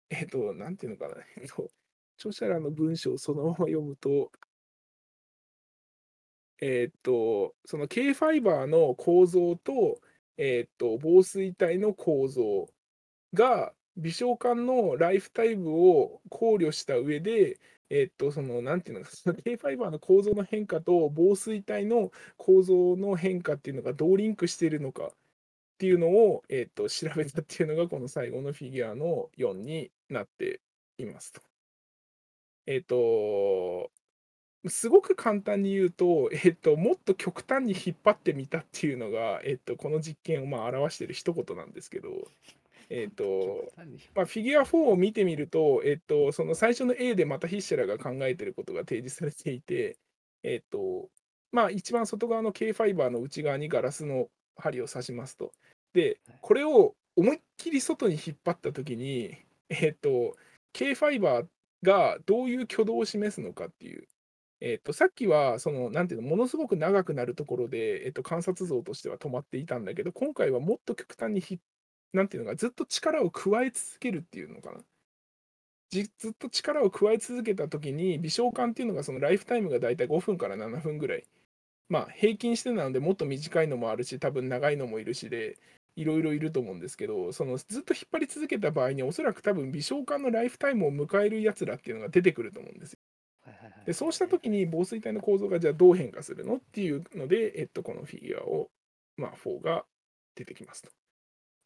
[0.10, 1.72] えっと、なんていうのかな、 えっと、
[2.18, 4.32] 著者らの文章をそのまま読むと、
[6.62, 10.02] えーっと、その K ファイバーの構造と、
[10.40, 12.68] えーっと、防水体の構造
[13.34, 17.60] が微小管のライフタイムを考慮した上で、
[17.90, 19.12] えーっと、その、なんていうのか、
[19.44, 25.12] K ファイバーの構造の変化と防水体の構造の変化っていうのがどうリンクしているのかっ
[25.78, 30.62] ていうのを、えーっと、調べたっていうのが、この最後のフィギュアの4になって
[30.98, 31.42] いますと。
[32.66, 33.92] えっと、
[34.68, 42.10] すごく簡単に言うと、えっと、もっと極端に引っ張ってみたっていうのが、えっと、この実験をまあ表している一言なんですけど、
[42.90, 43.72] えっと、
[44.16, 49.98] まあ、フィギュア4を見てみると、えっと、その最初の A でまたヒッシェラが考えていることが提示されていて、
[50.44, 51.08] えっと、
[51.52, 54.28] まあ、一番外側の K ファイバーの内側にガラスの
[54.58, 55.52] 針を刺しますと。
[55.94, 59.36] ではい、これを思いっきり外に引っ張ったときに、
[59.70, 60.36] えっと、
[60.74, 61.48] K ファイバー
[61.84, 64.08] がどういう挙動を示すのかっていう。
[64.62, 71.60] えっと、さっきは、その、なんていうの、ものすごく長くなるところで、えっと、観察像としては止まっていたんだけど、今回はもっと極端にひ、
[72.14, 74.84] なんていうのか、ずっと力を加え続けるっていうのかな。
[75.92, 81.26] じずっと力を加え続けたときに、微小感っていうのが、そのライフタイムがだいたい5分から7分ぐらい。
[81.90, 85.58] まあ、平均してなので、もっと短いのもあるし、多分長いのもいるしで、
[85.96, 93.00] いろいろいると思うんですけど、そのずっと引っ張り続けた場合に、おそらく多分微小感のライフタイムを迎えるやつらっていうのが出てくると思うんですよ。
[93.86, 98.70] でそうした時に防水体の構造がじゃあどう変化するのっていうので、えっと、このフィギュアを、
[99.18, 99.86] まあ、4が
[100.36, 100.90] 出てきますと。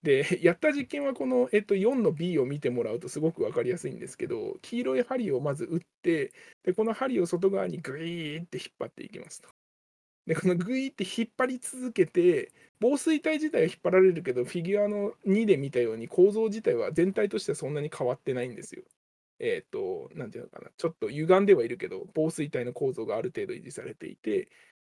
[0.04, 6.34] で、 やった実験はこの、えっと、4の B を見てもらうとすごく分かりやすいんですけど、黄色い針をまず打って、
[6.64, 9.50] でこの針を外側にグイーって引っ張っていきますと。
[10.26, 18.84] で、このグイーって引っ張り続けて、防水体自体は引っ張られるけど、フィギュアの2で見たように構造自体は全体としてはそんなに変わってないんですよ。
[19.40, 24.50] えっ、と、なんていうのかな、ちょっと歪んではいるけど、防水体の構造がある程度維持されていて、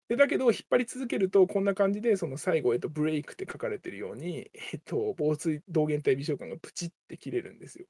[0.09, 7.87] でだけど、引っ張り続けると、こんな感じで、その最後、えっと、ブレイクって書かれてるように、えっと、防水同源体微小管がプチって切れるんですよ。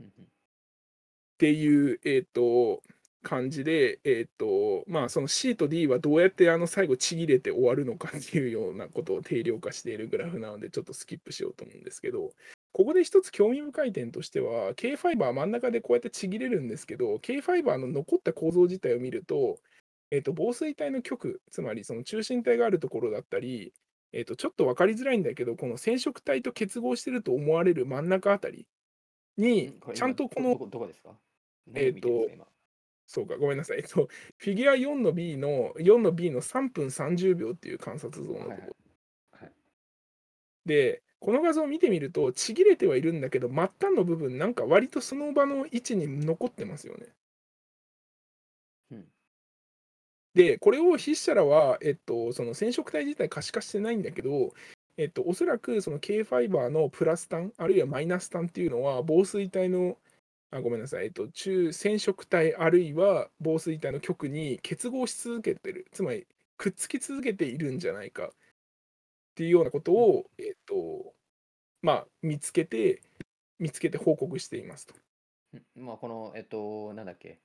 [0.00, 2.82] っていう、えっと、
[3.22, 12.32] 感じで、えっと、まあ、その C と D はどうやってあの最後ちぎれて終わるのかっていうようなことを定量化しているグラフなので、ちょっとスキップしようと思うんですけど、
[12.72, 19.58] ここで一つ興味深い点としては、K ファイバー真ん中でこうやってちぎれるんですけど、K ファイバーの残った構造自体を見ると、
[20.10, 23.74] えっと、防水体の極、つまりその中心体があるところだったり、
[24.12, 28.66] えっと、ちょっと分かりづらいんだけど、この染色体と結合してると思われる真ん中あたり
[29.36, 31.18] にちゃん今とこのどどこですか？
[31.74, 32.26] えっと。
[33.10, 33.78] そうか、ごめんなさい。
[33.78, 38.56] えっと、フィギュア4の B の、4の B の3分30秒っていう観察像のところ。
[38.58, 38.70] はいはい。
[39.44, 39.52] はい。
[40.66, 47.06] で、この画像を見てみると、ちぎれてはいるんだけど、末端の部分、なんか割とその場の位置に残ってますよね。
[48.90, 49.08] うん。
[50.34, 54.52] で、これを筆者らは、えっと、その染色体自体可視化してないんだけど、
[54.96, 59.98] えっと、おそらくその K ファイバーのプラス端、あるいはマイナス端っていうのは、防水体の、
[60.50, 66.26] あ、ごめんなさい、えっと、中染色体あるいは防水体の極に結合し続けてる、つまり
[66.56, 68.30] くっつき続けているんじゃないか
[69.38, 69.98] っていうようなことうん。
[69.98, 71.14] を、えっと、
[71.80, 73.02] まあ、見つけて、
[73.60, 74.94] 見つけて報告していますと。
[75.54, 77.38] うん、まあ、この、えっと、なんだっけ。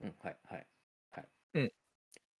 [0.00, 0.66] うん、はいはい。
[1.12, 1.28] はい。
[1.54, 1.72] うん。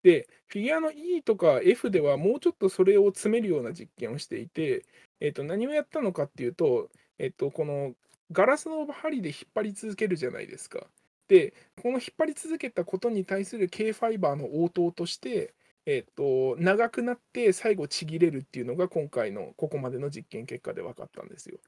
[0.02, 4.84] で、フィギュアの E とか F ではもうちょっとそれを詰めるような実験をしていて、
[5.20, 6.90] えっと、何をやったのかっていうと、
[7.20, 7.94] えっと、この
[8.32, 10.88] ガラスの針で引っ張り続けるじゃないですか。
[11.28, 15.54] で、この引っ張り続けたことに対する K ファイバーの応答として、
[15.86, 21.58] えっと、長くなって最後ちぎれるっていうのが今回のここまでの実験結果で分かったんですよ。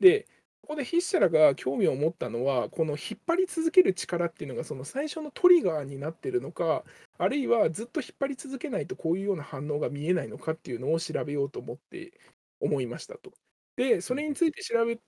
[0.00, 0.26] で、
[0.62, 6.84] ここで筆者らが興味を持ったのは、この引っ張り続ける力っていうのがその最初のトリガーになってるのか、
[7.18, 12.12] あるいはずっと引っ張り続けないとこういうような反応が見えないのかっていうのを調べようと思って
[12.60, 13.32] 思いましたと。
[13.76, 14.14] で、そ。
[14.14, 14.98] れについて調べ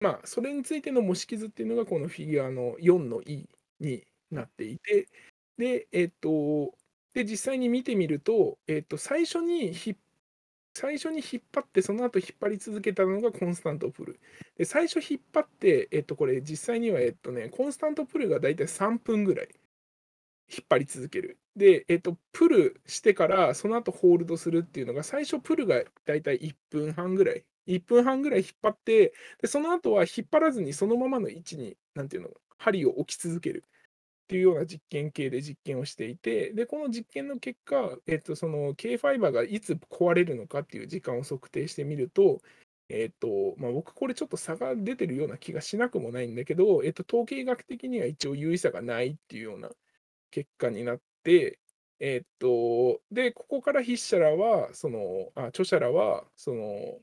[0.00, 3.48] まあ、それについての模式図っていうのがこのフィギュアの4の E
[3.80, 4.04] に。
[4.32, 5.08] なっていて、
[5.58, 6.74] で、えっと、
[7.14, 9.96] で、実際に見てみると、えっと、最初にひ
[10.74, 14.20] 最初に引っ張って、その後引っ張り続けたのがコンスタントプル。
[14.56, 19.48] で、最初引っ張って、えっと、これ実際には、えっとね、コンスタントプルがだいたい3分ぐらい
[20.50, 21.38] 引っ張り続ける。
[21.56, 27.44] で、えっと、プルしてからその後ホールドするっていうのが、最初プルがだいたい1分半ぐらい。
[27.66, 33.64] 1分半ぐらい引っ張って、で、その後は引っ張らずにそのままの位置に、なんていうの、針を置き続ける
[34.30, 42.40] っていうような実験系で実験をしていて、で、この実験の結果、えっと、その K ファイバーがいつ壊れるのかっていう時間を測定してみると、
[42.88, 49.68] えっと、まあ、僕これちょっと差が出てるような気がしなくもないんだけど、えっと、統計学的には一応有意差がないっていうような
[50.30, 51.58] 結果になって、
[51.98, 57.00] えっと、で、ここから筆者らは、その、あ、著者らは、その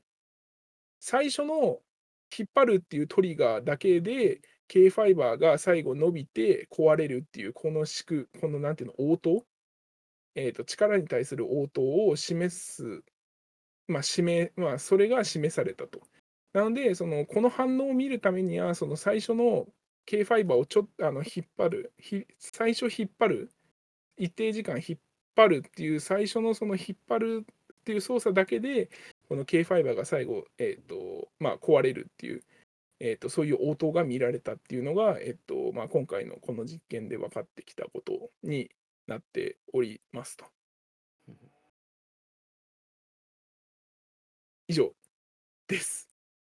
[1.00, 1.80] 最初の
[2.36, 9.44] 引っ張るっていうトリガーだけで、K ファイバーが最後伸びて壊れるっていう、このしくこのなんていうの、応答？
[10.34, 13.02] えっと、力に対する応答を示す、
[13.88, 16.00] まあ、示まあ、それが示されたと。
[16.52, 19.66] なので、その、この反応を見るためには、その最初の
[20.06, 21.92] K ファイバーをちょっとあの引っ張る、
[22.38, 23.50] 最初引っ張る、
[24.16, 24.98] 一定時間引っ
[25.34, 28.90] 張るっていう最初のその引っ張るっていう操作だけで、
[29.28, 32.42] この K ファイバーが最後、えっと、まあ、壊れるっていう、
[33.00, 38.70] えっと、そういう応答が見られたっていうのが、えっと、まあ、今回のこの実験で分かってきたことに
[39.06, 40.46] なっておりますと。
[44.68, 44.92] 以上
[45.68, 46.08] です。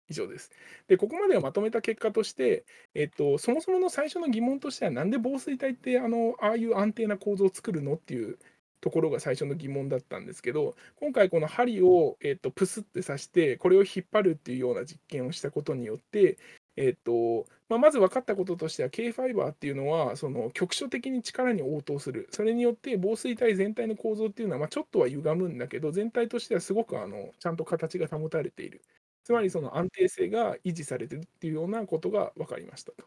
[0.09, 0.51] 以上です。
[0.89, 8.39] で、ここまでをまとめた結果として、えっと、そもそもの最初の疑問としては、なんで防水体ってあの、ああいう安定な構造を作るのっていう
[8.85, 16.37] ところが最初の疑問だったんですけど、今回この針を、えっと、プスって刺して、これを引っ張るっていうような実験をしたことによって、
[16.77, 22.29] えっと、まあ、まず分かったこととしては、K ファイバーっていうのは、その局所的に力に応答する。
[22.31, 28.83] それによって防水体全体の構造っていうのは、まあ、ちょっとは歪むんだけど、全体としてはすごくあのちゃんと形が保たれている。
[29.25, 33.07] つまりその安定性が維持されてるっていうようなことが分かりましたと。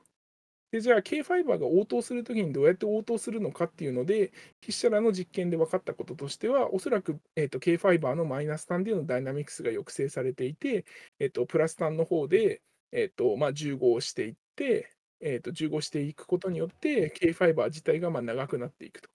[0.77, 4.31] で、じゃあ K ファイバーが応答するときにどうやって応答するのかっていうので、
[4.61, 10.85] 筆者らの実験で分かったこととしては、おそらく、えー、と K ファイバーのマイナス端でのダイナミクスが抑制されていて、
[11.19, 19.09] えー、とプラス端の方で、えーとまあ、重合していって、えー、と重合していくことによって K ファイバー自体がまあ長くなっていくと。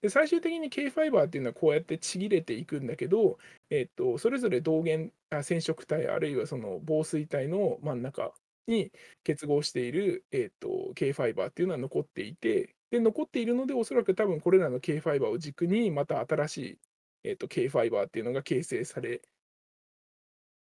[0.00, 3.38] で最終的に K ファイバーっていうのはこうやってちぎれていくんだけど、
[3.70, 5.12] えっと、それぞれ導源
[5.42, 8.32] 染色体あるいはその防水体の真ん中
[8.66, 8.92] に
[9.24, 16.78] 結合している、えっと、K ファイバーっていうのは残っていてで残っているのでおそらく多分これらの K ファイバーを軸にまた新しい、
[17.24, 19.22] えっと、K ファイバーっていうのが形成され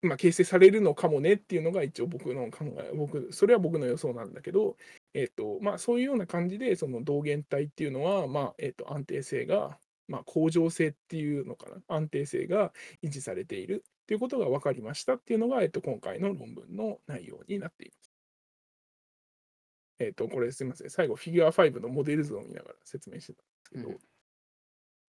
[0.02, 4.76] まあ、形成されるのかもねっていうのが一応僕の考え、僕、それは僕の予想なんだけど、
[5.14, 9.78] えっと、まあ、そういうような感じで、その導源体っていうのは、まあ、えっと、安定性が
[10.08, 12.72] まあ、恒常性っていうのかな、安定性が
[13.02, 13.84] 維持されている。
[14.04, 18.12] っていうことが分かりましたっていうのが、えっと、今回の論文の内容になっています。
[19.98, 20.90] えっと、これすみません。
[20.90, 23.98] 最後、フィギュア5のモデル図を見ながら説明してたんですけど、うんっ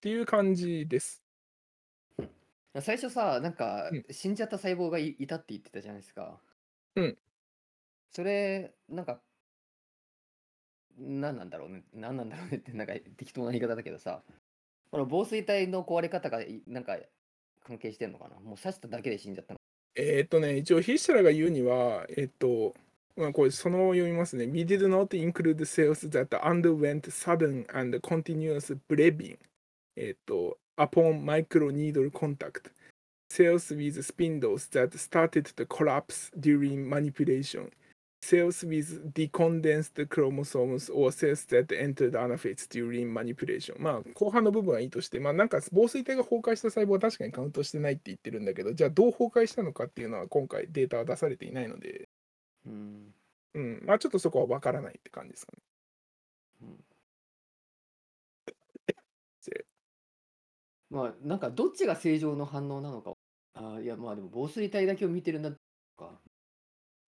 [0.02, 1.24] ていう感じです。
[2.80, 6.40] 最初さ、なんかうん死んじゃった細胞がいいたって言ってたじゃないですか。
[6.96, 7.18] うん。
[8.12, 9.20] それ、なんか、
[10.98, 11.84] 何なんだろうね。
[11.92, 14.22] 何なんだろうねって、なんか適当な言い方だけどさ、
[14.92, 16.98] この防水体の壊れ方がいなんか
[17.66, 19.60] 関係してんのかなもう刺しただけで死んじゃったの。
[19.96, 22.76] えーっとね、一応、筆者らが言うには、えっと、
[23.16, 24.46] まあ、これ、そのまま読みますね。
[24.46, 29.38] We did not include cells that underwent sudden and continuous bleeding
[29.96, 32.72] えっと、upon microneedle contact.
[33.30, 37.72] Cells with spindles that started to collapse during manipulation.
[38.26, 43.80] Cells with decondensed chromosomes or cells that entered anaphase during manipulation.
[43.80, 52.10] まあ、後半の部分はいいとして、まあ、なんか防水体が崩壊した細胞は確かにカウントしてないって言ってるんだけど、じゃあどう崩壊したのかっていうのは今回データは出されていないので、
[52.66, 53.14] うん。
[53.54, 55.60] うん、まあちょっとそこは分からないって感じですかね。
[56.64, 56.86] うん
[59.42, 59.66] せ
[60.90, 63.14] まあ、なんかどっちが正常の反応なのか。
[63.54, 65.52] あーいや、まあでも防水体だけを見てるんだ
[65.98, 66.20] か。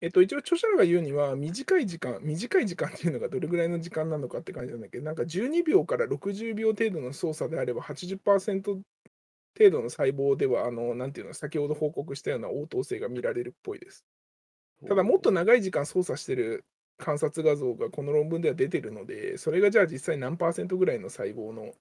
[0.06, 14.04] えっと、一応著者らが言うには、短い時間、短い時間っていうのがどれぐらいの時間なのかって感じなんだけど、なんか12秒から60秒程度の操作であれば80%程度の細胞では、あの、なんていうの、先ほど報告したような応答性が見られるっぽいです。
[14.86, 16.64] ただ、もっと長い時間操作してる
[16.98, 21.72] 観察画像がこの論文では出てるので、それがじゃあ実際何パーセントぐらいの細胞の、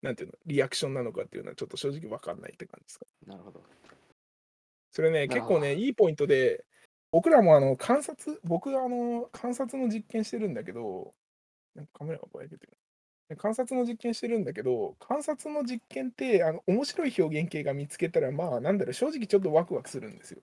[0.00, 3.06] なんていうの、リアクションなのかっていうのはちょっと正直分かんないって感じですか。
[3.26, 3.62] なるほど。
[4.92, 6.64] それね、結構ね、いいポイントで、
[7.16, 11.14] 僕らもあの観察、僕あの観察の実験してるんだけど、
[11.74, 12.76] なんかカメラがぼやけてる。
[13.38, 20.42] 観察の実験してるんだけど、観察の実験って、あの面白い表現形が見つけたら、まあ、なんだろう、正直ちょっとワクワクするんですよ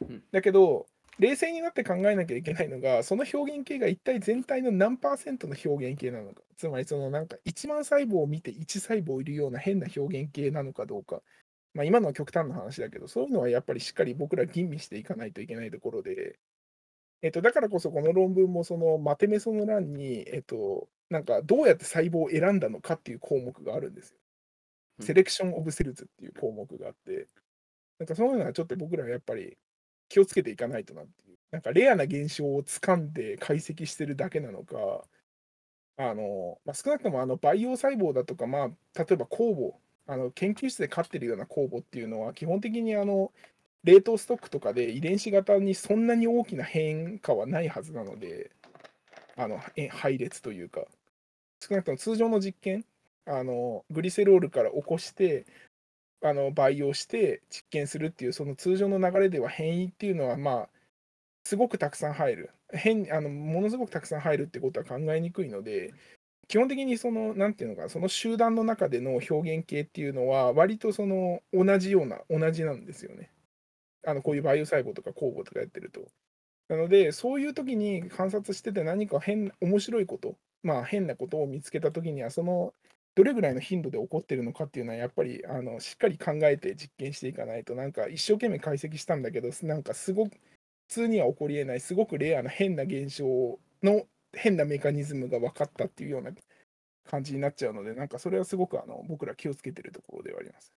[0.00, 0.22] うん。
[0.32, 0.86] だけど、
[1.18, 6.42] 冷静になって考えなきゃいけないのが、その表現形が一体全体の何パーセントの表現形なのか。
[6.56, 11.22] つまり、そのなんか1万細胞を見て1細胞いるような変な表現形なのかどうか。
[11.74, 16.38] まあ、今のは極端な話だけど、そういうのはやっぱりしっかり僕ら吟味していかないといけないところで、
[17.22, 24.16] えっと、だからこそこの論文もそのマテメソの欄に、えっと、なんかどうやって細胞を選んだのかっていう項目があるんですよ。
[24.16, 24.22] うん
[25.00, 27.28] セレクション・オブ・セルズっていう項目があって、
[27.98, 29.56] なんかそういうのはちょっと僕らはやっぱり
[30.08, 31.38] 気をつけていかないとなっていう。
[31.50, 35.04] なんかレアな現象を掴んで解析してるだけなのか、
[35.96, 38.68] あのまあ、少なくともあの培養細胞だとか、まあ、
[38.98, 43.32] 例えば酵母、あの研究室で飼ってるような酵母っていうのは、基本的にあの
[43.84, 48.50] 冷凍ストックとかで遺伝子型にそんなに大きな変化はないはずなので、
[49.36, 49.60] あの
[49.90, 50.82] 配列というか、
[51.60, 52.84] 少なくとも通常の実験、
[53.26, 55.46] あのグリセロールから起こして、
[56.24, 60.68] あの培養して実験するっていう、その通常の流れでは変異っていうのは、まあ、
[61.44, 62.50] すごくたくさん入る。
[62.72, 65.92] 変あのものすごくたくさん入るってことは考えにくいので、
[66.52, 73.30] 基本的にその、なんていうのか、その集団の中での表現形っていうのは、割とその同じような、同じなんですよね。
[74.06, 76.02] あのこういう培養細胞とか酵母とかやってると。
[76.68, 82.74] なので、そういう時に観察してて何か変、面白いこと、まあ変なことを見つけた時には、その
[83.14, 90.38] どれぐらいの頻度で起こってるのかっていうのは、やっぱりあのしっかり考えて実験していかないと、なんか一生懸命解析したんだけど、なんかすごく、普
[90.88, 96.32] 通には起こりえない、すごくレアな変な現象の変なメカニズムが分かったっていうような
[97.04, 100.72] 感じになっちゃうので、なんかそれはすごくあの僕ら気をつけてるところではあります。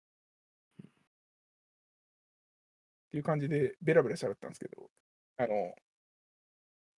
[3.07, 4.89] っていう感じで、ベラベラしゃべったんですけど、
[5.37, 5.75] あの、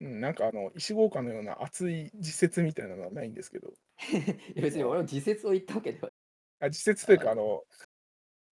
[0.01, 3.73] うん、なんかあの、石豪華のような熱い実説みたいなのはないんですけど、
[4.55, 6.11] 別に俺も自説を言ったわけでは。
[6.59, 7.63] あ実説というか、あの、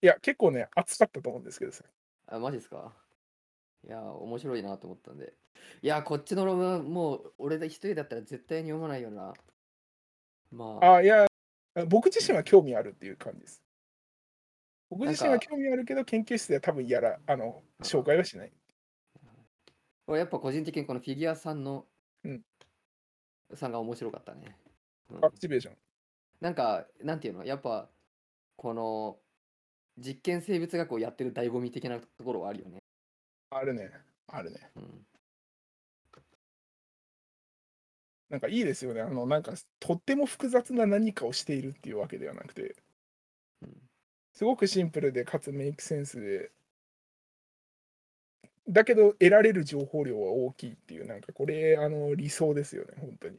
[0.01, 1.85] いや、結構ね、熱かったと思うんですけどさ。
[2.27, 2.93] あ、マジですか？
[3.83, 5.33] いや、面白いなと思ったんで。
[5.81, 9.33] いや、こっちの論文はもう俺で一人だったら絶対に読まないような。
[10.51, 11.25] まあ、あ、いや、
[11.87, 13.61] 僕自身は興味あるっていう感じです。
[14.89, 18.51] 僕自身は興味あるけど、研究室では多分やら、あの、紹介はしない。
[20.05, 21.85] 俺やっぱ個人的にこのフィギュアさんの、
[22.23, 22.41] うん
[23.55, 24.57] さんが面白かったね。
[25.11, 25.77] うんアクティベーション。
[26.41, 27.89] なんか、なんていうの、やっぱ、
[28.55, 29.17] この
[29.97, 32.79] 実験生物学をやってる醍醐味的なところはあるよね。
[33.49, 33.91] あるね。
[34.27, 34.71] あるね。
[34.75, 35.05] うん、
[38.33, 39.01] なんかいいですよね。
[39.01, 42.75] あの、なんか、とっても複雑な何かをしているっていうわけではなくて、
[43.61, 43.69] うん
[44.33, 46.51] すごくシンプルで、かつメイクセンスで、
[48.67, 53.37] だけど得られる情報量は大きいっていう、なんかこれ、あの、理想ですよね、本当に。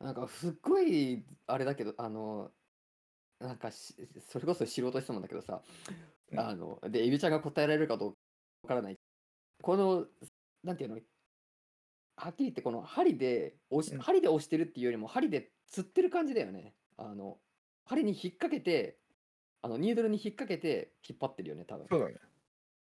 [0.00, 2.50] なんかすっごいあれだけど、あの、
[3.40, 3.94] なんかし
[4.28, 5.62] それこそ素人質問だけどさ、
[6.32, 8.18] うんあの、で、エビちゃんが答えられるかどうか
[8.64, 8.98] わからない。
[9.62, 10.06] この、
[10.62, 11.00] なんていうの、
[12.18, 16.74] はっきり言ってこの針で押し、うん針で押してるっていうよりも針で釣ってる感じだよね。
[16.96, 17.38] あの、
[17.84, 18.98] 針に引っ掛けて、
[19.62, 21.86] あの、ニードルに引っ掛けて引っ張ってるよね、多分。
[21.88, 22.16] そうだね。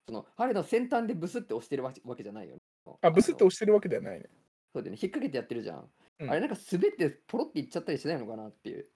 [0.09, 2.61] その針の先端でブスって押してるわけわけじゃないよね。
[3.03, 4.27] あ、ブスッとの押してるわけではないね。
[4.73, 5.91] そうだよね、引っ掛けてやってるじゃん。
[6.21, 8.89] うんあれなんか滑ってポロっていっちゃったりしないのかなっていう。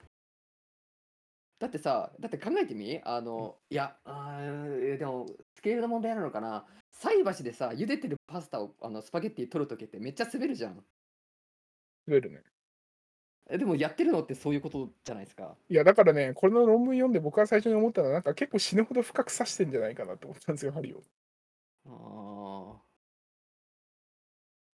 [1.57, 2.99] だってさ、だって考えてみ？
[3.03, 5.25] あの、いや、あーでも、
[5.55, 10.83] スケールの問題なのかな菜箸でさ、茹でてるパスタをあのスパゲッティ取るときってめっちゃ滑るじゃん。
[12.07, 12.41] 滑るね。
[13.49, 15.55] えでもやってるのってそういうことじゃないですか？
[15.69, 21.03] いや、だからね、これの論文読んで僕が最初に思ったのは、なんか結構死ぬほど深く刺してんじゃないかなと思ったんですよ、針を。
[21.87, 22.81] あ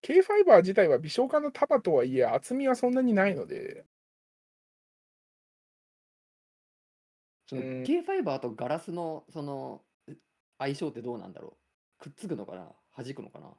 [0.03, 3.85] K ファイバー自体は微小化の束とはいえ、厚みはそんなにないので、
[7.47, 10.13] そのうん K ファイバーとガラスのそのう
[10.57, 11.60] 相性ってどうなんだろう？
[12.01, 12.75] くっつくのかな？
[12.97, 13.57] 弾くのかな？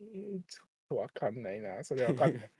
[0.00, 2.50] えーちょっとわかんないな、それわかんない。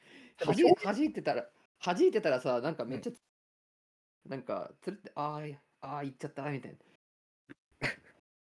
[0.41, 1.51] は じでも表弾いてたら、
[1.81, 3.13] 弾いてたらさ、なんかめっちゃ、
[4.27, 6.79] なんか、つるって、あーい、あー、いっちゃった、みたいな。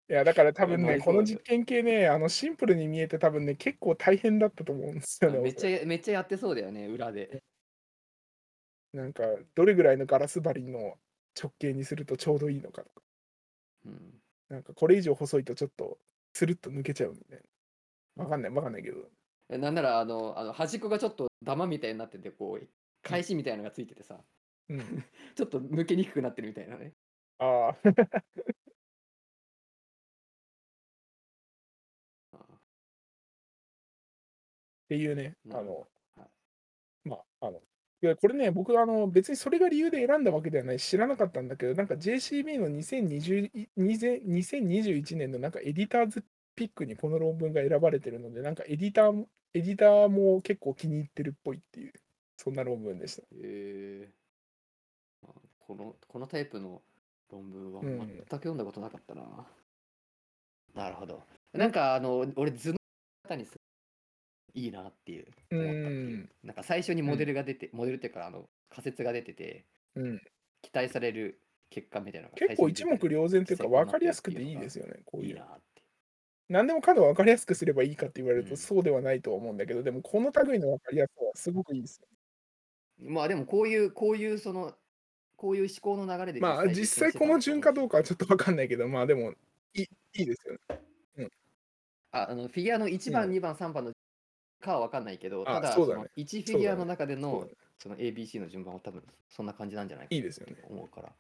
[0.09, 5.39] いや、だから多分ね、この実験系ね、あのシンプルに見えて多分ね、結構大変だったと思うんですよね。
[5.39, 7.43] めっちゃ、めっちゃやってそうだよね、裏で。
[8.93, 10.99] なんか、どれぐらいのガラス針の
[11.41, 13.03] 直径にするとちょうどいいのかとか、
[13.87, 14.22] うん。
[14.53, 15.99] なんかこれ以上細いとちょっと
[16.35, 17.41] スルッと抜けちゃうみたい
[18.17, 18.25] な。
[18.25, 18.99] わかんない、わかんないけど。
[19.49, 22.69] えなんなら、あの、あの端っこがちょっとダマみたいになってて、こう、
[23.03, 24.23] 返しみたいなのがついててさ、
[24.69, 24.79] うん。
[25.35, 26.93] ちょっと抜けにくくなってるみたいなね。
[27.39, 27.69] あ
[32.33, 32.59] あ、あっ
[34.91, 36.31] ていうね、あのど、はい
[37.09, 37.63] まあ、あの、
[38.03, 46.25] いや、これね、僕、あの、別にそれが理由で選んだわけではない、知らなかったんだけど、なんか JCB の2020い2000 2021年のなんかエディターズ
[46.57, 51.93] ピックにこの論文が選ばれてるので、なんかエディターも、エディターも結構気に入ってるっぽいっていう、
[52.37, 53.23] そんな論文でした。
[53.23, 54.09] へえ
[55.23, 55.29] あ
[55.61, 56.83] この、このタイプの
[57.31, 59.47] 論文はうん全く読んだことなかったな。
[60.75, 61.23] なるほど。
[61.53, 62.79] なんか、あの、俺、図の
[63.29, 63.62] 方にす
[64.55, 66.19] いいなっていうう思ったっていう。
[66.19, 70.21] ん、なんか最初にモデルが出て、モデルっていうか、あの、仮説が出てて、うん。
[70.63, 75.43] 期待される結果みたいなのが結構一目瞭然というか、分かりやすくていいですよね、こういう。
[76.49, 82.09] 何でもかんでも分かりやすくすればいいかって言われると、うんそうではないとは思うんだけど、でもこの類の分かりやすさはすごくいいですよ。
[82.99, 84.75] まあでもこういう、こういうその、
[85.37, 89.33] こういう思考の流れでまあ実際この順かどうかはちょっと分かんないけど、まあでも
[89.75, 91.29] いいいいですよね。
[92.13, 93.93] ああのフィギュアの1番、うん2番、3番の
[94.63, 97.47] かは分かんないけど、あただその1フィギュアの中での
[97.79, 100.55] その ABC の順番は多分そんな感じなんじゃないかいいですよね。
[100.55, 101.13] と思うから。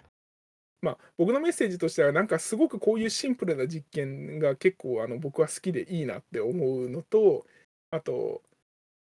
[0.81, 7.47] まあ僕のメッセージとしては、なんかすごくこういうシンプルな実験が結構あの僕は好きでいいなって思うのと、
[7.91, 8.43] あと、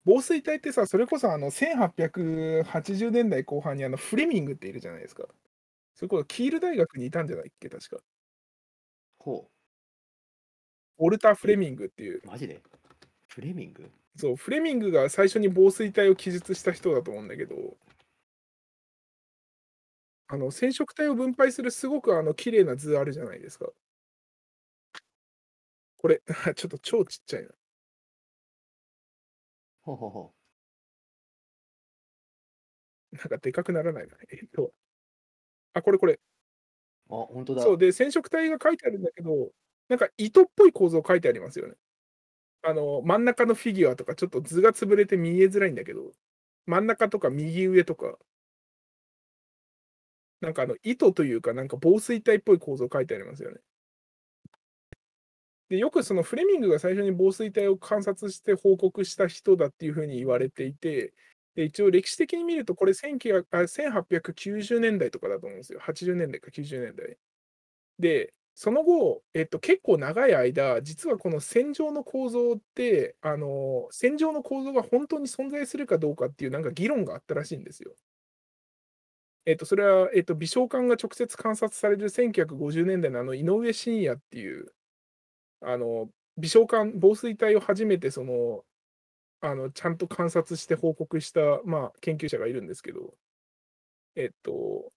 [0.04, 5.24] 防水体ってさ、それこそあの1880年代後半にあのフレミングっているじゃないですか。
[5.94, 8.02] それこそキール大学にいたんじゃないっけ、確か。
[9.18, 9.48] ほ
[10.98, 12.60] オルター・フレミングっていうう、マジで？
[13.28, 13.90] フレミング？
[14.16, 17.76] そう、フレミングが最初に防水体を記述した人だと思うんだけど、
[20.28, 23.66] あの染色体を分配するすごくあの綺麗な図あるじゃないですか。
[25.97, 26.20] これ、
[26.56, 27.51] ちょっと超ちっちゃいな。
[29.82, 30.34] ほうほうほ
[33.12, 34.14] なんかでかくならないな。
[34.30, 34.72] えっと、
[35.74, 36.14] あ、これこれ。
[36.14, 36.18] う。
[37.10, 37.62] あ、本当だ。
[37.62, 39.52] そう、で、染色体が書いてあるんだけど、
[39.89, 41.76] なんか糸っぽい構造書いてありますよね。
[42.62, 46.12] あの、真ん中のフィギュアとか、ちょっと図が潰れて見えづらいんだけど、
[46.66, 48.18] 真ん中とか右上とか、
[50.43, 53.60] なんかあの、糸というか、なんか防水体っぽい構造書いてありますよね。
[55.68, 61.14] で、よくそのフレミングが最初に防水体を観察して報告した人だっていうふうに言われていて、
[61.55, 65.80] で一応歴史的に見ると、これ1900あ1890年代とかだと思うんですよ。
[65.80, 67.18] 80年代か90年代。
[67.98, 77.94] で、その後、えっと、結構長い間、実はこの線状の構造って、あの、線状の構造が本当に存在するかどうかっていうなんか議論があったらしいんですよ。
[79.44, 84.72] えっと、それは、えっと、微小管が直接観察される1950年代のあの井上信也っていう、
[85.62, 88.64] あの、微小管、防水体を初めてその、
[89.40, 93.14] あの、ちゃんと観察して報告した、まあ、研究者がいるんですけど、
[94.16, 94.92] えっと、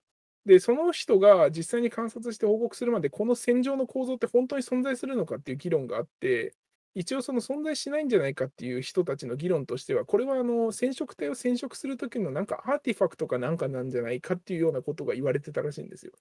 [0.46, 6.54] で、その人が実際に観察して報告するまで、この線状の構造って本当に存在するのかっていう議論があって、
[6.94, 16.12] 一応その存在しないんじゃないかっていう人たちの議論としては、これはあの染色体を染色する時のなんかアーティファクトかなんかなんじゃないかっていうようなことが言われてたらしいんですよ。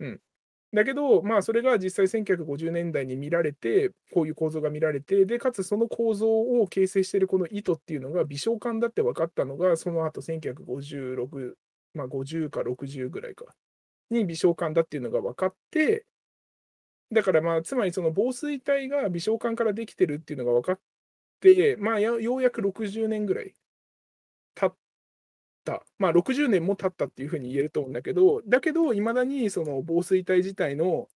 [0.00, 0.20] うん。
[0.74, 11.56] だけど、まあ、それが実際1950年代に見られて、こういう構造が見られて、で、かつその構造を形成しているこの糸っていうのが微小管だって分かったのが、その後1956、
[11.94, 13.46] まあ、50か60ぐらいか、
[14.10, 16.06] に微小管だっていうのが分かって、
[17.12, 20.80] だからまあ、つまりその防水体が微小管からできてるっていうのが分かっ
[21.40, 23.54] て、まあ、ようやく60年ぐらい
[24.54, 24.76] 経っ
[25.64, 25.84] た。
[25.98, 31.08] まあ、60年も経ったっていうふうに言えると思うんだけど、だけど、いまだにその防水体自体の、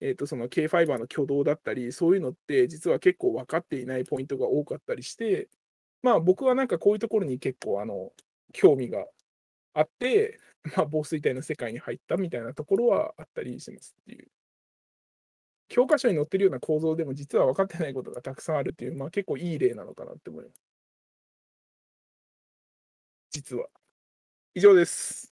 [0.00, 5.48] えーと、その K ファイバーの挙動だったり、そういうのって実は結構分かっていないポイントが多かったりして、
[6.02, 8.12] まあ、僕はなんかこういうところに結構あの
[8.52, 9.06] 興味が
[9.74, 10.40] あって、
[10.76, 14.28] まあ、防水体の世界に入ったみたいなところはあったりしますっていう。
[15.68, 20.62] 教科書に載ってるような構造でも実は分かってないことがたくさんあるっていう、まあ、結構いい例なのかなって思います。
[23.30, 23.68] 実は。
[24.54, 25.33] 以上です。